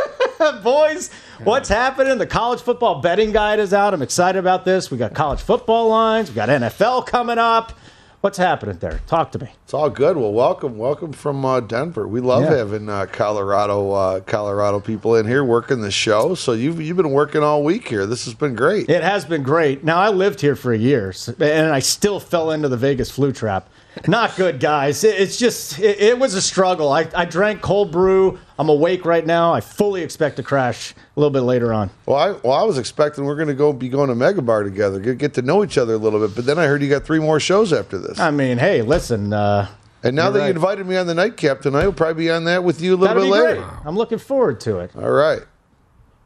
boys, 0.62 1.10
what's 1.44 1.68
happening? 1.68 2.18
The 2.18 2.26
college 2.26 2.60
football 2.60 3.00
betting 3.00 3.32
guide 3.32 3.58
is 3.58 3.72
out. 3.72 3.94
I'm 3.94 4.02
excited 4.02 4.38
about 4.38 4.64
this. 4.64 4.90
We 4.90 4.98
got 4.98 5.14
college 5.14 5.40
football 5.40 5.88
lines. 5.88 6.28
We 6.28 6.34
got 6.34 6.48
NFL 6.48 7.06
coming 7.06 7.38
up. 7.38 7.78
What's 8.22 8.38
happening 8.38 8.78
there? 8.78 9.00
Talk 9.08 9.32
to 9.32 9.40
me. 9.40 9.48
It's 9.64 9.74
all 9.74 9.90
good. 9.90 10.16
Well, 10.16 10.32
welcome, 10.32 10.78
welcome 10.78 11.12
from 11.12 11.44
uh, 11.44 11.58
Denver. 11.58 12.06
We 12.06 12.20
love 12.20 12.44
Yeah. 12.44 12.54
having 12.54 12.88
uh, 12.88 13.06
Colorado, 13.10 13.90
uh, 13.90 14.20
Colorado 14.20 14.78
people 14.78 15.16
in 15.16 15.26
here 15.26 15.42
working 15.42 15.80
the 15.80 15.90
show. 15.90 16.36
So 16.36 16.52
you've 16.52 16.80
you've 16.80 16.96
been 16.96 17.10
working 17.10 17.42
all 17.42 17.64
week 17.64 17.88
here. 17.88 18.06
This 18.06 18.24
has 18.26 18.34
been 18.34 18.54
great. 18.54 18.88
It 18.88 19.02
has 19.02 19.24
been 19.24 19.42
great. 19.42 19.82
Now 19.82 19.98
I 19.98 20.10
lived 20.10 20.40
here 20.40 20.54
for 20.54 20.72
a 20.72 20.78
year, 20.78 21.12
and 21.40 21.72
I 21.74 21.80
still 21.80 22.20
fell 22.20 22.52
into 22.52 22.68
the 22.68 22.76
Vegas 22.76 23.10
flu 23.10 23.32
trap. 23.32 23.68
Not 24.06 24.36
good, 24.36 24.58
guys. 24.60 25.04
It- 25.04 25.20
It's 25.20 25.36
just 25.36 25.78
it, 25.78 26.00
it 26.00 26.18
was 26.18 26.34
a 26.34 26.42
struggle. 26.42 26.90
I, 26.92 27.06
I 27.14 27.24
drank 27.24 27.60
cold 27.60 27.92
brew. 27.92 28.38
I'm 28.58 28.68
awake 28.68 29.04
right 29.04 29.24
now. 29.26 29.52
I 29.52 29.60
fully 29.60 30.02
expect 30.02 30.36
to 30.36 30.42
crash 30.42 30.92
a 31.16 31.20
little 31.20 31.30
bit 31.30 31.42
later 31.42 31.72
on. 31.72 31.90
Well, 32.06 32.16
I 32.16 32.30
well 32.46 32.52
I 32.52 32.62
was 32.62 32.78
expecting 32.78 33.24
we're 33.24 33.36
going 33.36 33.48
to 33.48 33.54
go 33.54 33.72
be 33.72 33.88
going 33.88 34.08
to 34.08 34.14
Mega 34.14 34.40
Bar 34.42 34.62
together, 34.62 34.98
get, 35.00 35.18
get 35.18 35.34
to 35.34 35.42
know 35.42 35.62
each 35.64 35.76
other 35.78 35.94
a 35.94 35.98
little 35.98 36.20
bit. 36.26 36.34
But 36.34 36.46
then 36.46 36.58
I 36.58 36.66
heard 36.66 36.82
you 36.82 36.88
got 36.88 37.04
three 37.04 37.18
more 37.20 37.38
shows 37.40 37.72
after 37.72 37.98
this. 37.98 38.18
I 38.20 38.30
mean, 38.30 38.58
hey, 38.58 38.82
listen. 38.82 39.32
Uh, 39.32 39.68
and 40.04 40.16
now 40.16 40.24
you're 40.24 40.32
that 40.32 40.38
right. 40.40 40.46
you 40.46 40.52
invited 40.54 40.86
me 40.86 40.96
on 40.96 41.06
the 41.06 41.14
nightcap 41.14 41.60
tonight, 41.60 41.82
we'll 41.82 41.92
probably 41.92 42.24
be 42.24 42.30
on 42.30 42.44
that 42.44 42.64
with 42.64 42.80
you 42.80 42.94
a 42.94 42.96
little 42.96 43.14
That'll 43.14 43.30
bit 43.30 43.30
later. 43.46 43.60
great. 43.60 43.86
I'm 43.86 43.96
looking 43.96 44.18
forward 44.18 44.58
to 44.60 44.78
it. 44.78 44.90
All 44.96 45.10
right. 45.10 45.42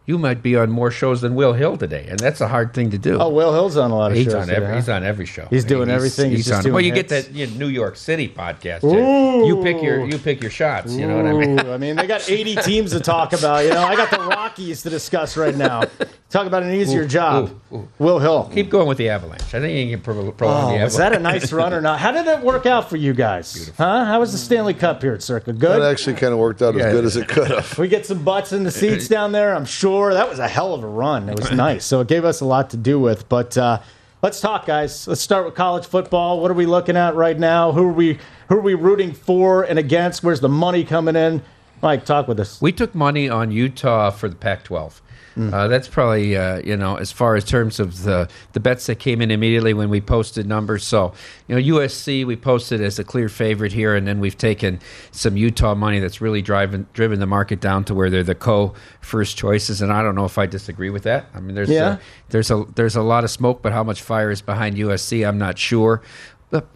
You 0.06 0.18
might 0.18 0.40
be 0.40 0.54
on 0.54 0.70
more 0.70 0.92
shows 0.92 1.20
than 1.20 1.34
Will 1.34 1.52
Hill 1.52 1.76
today, 1.76 2.06
and 2.08 2.16
that's 2.20 2.40
a 2.40 2.46
hard 2.46 2.72
thing 2.72 2.90
to 2.90 2.98
do. 2.98 3.18
Oh, 3.20 3.28
Will 3.28 3.52
Hill's 3.52 3.76
on 3.76 3.90
a 3.90 3.96
lot 3.96 4.12
of 4.12 4.16
he's 4.16 4.26
shows. 4.26 4.34
On 4.34 4.46
today, 4.46 4.64
huh? 4.64 4.76
He's 4.76 4.88
on 4.88 5.02
every 5.02 5.26
show. 5.26 5.48
He's 5.50 5.64
doing 5.64 5.90
everything. 5.90 6.30
He's, 6.30 6.46
just 6.46 6.58
on. 6.58 6.62
doing 6.62 6.74
well, 6.74 6.84
you 6.84 6.92
get 6.92 7.10
hits. 7.10 7.26
that 7.26 7.34
you 7.34 7.48
know, 7.48 7.54
New 7.54 7.66
York 7.66 7.96
City 7.96 8.28
podcast. 8.28 8.84
Ooh. 8.84 9.48
You 9.48 9.60
pick 9.64 9.82
your 9.82 10.08
you 10.08 10.16
pick 10.18 10.40
your 10.40 10.52
shots. 10.52 10.94
You 10.94 11.08
know 11.08 11.16
what 11.16 11.26
I 11.26 11.32
mean? 11.32 11.58
I 11.58 11.76
mean, 11.76 11.96
they 11.96 12.06
got 12.06 12.30
80 12.30 12.56
teams 12.56 12.92
to 12.92 13.00
talk 13.00 13.32
about. 13.32 13.64
You 13.64 13.70
know, 13.70 13.82
I 13.82 13.96
got 13.96 14.10
the 14.12 14.18
Rockies 14.18 14.82
to 14.82 14.90
discuss 14.90 15.36
right 15.36 15.56
now. 15.56 15.82
Talk 16.28 16.46
about 16.48 16.64
an 16.64 16.72
easier 16.74 17.02
Ooh, 17.02 17.08
job. 17.08 17.50
ooh, 17.72 17.76
ooh. 17.76 17.88
Will 18.00 18.18
Hill. 18.18 18.50
Keep 18.52 18.68
going 18.68 18.88
with 18.88 18.98
the 18.98 19.08
Avalanche. 19.10 19.54
I 19.54 19.60
think 19.60 19.88
you 19.88 19.96
can 19.96 20.02
pro- 20.02 20.32
prolong 20.32 20.56
Oh, 20.56 20.66
the 20.68 20.72
Avalanche. 20.74 20.84
was 20.84 20.96
that 20.96 21.12
a 21.14 21.20
nice 21.20 21.52
run 21.52 21.72
or 21.72 21.80
not? 21.80 22.00
How 22.00 22.10
did 22.10 22.26
it 22.26 22.40
work 22.40 22.66
out 22.66 22.90
for 22.90 22.96
you 22.96 23.14
guys? 23.14 23.70
Huh? 23.78 24.04
How 24.04 24.18
was 24.18 24.32
the 24.32 24.38
Stanley 24.38 24.74
Cup 24.74 25.00
here 25.02 25.14
at 25.14 25.22
Circa? 25.22 25.52
Good. 25.52 25.80
That 25.80 25.82
actually 25.88 26.16
kind 26.16 26.32
of 26.32 26.40
worked 26.40 26.62
out 26.62 26.74
Yeah. 26.74 26.86
as 26.86 26.92
good 26.92 27.04
as 27.04 27.16
it 27.16 27.28
could 27.28 27.46
have. 27.52 27.78
We 27.78 27.86
get 27.86 28.06
some 28.06 28.24
butts 28.24 28.52
in 28.52 28.64
the 28.64 28.72
seats 28.72 29.06
down 29.06 29.30
there. 29.30 29.54
I'm 29.54 29.64
sure 29.64 30.12
that 30.14 30.28
was 30.28 30.40
a 30.40 30.48
hell 30.48 30.74
of 30.74 30.82
a 30.82 30.88
run. 30.88 31.28
It 31.28 31.38
was 31.38 31.52
nice. 31.66 31.84
So 31.84 32.00
it 32.00 32.08
gave 32.08 32.24
us 32.24 32.40
a 32.40 32.44
lot 32.44 32.70
to 32.70 32.76
do 32.76 32.98
with. 32.98 33.28
But 33.28 33.56
uh, 33.56 33.78
let's 34.20 34.40
talk, 34.40 34.66
guys. 34.66 35.06
Let's 35.06 35.20
start 35.20 35.44
with 35.44 35.54
college 35.54 35.86
football. 35.86 36.40
What 36.40 36.50
are 36.50 36.54
we 36.54 36.66
looking 36.66 36.96
at 36.96 37.14
right 37.14 37.38
now? 37.38 37.70
Who 37.70 37.84
are 37.84 37.92
we? 37.92 38.18
Who 38.48 38.56
are 38.56 38.60
we 38.60 38.74
rooting 38.74 39.12
for 39.12 39.62
and 39.62 39.78
against? 39.78 40.24
Where's 40.24 40.40
the 40.40 40.48
money 40.48 40.82
coming 40.84 41.14
in? 41.14 41.42
Mike, 41.82 42.04
talk 42.04 42.26
with 42.28 42.40
us. 42.40 42.60
We 42.60 42.72
took 42.72 42.94
money 42.94 43.28
on 43.28 43.50
Utah 43.50 44.10
for 44.10 44.28
the 44.28 44.36
Pac-12. 44.36 45.00
Hmm. 45.34 45.52
Uh, 45.52 45.68
that's 45.68 45.86
probably 45.86 46.34
uh, 46.34 46.60
you 46.64 46.78
know 46.78 46.96
as 46.96 47.12
far 47.12 47.36
as 47.36 47.44
terms 47.44 47.78
of 47.78 48.04
the 48.04 48.26
the 48.54 48.60
bets 48.60 48.86
that 48.86 48.98
came 48.98 49.20
in 49.20 49.30
immediately 49.30 49.74
when 49.74 49.90
we 49.90 50.00
posted 50.00 50.46
numbers. 50.46 50.82
So 50.82 51.12
you 51.46 51.54
know 51.54 51.76
USC 51.78 52.24
we 52.26 52.36
posted 52.36 52.80
as 52.80 52.98
a 52.98 53.04
clear 53.04 53.28
favorite 53.28 53.70
here, 53.74 53.94
and 53.94 54.08
then 54.08 54.18
we've 54.18 54.38
taken 54.38 54.80
some 55.10 55.36
Utah 55.36 55.74
money 55.74 55.98
that's 56.00 56.22
really 56.22 56.40
driving 56.40 56.86
driven 56.94 57.20
the 57.20 57.26
market 57.26 57.60
down 57.60 57.84
to 57.84 57.94
where 57.94 58.08
they're 58.08 58.22
the 58.22 58.34
co 58.34 58.72
first 59.02 59.36
choices. 59.36 59.82
And 59.82 59.92
I 59.92 60.00
don't 60.02 60.14
know 60.14 60.24
if 60.24 60.38
I 60.38 60.46
disagree 60.46 60.88
with 60.88 61.02
that. 61.02 61.26
I 61.34 61.40
mean 61.40 61.54
there's 61.54 61.68
Yeah. 61.68 61.96
a, 61.96 61.98
there's 62.30 62.50
a 62.50 62.64
there's 62.74 62.96
a 62.96 63.02
lot 63.02 63.22
of 63.22 63.28
smoke, 63.30 63.60
but 63.60 63.72
how 63.74 63.84
much 63.84 64.00
fire 64.00 64.30
is 64.30 64.40
behind 64.40 64.76
USC, 64.76 65.28
I'm 65.28 65.36
not 65.36 65.58
sure. 65.58 66.00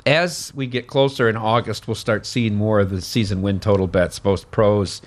As 0.05 0.53
we 0.55 0.67
get 0.67 0.87
closer 0.87 1.29
in 1.29 1.37
August, 1.37 1.87
we'll 1.87 1.95
start 1.95 2.27
seeing 2.27 2.57
more 2.57 2.81
of 2.81 2.91
the 2.91 3.01
season 3.01 3.43
win 3.43 3.61
total 3.61 3.87
bets, 3.87 4.19
both 4.19 4.51
pros 4.51 5.01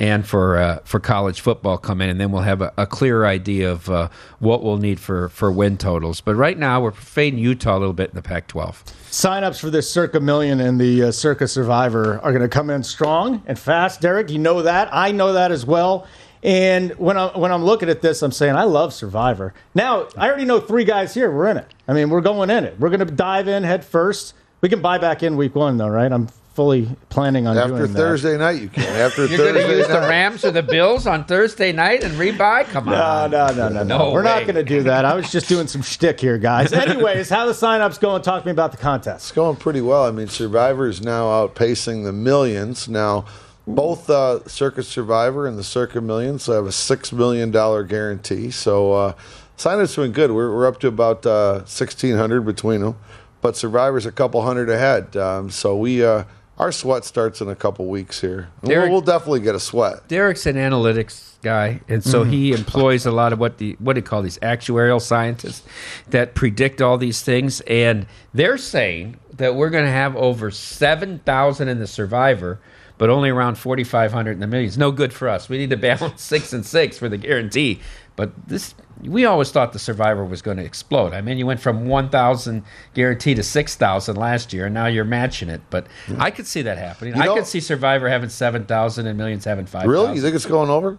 and 0.00 0.26
for 0.26 0.56
uh, 0.56 0.78
for 0.84 0.98
college 0.98 1.40
football 1.42 1.76
come 1.76 2.00
in, 2.00 2.08
and 2.08 2.18
then 2.18 2.32
we'll 2.32 2.42
have 2.42 2.62
a, 2.62 2.72
a 2.78 2.86
clearer 2.86 3.26
idea 3.26 3.70
of 3.70 3.88
uh, 3.90 4.08
what 4.38 4.62
we'll 4.62 4.78
need 4.78 4.98
for 4.98 5.28
for 5.28 5.52
win 5.52 5.76
totals. 5.76 6.20
But 6.20 6.34
right 6.36 6.58
now, 6.58 6.80
we're 6.80 6.90
fading 6.92 7.38
Utah 7.38 7.76
a 7.76 7.78
little 7.78 7.92
bit 7.92 8.10
in 8.10 8.16
the 8.16 8.22
Pac-12. 8.22 8.82
Signups 9.10 9.60
for 9.60 9.70
this 9.70 9.90
Circa 9.90 10.20
Million 10.20 10.60
and 10.60 10.80
the 10.80 11.04
uh, 11.04 11.12
Circa 11.12 11.46
Survivor 11.46 12.18
are 12.20 12.32
going 12.32 12.42
to 12.42 12.48
come 12.48 12.70
in 12.70 12.82
strong 12.82 13.42
and 13.46 13.58
fast. 13.58 14.00
Derek, 14.00 14.30
you 14.30 14.38
know 14.38 14.62
that. 14.62 14.88
I 14.90 15.12
know 15.12 15.34
that 15.34 15.52
as 15.52 15.66
well. 15.66 16.06
And 16.42 16.92
when 16.98 17.16
I'm 17.18 17.38
when 17.38 17.52
I'm 17.52 17.64
looking 17.64 17.88
at 17.90 18.00
this, 18.02 18.22
I'm 18.22 18.32
saying 18.32 18.56
I 18.56 18.64
love 18.64 18.94
Survivor. 18.94 19.52
Now 19.74 20.08
I 20.16 20.28
already 20.28 20.46
know 20.46 20.60
three 20.60 20.84
guys 20.84 21.12
here. 21.12 21.30
We're 21.30 21.48
in 21.48 21.58
it. 21.58 21.66
I 21.86 21.92
mean, 21.92 22.08
we're 22.10 22.22
going 22.22 22.48
in 22.50 22.64
it. 22.64 22.78
We're 22.80 22.88
going 22.88 23.06
to 23.06 23.12
dive 23.14 23.46
in 23.48 23.62
head 23.62 23.84
first. 23.84 24.34
We 24.62 24.68
can 24.68 24.80
buy 24.80 24.98
back 24.98 25.22
in 25.22 25.36
week 25.36 25.54
one 25.54 25.76
though, 25.76 25.88
right? 25.88 26.10
I'm 26.10 26.28
fully 26.54 26.88
planning 27.10 27.46
on 27.46 27.56
After 27.56 27.68
doing 27.68 27.80
that. 27.82 27.88
After 27.90 27.98
Thursday 27.98 28.36
night, 28.36 28.60
you 28.60 28.68
can. 28.68 28.82
After 28.84 29.28
Thursday 29.28 29.36
night. 29.36 29.44
You're 29.44 29.52
going 29.52 29.54
to 29.54 29.60
Thursday 29.62 29.76
use 29.78 29.88
the. 29.88 30.08
Rams 30.08 30.44
or 30.44 30.50
the 30.50 30.62
Bills 30.62 31.06
on 31.06 31.24
Thursday 31.24 31.72
night 31.72 32.02
and 32.02 32.14
rebuy? 32.14 32.64
Come 32.66 32.86
No, 32.86 32.94
on. 32.94 33.30
no, 33.30 33.46
no, 33.48 33.68
no, 33.68 33.82
no. 33.82 33.98
No 33.98 34.12
We're 34.12 34.22
not 34.22 34.42
going 34.42 34.56
to 34.56 34.64
do 34.64 34.82
that. 34.84 35.04
I 35.04 35.14
was 35.14 35.30
just 35.30 35.48
doing 35.48 35.66
some 35.68 35.82
shtick 35.82 36.18
here, 36.20 36.38
guys. 36.38 36.72
Anyways, 36.72 37.28
how 37.30 37.46
the 37.46 37.52
signups 37.52 38.00
going? 38.00 38.22
Talk 38.22 38.42
to 38.42 38.46
me 38.46 38.52
about 38.52 38.72
the 38.72 38.78
contest. 38.78 39.26
It's 39.26 39.32
going 39.32 39.56
pretty 39.56 39.80
well. 39.80 40.04
I 40.04 40.10
mean, 40.10 40.28
Survivor 40.28 40.88
is 40.88 41.00
now 41.02 41.26
outpacing 41.26 42.04
the 42.04 42.12
millions. 42.12 42.88
Now, 42.88 43.26
both 43.74 44.08
uh, 44.10 44.46
Circa 44.48 44.82
Survivor 44.82 45.46
and 45.46 45.58
the 45.58 45.64
Circa 45.64 46.00
Millions 46.00 46.46
have 46.46 46.66
a 46.66 46.72
six 46.72 47.12
million 47.12 47.50
dollar 47.50 47.82
guarantee. 47.84 48.50
So, 48.50 48.92
uh, 48.92 49.12
sign-ups 49.56 49.94
doing 49.94 50.12
good. 50.12 50.30
We're, 50.32 50.54
we're 50.54 50.66
up 50.66 50.80
to 50.80 50.88
about 50.88 51.24
uh, 51.26 51.64
sixteen 51.64 52.16
hundred 52.16 52.42
between 52.42 52.80
them, 52.82 52.96
but 53.40 53.56
Survivor's 53.56 54.06
a 54.06 54.12
couple 54.12 54.42
hundred 54.42 54.68
ahead. 54.70 55.16
Um, 55.16 55.50
so 55.50 55.76
we 55.76 56.04
uh, 56.04 56.24
our 56.58 56.72
sweat 56.72 57.04
starts 57.04 57.40
in 57.40 57.48
a 57.48 57.56
couple 57.56 57.86
weeks 57.86 58.20
here. 58.20 58.48
We'll, 58.62 58.90
we'll 58.90 59.00
definitely 59.00 59.40
get 59.40 59.54
a 59.54 59.60
sweat. 59.60 60.06
Derek's 60.08 60.44
an 60.44 60.56
analytics 60.56 61.40
guy, 61.42 61.80
and 61.88 62.04
so 62.04 62.22
Mhm. 62.22 62.30
he 62.30 62.52
employs 62.52 63.06
a 63.06 63.10
lot 63.10 63.32
of 63.32 63.38
what 63.38 63.56
the 63.56 63.76
what 63.78 63.94
do 63.94 64.00
you 64.00 64.04
call 64.04 64.20
these 64.22 64.38
actuarial 64.40 65.00
scientists 65.00 65.62
that 66.10 66.34
predict 66.34 66.82
all 66.82 66.98
these 66.98 67.22
things, 67.22 67.60
and 67.62 68.06
they're 68.34 68.58
saying 68.58 69.16
that 69.36 69.54
we're 69.54 69.70
going 69.70 69.86
to 69.86 69.90
have 69.90 70.14
over 70.16 70.50
seven 70.50 71.20
thousand 71.24 71.68
in 71.68 71.78
the 71.78 71.86
Survivor, 71.86 72.60
but 73.00 73.08
only 73.08 73.30
around 73.30 73.56
forty 73.56 73.82
five 73.82 74.12
hundred 74.12 74.32
in 74.32 74.40
the 74.40 74.46
millions. 74.46 74.76
No 74.76 74.92
good 74.92 75.10
for 75.12 75.26
us. 75.26 75.48
We 75.48 75.56
need 75.56 75.70
to 75.70 75.76
balance 75.78 76.20
six 76.34 76.52
and 76.52 76.64
six 76.64 76.98
for 76.98 77.08
the 77.08 77.16
guarantee. 77.16 77.80
But 78.14 78.32
this, 78.46 78.74
we 79.02 79.24
always 79.24 79.50
thought 79.50 79.72
the 79.72 79.78
Survivor 79.78 80.22
was 80.22 80.42
going 80.42 80.58
to 80.58 80.64
explode. 80.64 81.14
I 81.14 81.22
mean, 81.22 81.38
you 81.38 81.46
went 81.46 81.60
from 81.60 81.86
one 81.86 82.10
thousand 82.10 82.62
guarantee 82.92 83.34
to 83.34 83.42
six 83.42 83.74
thousand 83.74 84.16
last 84.16 84.52
year, 84.52 84.66
and 84.66 84.74
now 84.74 84.84
you're 84.84 85.06
matching 85.06 85.48
it. 85.48 85.62
But 85.70 85.86
I 86.18 86.30
could 86.30 86.46
see 86.46 86.60
that 86.62 86.76
happening. 86.76 87.16
You 87.16 87.22
I 87.22 87.24
know- 87.24 87.36
could 87.36 87.46
see 87.46 87.60
Survivor 87.60 88.10
having 88.10 88.28
seven 88.28 88.66
thousand 88.66 89.06
and 89.06 89.16
millions 89.16 89.46
having 89.46 89.64
five. 89.64 89.86
Really, 89.86 90.14
you 90.16 90.20
think 90.20 90.34
it's 90.36 90.44
going 90.44 90.68
over? 90.68 90.98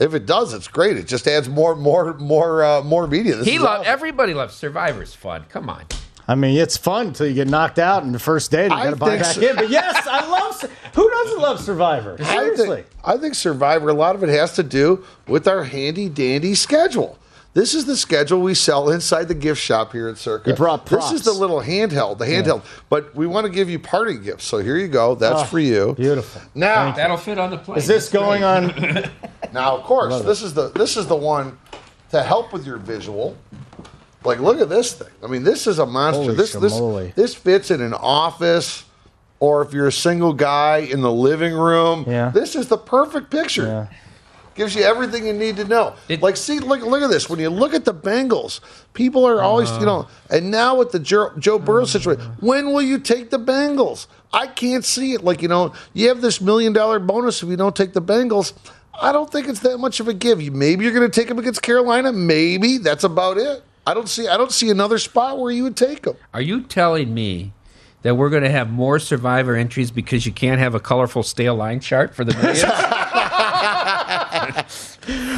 If 0.00 0.12
it 0.14 0.26
does, 0.26 0.52
it's 0.52 0.66
great. 0.68 0.98
It 0.98 1.06
just 1.06 1.26
adds 1.26 1.48
more, 1.48 1.74
more, 1.74 2.12
more, 2.18 2.62
uh, 2.62 2.82
more 2.82 3.06
media. 3.06 3.36
This 3.36 3.46
he 3.46 3.54
is 3.54 3.62
loves 3.62 3.80
awesome. 3.82 3.92
everybody 3.92 4.34
loves 4.34 4.54
Survivor's 4.54 5.14
fun. 5.14 5.44
Come 5.48 5.70
on. 5.70 5.84
I 6.28 6.34
mean, 6.34 6.56
it's 6.58 6.76
fun 6.76 7.08
until 7.08 7.26
you 7.28 7.34
get 7.34 7.48
knocked 7.48 7.78
out 7.78 8.02
in 8.02 8.10
the 8.12 8.18
first 8.18 8.50
day. 8.50 8.64
and 8.64 8.72
You 8.72 8.78
I 8.78 8.84
got 8.84 8.90
to 8.90 8.96
buy 8.96 9.10
think 9.10 9.22
back 9.22 9.34
so. 9.34 9.40
in. 9.42 9.56
But 9.56 9.70
yes, 9.70 10.06
I 10.08 10.26
love. 10.28 10.54
Sur- 10.56 10.70
Who 10.94 11.08
doesn't 11.10 11.40
love 11.40 11.60
Survivor? 11.60 12.16
I 12.18 12.24
Seriously. 12.24 12.66
think, 12.82 12.86
I 13.04 13.16
think 13.16 13.34
Survivor, 13.36 13.90
a 13.90 13.94
lot 13.94 14.16
of 14.16 14.22
it 14.24 14.28
has 14.30 14.54
to 14.56 14.62
do 14.64 15.04
with 15.28 15.46
our 15.46 15.62
handy 15.64 16.08
dandy 16.08 16.54
schedule. 16.56 17.18
This 17.54 17.72
is 17.74 17.86
the 17.86 17.96
schedule 17.96 18.42
we 18.42 18.52
sell 18.54 18.90
inside 18.90 19.28
the 19.28 19.34
gift 19.34 19.62
shop 19.62 19.92
here 19.92 20.08
at 20.08 20.18
Circa. 20.18 20.50
You 20.50 20.56
brought 20.56 20.84
props. 20.84 21.10
This 21.10 21.20
is 21.20 21.24
the 21.24 21.32
little 21.32 21.60
handheld, 21.62 22.18
the 22.18 22.26
handheld. 22.26 22.62
But 22.90 23.14
we 23.14 23.26
want 23.26 23.46
to 23.46 23.50
give 23.52 23.70
you 23.70 23.78
party 23.78 24.18
gifts. 24.18 24.44
So 24.44 24.58
here 24.58 24.76
you 24.76 24.88
go. 24.88 25.14
That's 25.14 25.40
Oh, 25.40 25.44
for 25.44 25.58
you. 25.58 25.94
Beautiful. 25.94 26.42
Now, 26.54 26.92
That'll 26.92 27.16
fit 27.16 27.38
on 27.38 27.48
the 27.50 27.56
plane. 27.56 27.78
Is 27.78 27.86
this 27.86 28.10
going 28.10 28.44
on? 28.44 28.74
now 29.54 29.76
of 29.78 29.84
course, 29.84 30.20
this 30.22 30.42
is 30.42 30.52
the 30.52 30.68
this 30.70 30.98
is 30.98 31.06
the 31.06 31.16
one 31.16 31.56
to 32.10 32.22
help 32.22 32.52
with 32.52 32.66
your 32.66 32.76
visual. 32.76 33.34
Like, 34.26 34.40
look 34.40 34.60
at 34.60 34.68
this 34.68 34.94
thing. 34.94 35.08
I 35.22 35.26
mean, 35.26 35.44
this 35.44 35.66
is 35.66 35.78
a 35.78 35.86
monster. 35.86 36.22
Holy 36.22 36.34
this 36.34 36.54
schmoly. 36.54 37.14
this 37.14 37.32
this 37.32 37.34
fits 37.34 37.70
in 37.70 37.80
an 37.80 37.94
office, 37.94 38.84
or 39.40 39.62
if 39.62 39.72
you're 39.72 39.86
a 39.86 39.92
single 39.92 40.32
guy 40.32 40.78
in 40.78 41.00
the 41.00 41.12
living 41.12 41.54
room. 41.54 42.04
Yeah. 42.06 42.30
This 42.30 42.54
is 42.56 42.68
the 42.68 42.78
perfect 42.78 43.30
picture. 43.30 43.66
Yeah. 43.66 43.86
Gives 44.54 44.74
you 44.74 44.84
everything 44.84 45.26
you 45.26 45.34
need 45.34 45.56
to 45.56 45.64
know. 45.64 45.94
like, 46.22 46.34
see, 46.38 46.60
look, 46.60 46.80
look 46.80 47.02
at 47.02 47.10
this. 47.10 47.28
When 47.28 47.38
you 47.38 47.50
look 47.50 47.74
at 47.74 47.84
the 47.84 47.92
Bengals, 47.92 48.60
people 48.94 49.26
are 49.26 49.42
always, 49.42 49.68
uh-huh. 49.68 49.80
you 49.80 49.86
know, 49.86 50.08
and 50.30 50.50
now 50.50 50.76
with 50.76 50.92
the 50.92 50.98
Joe, 50.98 51.30
Joe 51.38 51.58
Burrow 51.58 51.82
uh-huh. 51.82 51.98
situation, 51.98 52.22
when 52.40 52.72
will 52.72 52.80
you 52.80 52.98
take 52.98 53.28
the 53.28 53.38
Bengals? 53.38 54.06
I 54.32 54.46
can't 54.46 54.82
see 54.82 55.12
it. 55.12 55.22
Like, 55.22 55.42
you 55.42 55.48
know, 55.48 55.74
you 55.92 56.08
have 56.08 56.22
this 56.22 56.40
million 56.40 56.72
dollar 56.72 56.98
bonus 56.98 57.42
if 57.42 57.50
you 57.50 57.56
don't 57.56 57.76
take 57.76 57.92
the 57.92 58.00
Bengals. 58.00 58.54
I 58.98 59.12
don't 59.12 59.30
think 59.30 59.46
it's 59.46 59.60
that 59.60 59.76
much 59.76 60.00
of 60.00 60.08
a 60.08 60.14
give. 60.14 60.38
Maybe 60.38 60.84
you're 60.84 60.94
going 60.94 61.08
to 61.08 61.14
take 61.14 61.28
them 61.28 61.38
against 61.38 61.60
Carolina. 61.60 62.12
Maybe 62.12 62.78
that's 62.78 63.04
about 63.04 63.36
it. 63.36 63.62
I 63.86 63.94
don't 63.94 64.08
see. 64.08 64.26
I 64.26 64.36
don't 64.36 64.52
see 64.52 64.70
another 64.70 64.98
spot 64.98 65.38
where 65.38 65.52
you 65.52 65.62
would 65.62 65.76
take 65.76 66.02
them. 66.02 66.16
Are 66.34 66.42
you 66.42 66.62
telling 66.62 67.14
me 67.14 67.52
that 68.02 68.16
we're 68.16 68.30
going 68.30 68.42
to 68.42 68.50
have 68.50 68.70
more 68.70 68.98
Survivor 68.98 69.54
entries 69.54 69.90
because 69.90 70.26
you 70.26 70.32
can't 70.32 70.58
have 70.58 70.74
a 70.74 70.80
colorful 70.80 71.22
stale 71.22 71.54
line 71.54 71.80
chart 71.80 72.14
for 72.14 72.24
the 72.24 72.34
millions? 72.34 72.62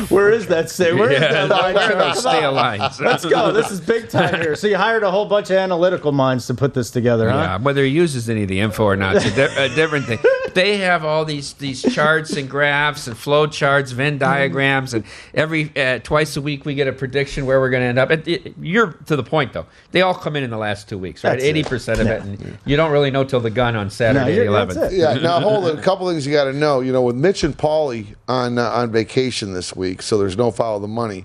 Where 0.09 0.31
is 0.31 0.47
that? 0.49 0.71
Say, 0.71 0.93
where 0.93 1.11
is 1.11 1.21
Yeah, 1.21 1.47
that 1.47 1.49
line? 1.51 1.75
where 1.75 1.85
are 1.85 1.91
Come 1.91 1.99
those 1.99 2.21
stale 2.21 2.53
lines? 2.53 3.01
Let's 3.01 3.25
go. 3.25 3.53
This 3.53 3.71
is 3.71 3.81
big 3.81 4.09
time 4.09 4.41
here. 4.41 4.55
So 4.57 4.67
you 4.67 4.77
hired 4.77 5.03
a 5.03 5.11
whole 5.11 5.27
bunch 5.27 5.51
of 5.51 5.57
analytical 5.57 6.13
minds 6.13 6.47
to 6.47 6.55
put 6.55 6.75
this 6.75 6.91
together, 6.91 7.29
huh? 7.31 7.37
Yeah, 7.37 7.59
whether 7.59 7.83
he 7.85 7.91
uses 7.91 8.29
any 8.31 8.43
of 8.43 8.49
the 8.49 8.61
info 8.61 8.85
or 8.85 8.97
not, 8.97 9.17
it's 9.17 9.27
a, 9.27 9.35
di- 9.37 9.65
a 9.65 9.69
different 9.75 10.07
thing. 10.07 10.19
They 10.55 10.79
have 10.79 11.05
all 11.05 11.25
these 11.27 11.53
these 11.53 11.83
charts 11.83 12.33
and 12.33 12.49
graphs 12.51 13.07
and 13.07 13.17
flow 13.17 13.47
charts, 13.47 13.93
Venn 13.93 14.17
diagrams, 14.19 14.93
and 14.95 15.05
every 15.35 15.71
uh, 15.77 15.99
twice 16.01 16.37
a 16.39 16.41
week 16.41 16.65
we 16.65 16.75
get 16.75 16.89
a 16.89 16.93
prediction 16.93 17.45
where 17.47 17.61
we're 17.61 17.69
going 17.71 17.83
to 17.83 17.87
end 17.87 17.99
up. 17.99 18.11
It, 18.11 18.27
it- 18.27 18.55
you're 18.61 18.95
to 19.07 19.15
the 19.15 19.23
point 19.23 19.53
though. 19.53 19.67
They 19.93 20.01
all 20.01 20.15
come 20.15 20.35
in 20.37 20.43
in 20.43 20.51
the 20.51 20.57
last 20.57 20.89
two 20.89 20.97
weeks, 20.99 21.23
right? 21.23 21.39
Eighty 21.39 21.63
percent 21.63 22.01
of 22.01 22.07
Yeah. 22.07 22.15
it, 22.15 22.23
and 22.23 22.59
you 22.65 22.77
don't 22.77 22.91
really 22.91 23.11
know 23.11 23.25
till 23.25 23.41
the 23.41 23.51
gun 23.51 23.77
on 23.77 23.91
Saturday 23.91 24.35
you're- 24.35 24.47
the 24.47 24.51
eleventh. 24.51 24.93
Yeah. 24.93 25.15
Now 25.15 25.39
hold 25.41 25.65
on. 25.67 25.79
A 25.79 25.83
couple 25.83 26.09
things 26.09 26.27
you 26.27 26.33
got 26.33 26.45
to 26.45 26.55
know. 26.55 26.81
You 26.81 26.93
know, 26.93 27.03
with 27.03 27.15
Mitch 27.17 27.45
and 27.45 27.57
Paulie 27.57 28.17
on 28.27 28.59
uh, 28.59 28.69
on 28.71 28.91
vacation 28.91 29.53
this 29.59 29.75
week, 29.75 30.03
so 30.03 30.17
there's 30.19 30.37
no 30.37 30.53
follow 30.53 30.79
the 30.79 30.87
money. 30.87 31.25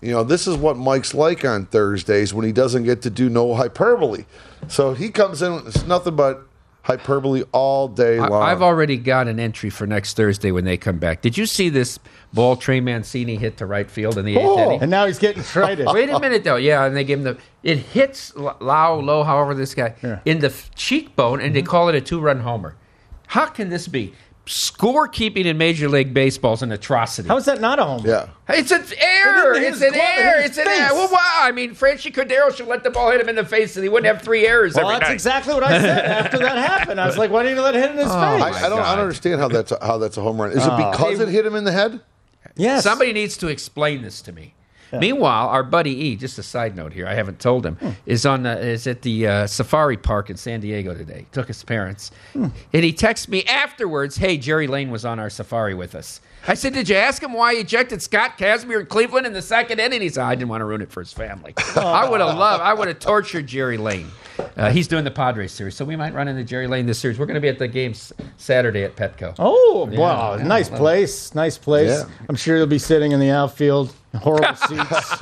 You 0.00 0.12
know, 0.12 0.22
this 0.22 0.46
is 0.46 0.56
what 0.56 0.76
Mike's 0.76 1.14
like 1.14 1.44
on 1.44 1.66
Thursdays 1.66 2.32
when 2.32 2.46
he 2.46 2.52
doesn't 2.52 2.84
get 2.84 3.02
to 3.02 3.10
do 3.10 3.28
no 3.28 3.54
hyperbole. 3.56 4.24
So 4.68 4.94
he 4.94 5.10
comes 5.10 5.42
in. 5.42 5.52
It's 5.66 5.84
nothing 5.84 6.14
but 6.14 6.42
hyperbole 6.82 7.42
all 7.52 7.88
day 7.88 8.20
long. 8.20 8.42
I've 8.42 8.62
already 8.62 8.96
got 8.96 9.26
an 9.26 9.40
entry 9.40 9.68
for 9.70 9.84
next 9.86 10.16
Thursday 10.16 10.52
when 10.52 10.64
they 10.64 10.76
come 10.76 10.98
back. 10.98 11.22
Did 11.22 11.36
you 11.36 11.44
see 11.46 11.68
this 11.70 11.98
ball 12.32 12.54
Trey 12.56 12.80
Mancini 12.80 13.34
hit 13.36 13.56
to 13.56 13.66
right 13.66 13.88
field 13.90 14.16
in 14.18 14.24
the 14.24 14.36
eighth 14.36 14.44
Oh, 14.44 14.64
inning? 14.66 14.82
and 14.82 14.90
now 14.90 15.06
he's 15.06 15.18
getting 15.18 15.42
traded. 15.54 15.86
Wait 15.90 16.08
a 16.08 16.18
minute 16.20 16.44
though. 16.44 16.56
Yeah, 16.56 16.84
and 16.84 16.96
they 16.96 17.02
give 17.04 17.18
him 17.20 17.24
the 17.24 17.38
it 17.64 17.78
hits 17.78 18.32
L- 18.36 18.56
Lau 18.60 18.94
Low, 19.00 19.24
however 19.24 19.54
this 19.54 19.74
guy 19.74 20.20
in 20.24 20.38
the 20.38 20.52
cheekbone, 20.76 21.40
and 21.40 21.54
they 21.54 21.62
call 21.62 21.88
it 21.88 21.96
a 21.96 22.00
two-run 22.00 22.40
homer. 22.40 22.76
How 23.26 23.46
can 23.46 23.70
this 23.70 23.88
be? 23.88 24.14
Scorekeeping 24.46 25.44
in 25.44 25.56
Major 25.56 25.88
League 25.88 26.12
Baseball 26.12 26.54
is 26.54 26.62
an 26.62 26.72
atrocity. 26.72 27.28
How 27.28 27.36
is 27.36 27.44
that 27.44 27.60
not 27.60 27.78
a 27.78 27.84
home? 27.84 28.04
yeah. 28.04 28.28
It's 28.48 28.70
an 28.72 28.84
error. 28.98 29.54
It 29.54 29.62
It's 29.62 29.80
an 29.80 29.82
his 29.84 29.92
glove, 29.92 29.94
it 29.94 29.94
hit 29.94 30.18
error. 30.18 30.40
It's 30.42 30.58
an 30.58 30.66
error. 30.68 30.94
Well, 30.94 31.12
wow. 31.12 31.38
I 31.42 31.52
mean, 31.52 31.74
Franchy 31.74 32.12
Cordero 32.12 32.54
should 32.54 32.66
let 32.66 32.82
the 32.82 32.90
ball 32.90 33.12
hit 33.12 33.20
him 33.20 33.28
in 33.28 33.36
the 33.36 33.44
face, 33.44 33.76
and 33.76 33.84
he 33.84 33.88
wouldn't 33.88 34.12
have 34.12 34.22
three 34.22 34.46
errors 34.46 34.74
Well, 34.74 34.86
every 34.86 34.98
that's 34.98 35.08
night. 35.10 35.14
exactly 35.14 35.54
what 35.54 35.62
I 35.62 35.80
said 35.80 36.04
after 36.24 36.38
that 36.38 36.58
happened. 36.58 37.00
I 37.00 37.06
was 37.06 37.16
like, 37.16 37.30
why 37.30 37.44
didn't 37.44 37.56
you 37.58 37.62
let 37.62 37.76
it 37.76 37.80
hit 37.82 37.90
in 37.92 37.96
his 37.98 38.06
Oh, 38.08 38.10
face? 38.10 38.42
I, 38.42 38.66
I 38.66 38.68
don't. 38.68 38.80
I 38.80 38.94
don't 38.96 39.02
understand 39.02 39.40
how 39.40 39.48
that's 39.48 39.70
a, 39.72 39.78
how 39.80 39.98
that's 39.98 40.16
a 40.16 40.22
home 40.22 40.40
run. 40.40 40.50
Is 40.50 40.58
it 40.58 40.70
Oh. 40.70 40.90
because 40.90 41.20
it 41.20 41.28
hit 41.28 41.46
him 41.46 41.54
in 41.54 41.62
the 41.64 41.72
head? 41.72 42.00
yes. 42.56 42.82
Somebody 42.82 43.12
needs 43.12 43.36
to 43.38 43.48
explain 43.48 44.02
this 44.02 44.20
to 44.22 44.32
me. 44.32 44.54
Meanwhile, 44.92 45.48
our 45.48 45.62
buddy 45.62 45.90
E, 45.90 46.16
just 46.16 46.38
a 46.38 46.42
side 46.42 46.76
note 46.76 46.92
here, 46.92 47.06
I 47.06 47.14
haven't 47.14 47.38
told 47.40 47.64
him, 47.64 47.76
is 48.06 48.26
on 48.26 48.42
the, 48.42 48.58
is 48.58 48.86
at 48.86 49.02
the 49.02 49.26
uh, 49.26 49.46
Safari 49.46 49.96
Park 49.96 50.30
in 50.30 50.36
San 50.36 50.60
Diego 50.60 50.94
today. 50.94 51.26
Took 51.32 51.48
his 51.48 51.62
parents, 51.64 52.10
and 52.34 52.52
he 52.72 52.92
texted 52.92 53.28
me 53.28 53.44
afterwards. 53.44 54.16
Hey, 54.16 54.36
Jerry 54.36 54.66
Layne 54.66 54.90
was 54.90 55.04
on 55.04 55.18
our 55.18 55.30
safari 55.30 55.74
with 55.74 55.94
us. 55.94 56.20
I 56.46 56.54
said, 56.54 56.72
Did 56.74 56.88
you 56.88 56.96
ask 56.96 57.22
him 57.22 57.32
why 57.32 57.54
he 57.54 57.60
ejected 57.60 58.02
Scott 58.02 58.36
Casimir 58.36 58.80
in 58.80 58.86
Cleveland 58.86 59.26
in 59.26 59.32
the 59.32 59.42
second 59.42 59.78
inning? 59.78 60.00
He 60.02 60.08
said, 60.08 60.24
I 60.24 60.34
didn't 60.34 60.48
want 60.48 60.60
to 60.60 60.64
ruin 60.64 60.82
it 60.82 60.90
for 60.90 61.00
his 61.00 61.12
family. 61.12 61.54
I 61.76 62.08
would 62.08 62.20
have 62.20 62.36
loved, 62.36 62.62
I 62.62 62.74
would 62.74 62.88
have 62.88 62.98
tortured 62.98 63.46
Jerry 63.46 63.78
Layne. 63.78 64.08
Uh, 64.56 64.70
he's 64.70 64.88
doing 64.88 65.04
the 65.04 65.10
Padres 65.10 65.52
series, 65.52 65.76
so 65.76 65.84
we 65.84 65.94
might 65.94 66.14
run 66.14 66.26
into 66.26 66.42
Jerry 66.42 66.66
Layne 66.66 66.86
this 66.86 66.98
series. 66.98 67.18
We're 67.18 67.26
going 67.26 67.34
to 67.36 67.40
be 67.40 67.48
at 67.48 67.58
the 67.58 67.68
games 67.68 68.12
Saturday 68.38 68.82
at 68.82 68.96
Petco. 68.96 69.34
Oh, 69.38 69.88
Yeah, 69.90 69.98
wow. 70.00 70.34
yeah, 70.36 70.42
nice 70.44 70.68
place. 70.68 71.34
Nice 71.34 71.56
place. 71.58 71.90
Yeah. 71.90 72.04
I'm 72.28 72.34
sure 72.36 72.56
you'll 72.56 72.66
be 72.66 72.78
sitting 72.78 73.12
in 73.12 73.20
the 73.20 73.30
outfield 73.30 73.94
horrible 74.18 74.54
seats. 74.56 75.20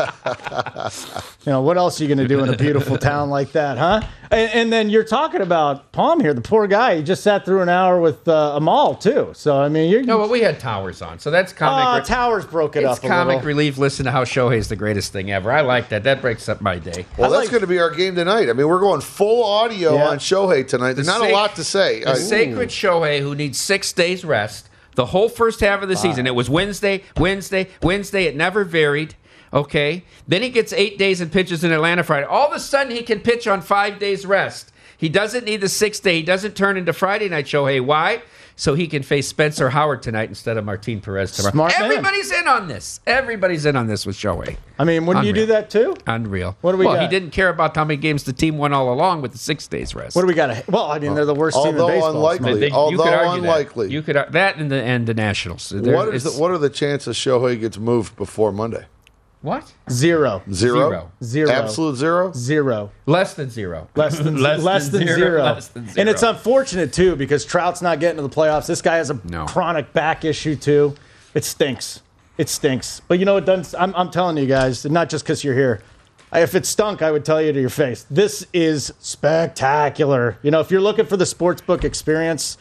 you 1.46 1.52
know, 1.52 1.62
what 1.62 1.76
else 1.76 2.00
are 2.00 2.04
you 2.04 2.08
going 2.08 2.18
to 2.18 2.28
do 2.28 2.42
in 2.42 2.52
a 2.52 2.56
beautiful 2.56 2.98
town 2.98 3.30
like 3.30 3.52
that, 3.52 3.78
huh? 3.78 4.00
And, 4.30 4.52
and, 4.52 4.72
then 4.72 4.90
you're 4.90 5.04
talking 5.04 5.40
about 5.40 5.90
Palm 5.90 6.20
here, 6.20 6.32
the 6.32 6.40
poor 6.40 6.68
guy. 6.68 6.96
He 6.96 7.02
just 7.02 7.22
sat 7.24 7.44
through 7.44 7.62
an 7.62 7.68
hour 7.68 8.00
with 8.00 8.28
uh, 8.28 8.52
Amal 8.54 8.94
too. 8.94 9.32
So 9.34 9.60
I 9.60 9.68
mean, 9.68 9.90
you're 9.90 10.02
no, 10.02 10.18
but 10.18 10.30
we 10.30 10.40
had 10.40 10.60
Towers 10.60 11.02
on, 11.02 11.18
so 11.18 11.32
that's 11.32 11.52
comic. 11.52 11.84
Uh, 11.84 11.98
re- 11.98 12.04
Towers 12.04 12.46
broke 12.46 12.76
it 12.76 12.84
it's 12.84 12.98
up. 12.98 13.02
comic 13.02 13.36
little. 13.36 13.48
relief. 13.48 13.76
Listen 13.76 14.04
to 14.04 14.12
how 14.12 14.24
Shohei's 14.24 14.68
the 14.68 14.76
greatest 14.76 15.12
thing 15.12 15.32
ever. 15.32 15.50
I 15.50 15.62
like 15.62 15.88
that. 15.88 16.04
That 16.04 16.20
breaks 16.20 16.48
up 16.48 16.60
my 16.60 16.78
day. 16.78 17.06
Well, 17.18 17.30
that's 17.30 17.44
like, 17.44 17.50
going 17.50 17.62
to 17.62 17.66
be 17.66 17.80
our 17.80 17.90
game 17.90 18.14
tonight. 18.14 18.48
I 18.48 18.52
mean, 18.52 18.68
we're 18.68 18.80
going 18.80 19.00
full 19.00 19.42
audio 19.44 19.94
yeah. 19.94 20.08
on 20.08 20.18
Shohei 20.18 20.66
tonight. 20.66 20.92
There's 20.92 21.06
the 21.06 21.12
not 21.12 21.22
sac- 21.22 21.30
a 21.30 21.34
lot 21.34 21.56
to 21.56 21.64
say. 21.64 22.04
The 22.04 22.14
sacred 22.14 22.68
Shohei, 22.68 23.20
who 23.20 23.34
needs 23.34 23.60
six 23.60 23.92
days 23.92 24.24
rest. 24.24 24.69
The 25.00 25.06
whole 25.06 25.30
first 25.30 25.60
half 25.60 25.82
of 25.82 25.88
the 25.88 25.96
season, 25.96 26.26
it 26.26 26.34
was 26.34 26.50
Wednesday, 26.50 27.04
Wednesday, 27.16 27.68
Wednesday. 27.80 28.24
It 28.24 28.36
never 28.36 28.64
varied. 28.64 29.14
Okay. 29.50 30.04
Then 30.28 30.42
he 30.42 30.50
gets 30.50 30.74
eight 30.74 30.98
days 30.98 31.22
and 31.22 31.32
pitches 31.32 31.64
in 31.64 31.72
Atlanta 31.72 32.04
Friday. 32.04 32.26
All 32.26 32.48
of 32.48 32.52
a 32.52 32.60
sudden, 32.60 32.94
he 32.94 33.02
can 33.02 33.20
pitch 33.20 33.48
on 33.48 33.62
five 33.62 33.98
days 33.98 34.26
rest. 34.26 34.72
He 34.98 35.08
doesn't 35.08 35.46
need 35.46 35.62
the 35.62 35.70
sixth 35.70 36.02
day. 36.02 36.16
He 36.16 36.22
doesn't 36.22 36.54
turn 36.54 36.76
into 36.76 36.92
Friday 36.92 37.30
night 37.30 37.46
Shohei. 37.46 37.82
Why? 37.82 38.20
So 38.60 38.74
he 38.74 38.88
can 38.88 39.02
face 39.02 39.26
Spencer 39.26 39.70
Howard 39.70 40.02
tonight 40.02 40.28
instead 40.28 40.58
of 40.58 40.66
Martin 40.66 41.00
Perez 41.00 41.32
tomorrow. 41.32 41.52
Smart 41.52 41.80
Everybody's 41.80 42.30
man. 42.30 42.42
in 42.42 42.48
on 42.48 42.68
this. 42.68 43.00
Everybody's 43.06 43.64
in 43.64 43.74
on 43.74 43.86
this 43.86 44.04
with 44.04 44.16
Shohei. 44.16 44.58
I 44.78 44.84
mean, 44.84 45.06
wouldn't 45.06 45.24
Unreal. 45.26 45.34
you 45.34 45.46
do 45.46 45.52
that 45.54 45.70
too? 45.70 45.96
Unreal. 46.06 46.54
What 46.60 46.72
do 46.72 46.76
we 46.76 46.84
well, 46.84 46.96
got? 46.96 47.02
he 47.04 47.08
didn't 47.08 47.30
care 47.30 47.48
about 47.48 47.74
how 47.74 47.86
many 47.86 47.96
games 47.96 48.24
the 48.24 48.34
team 48.34 48.58
won 48.58 48.74
all 48.74 48.92
along 48.92 49.22
with 49.22 49.32
the 49.32 49.38
six 49.38 49.66
days 49.66 49.94
rest. 49.94 50.14
What 50.14 50.20
do 50.20 50.28
we 50.28 50.34
got? 50.34 50.68
Well, 50.68 50.90
I 50.92 50.98
mean, 50.98 51.14
they're 51.14 51.24
the 51.24 51.34
worst 51.34 51.56
team 51.56 51.74
in 51.74 51.80
Although 51.80 51.86
baseball. 51.94 52.10
unlikely. 52.16 52.60
They- 52.60 52.66
you 52.66 52.72
Although 52.74 53.02
could 53.02 53.14
argue 53.14 53.42
unlikely. 53.44 53.86
That. 53.86 53.92
You 53.94 54.02
could 54.02 54.16
that 54.16 54.56
and 54.58 54.70
the 54.70 54.82
and 54.82 55.06
the 55.06 55.14
Nationals. 55.14 55.70
There- 55.70 55.96
What 55.96 56.14
is 56.14 56.24
the, 56.24 56.28
it's- 56.28 56.38
what 56.38 56.50
are 56.50 56.58
the 56.58 56.68
chances 56.68 57.16
Shohei 57.16 57.58
gets 57.58 57.78
moved 57.78 58.14
before 58.16 58.52
Monday? 58.52 58.84
What? 59.42 59.72
Zero. 59.90 60.42
Zero. 60.52 60.78
Zero. 60.90 61.12
Zero. 61.24 61.50
Absolute 61.50 61.96
zero. 61.96 62.32
Zero. 62.32 62.90
Less 63.06 63.34
than 63.34 63.48
zero. 63.50 63.88
Less 63.96 64.18
than 64.18 64.36
Less 64.42 64.62
less, 64.62 64.88
than 64.90 65.06
than, 65.06 65.08
zero. 65.14 65.18
zero. 65.30 65.42
Less 65.42 65.68
than 65.68 65.88
And 65.96 66.08
it's 66.08 66.22
unfortunate 66.22 66.92
too 66.92 67.16
because 67.16 67.44
Trout's 67.44 67.80
not 67.80 68.00
getting 68.00 68.16
to 68.16 68.22
the 68.22 68.28
playoffs. 68.28 68.66
This 68.66 68.82
guy 68.82 68.96
has 68.96 69.10
a 69.10 69.18
No. 69.24 69.46
chronic 69.46 69.92
back 69.92 70.24
issue 70.24 70.56
too. 70.56 70.94
It 71.34 71.44
stinks. 71.44 72.02
It 72.36 72.48
stinks. 72.48 73.00
But 73.08 73.18
you 73.18 73.24
know 73.24 73.36
it 73.38 73.44
doesn't. 73.46 73.80
I'm, 73.80 73.94
I'm 73.94 74.10
telling 74.10 74.36
you 74.36 74.46
guys, 74.46 74.84
not 74.84 75.08
just 75.08 75.24
because 75.24 75.42
you're 75.42 75.54
here. 75.54 75.80
If 76.32 76.54
it 76.54 76.64
stunk, 76.64 77.02
I 77.02 77.10
would 77.10 77.24
tell 77.24 77.42
you 77.42 77.52
to 77.52 77.60
your 77.60 77.70
face. 77.70 78.06
This 78.10 78.46
is 78.52 78.92
spectacular. 79.00 80.38
You 80.42 80.50
know, 80.50 80.60
if 80.60 80.70
you're 80.70 80.80
looking 80.80 81.06
for 81.06 81.16
the 81.16 81.24
sportsbook 81.24 81.82
experience, 81.82 82.56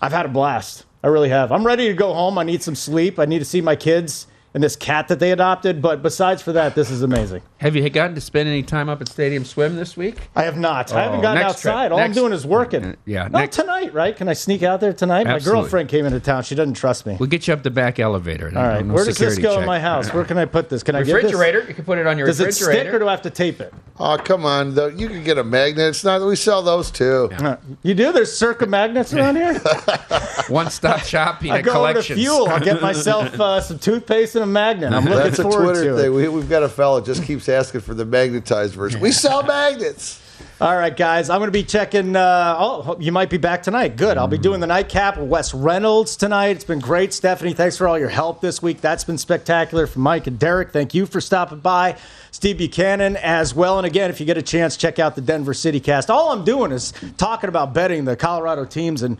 I've 0.00 0.12
had 0.12 0.26
a 0.26 0.28
blast. 0.30 0.86
I 1.04 1.06
really 1.08 1.28
have. 1.28 1.52
I'm 1.52 1.64
ready 1.66 1.86
to 1.88 1.94
go 1.94 2.12
home. 2.12 2.36
I 2.38 2.42
need 2.42 2.62
some 2.62 2.74
sleep. 2.74 3.18
I 3.18 3.26
need 3.26 3.38
to 3.38 3.44
see 3.44 3.60
my 3.60 3.76
kids 3.76 4.26
and 4.54 4.62
this 4.62 4.76
cat 4.76 5.08
that 5.08 5.18
they 5.20 5.30
adopted. 5.32 5.80
But 5.80 6.02
besides 6.02 6.42
for 6.42 6.52
that, 6.52 6.74
this 6.74 6.90
is 6.90 7.02
amazing. 7.02 7.42
Have 7.58 7.76
you 7.76 7.88
gotten 7.90 8.14
to 8.14 8.20
spend 8.20 8.48
any 8.48 8.62
time 8.62 8.88
up 8.88 9.00
at 9.00 9.08
Stadium 9.08 9.44
Swim 9.44 9.76
this 9.76 9.96
week? 9.96 10.16
I 10.34 10.42
have 10.44 10.56
not. 10.56 10.92
I 10.92 11.02
haven't 11.02 11.18
Oh, 11.20 11.22
gotten 11.22 11.42
next 11.42 11.60
trip. 11.60 11.72
outside. 11.74 11.92
All 11.92 11.98
I'm 12.00 12.12
doing 12.12 12.32
is 12.32 12.46
working. 12.46 12.96
Yeah, 13.04 13.28
No, 13.28 13.38
next- 13.40 13.56
tonight, 13.56 13.92
right? 13.94 14.16
Can 14.16 14.28
I 14.28 14.32
sneak 14.32 14.62
out 14.62 14.80
there 14.80 14.92
tonight? 14.92 15.26
Absolutely. 15.26 15.52
My 15.52 15.62
girlfriend 15.62 15.88
came 15.88 16.06
into 16.06 16.20
town. 16.20 16.42
She 16.42 16.54
doesn't 16.54 16.74
trust 16.74 17.06
me. 17.06 17.16
We'll 17.20 17.28
get 17.28 17.46
you 17.46 17.54
up 17.54 17.62
the 17.62 17.70
back 17.70 18.00
elevator. 18.00 18.46
All 18.56 18.62
right. 18.62 18.84
No 18.84 18.94
Where 18.94 19.04
does 19.04 19.18
this 19.18 19.34
security 19.34 19.42
go 19.56 19.60
in 19.60 19.66
my 19.66 19.78
house? 19.78 20.12
Where 20.12 20.24
can 20.24 20.38
I 20.38 20.46
put 20.46 20.68
this? 20.68 20.82
Can 20.82 20.94
I 20.96 21.02
get 21.02 21.14
refrigerator? 21.14 21.64
You 21.68 21.74
can 21.74 21.84
put 21.84 21.98
it 21.98 22.06
on 22.06 22.16
your 22.18 22.26
this? 22.26 22.38
Does 22.38 22.40
it 22.40 22.60
refrigerator. 22.64 22.80
stick 22.90 22.94
or 22.94 22.98
do 23.00 23.08
I 23.08 23.10
have 23.12 23.22
to 23.22 23.30
tape 23.30 23.60
it? 23.60 23.72
Oh 24.02 24.16
come 24.16 24.46
on! 24.46 24.74
Though 24.74 24.86
you 24.86 25.08
can 25.08 25.22
get 25.22 25.36
a 25.36 25.44
magnet. 25.44 25.88
It's 25.90 26.02
not. 26.04 26.26
We 26.26 26.34
sell 26.34 26.62
those 26.62 26.90
too. 26.90 27.28
Uh, 27.38 27.56
You 27.82 27.92
do? 27.92 28.12
There's 28.12 28.34
circa 28.34 28.64
magnets 28.66 29.12
around 29.12 29.36
here? 29.36 29.58
One 30.48 30.70
stop 30.70 31.00
shop 31.00 31.36
I 31.40 31.42
peanut 31.42 31.64
go 31.64 31.86
over 31.86 32.00
to 32.02 32.14
fuel. 32.14 32.48
I'll 32.48 32.60
get 32.60 32.80
myself 32.80 33.38
uh, 33.40 33.60
some 33.60 33.78
toothpaste 33.78 34.36
and 34.40 34.50
a 34.50 34.52
magnet. 34.52 34.92
I'm 34.92 35.04
looking 35.04 35.18
That's 35.18 35.38
a 35.38 35.42
forward 35.42 35.74
Twitter 35.74 35.84
to 35.90 35.96
thing. 35.96 36.06
it. 36.06 36.08
We, 36.14 36.28
we've 36.28 36.48
got 36.48 36.62
a 36.62 36.68
fella 36.68 37.02
just 37.04 37.24
keeps 37.24 37.48
asking 37.48 37.82
for 37.82 37.94
the 37.94 38.04
magnetized 38.04 38.74
version. 38.74 39.00
We 39.00 39.12
sell 39.12 39.42
magnets. 39.42 40.20
All 40.60 40.76
right, 40.76 40.94
guys. 40.94 41.30
I'm 41.30 41.38
going 41.38 41.48
to 41.48 41.52
be 41.52 41.64
checking. 41.64 42.16
Uh, 42.16 42.56
oh, 42.58 42.96
you 43.00 43.12
might 43.12 43.30
be 43.30 43.38
back 43.38 43.62
tonight. 43.62 43.96
Good. 43.96 44.18
I'll 44.18 44.28
be 44.28 44.38
doing 44.38 44.60
the 44.60 44.66
nightcap 44.66 45.16
with 45.18 45.28
Wes 45.28 45.54
Reynolds 45.54 46.16
tonight. 46.16 46.56
It's 46.56 46.64
been 46.64 46.80
great. 46.80 47.12
Stephanie, 47.14 47.54
thanks 47.54 47.76
for 47.78 47.88
all 47.88 47.98
your 47.98 48.08
help 48.10 48.40
this 48.40 48.62
week. 48.62 48.80
That's 48.80 49.04
been 49.04 49.18
spectacular. 49.18 49.86
From 49.86 50.02
Mike 50.02 50.26
and 50.26 50.38
Derek, 50.38 50.70
thank 50.70 50.94
you 50.94 51.06
for 51.06 51.20
stopping 51.20 51.60
by. 51.60 51.96
Steve 52.30 52.58
Buchanan 52.58 53.16
as 53.16 53.54
well. 53.54 53.78
And 53.78 53.86
again, 53.86 54.10
if 54.10 54.20
you 54.20 54.26
get 54.26 54.36
a 54.38 54.42
chance, 54.42 54.76
check 54.76 54.98
out 54.98 55.14
the 55.14 55.22
Denver 55.22 55.54
City 55.54 55.80
cast. 55.80 56.10
All 56.10 56.30
I'm 56.30 56.44
doing 56.44 56.72
is 56.72 56.92
talking 57.16 57.48
about 57.48 57.72
betting 57.74 58.04
the 58.04 58.16
Colorado 58.16 58.64
teams 58.64 59.02
and. 59.02 59.18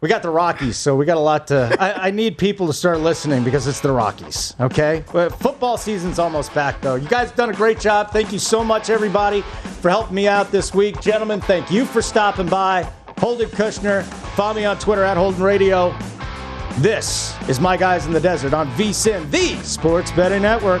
We 0.00 0.08
got 0.08 0.22
the 0.22 0.30
Rockies, 0.30 0.76
so 0.76 0.94
we 0.94 1.06
got 1.06 1.16
a 1.16 1.20
lot 1.20 1.48
to. 1.48 1.76
I, 1.80 2.06
I 2.06 2.10
need 2.12 2.38
people 2.38 2.68
to 2.68 2.72
start 2.72 3.00
listening 3.00 3.42
because 3.42 3.66
it's 3.66 3.80
the 3.80 3.90
Rockies, 3.90 4.54
okay? 4.60 5.02
But 5.12 5.30
football 5.40 5.76
season's 5.76 6.20
almost 6.20 6.54
back, 6.54 6.80
though. 6.80 6.94
You 6.94 7.08
guys 7.08 7.32
done 7.32 7.50
a 7.50 7.54
great 7.54 7.80
job. 7.80 8.12
Thank 8.12 8.32
you 8.32 8.38
so 8.38 8.62
much, 8.62 8.90
everybody, 8.90 9.40
for 9.80 9.90
helping 9.90 10.14
me 10.14 10.28
out 10.28 10.52
this 10.52 10.72
week. 10.72 11.00
Gentlemen, 11.00 11.40
thank 11.40 11.72
you 11.72 11.84
for 11.84 12.00
stopping 12.00 12.46
by. 12.48 12.88
Holden 13.18 13.48
Kushner, 13.48 14.04
follow 14.36 14.54
me 14.54 14.64
on 14.64 14.78
Twitter 14.78 15.02
at 15.02 15.16
Holden 15.16 15.42
Radio. 15.42 15.92
This 16.76 17.34
is 17.48 17.58
My 17.58 17.76
Guys 17.76 18.06
in 18.06 18.12
the 18.12 18.20
Desert 18.20 18.54
on 18.54 18.70
VSIN, 18.74 19.28
the 19.32 19.56
Sports 19.64 20.12
Betting 20.12 20.42
Network. 20.42 20.80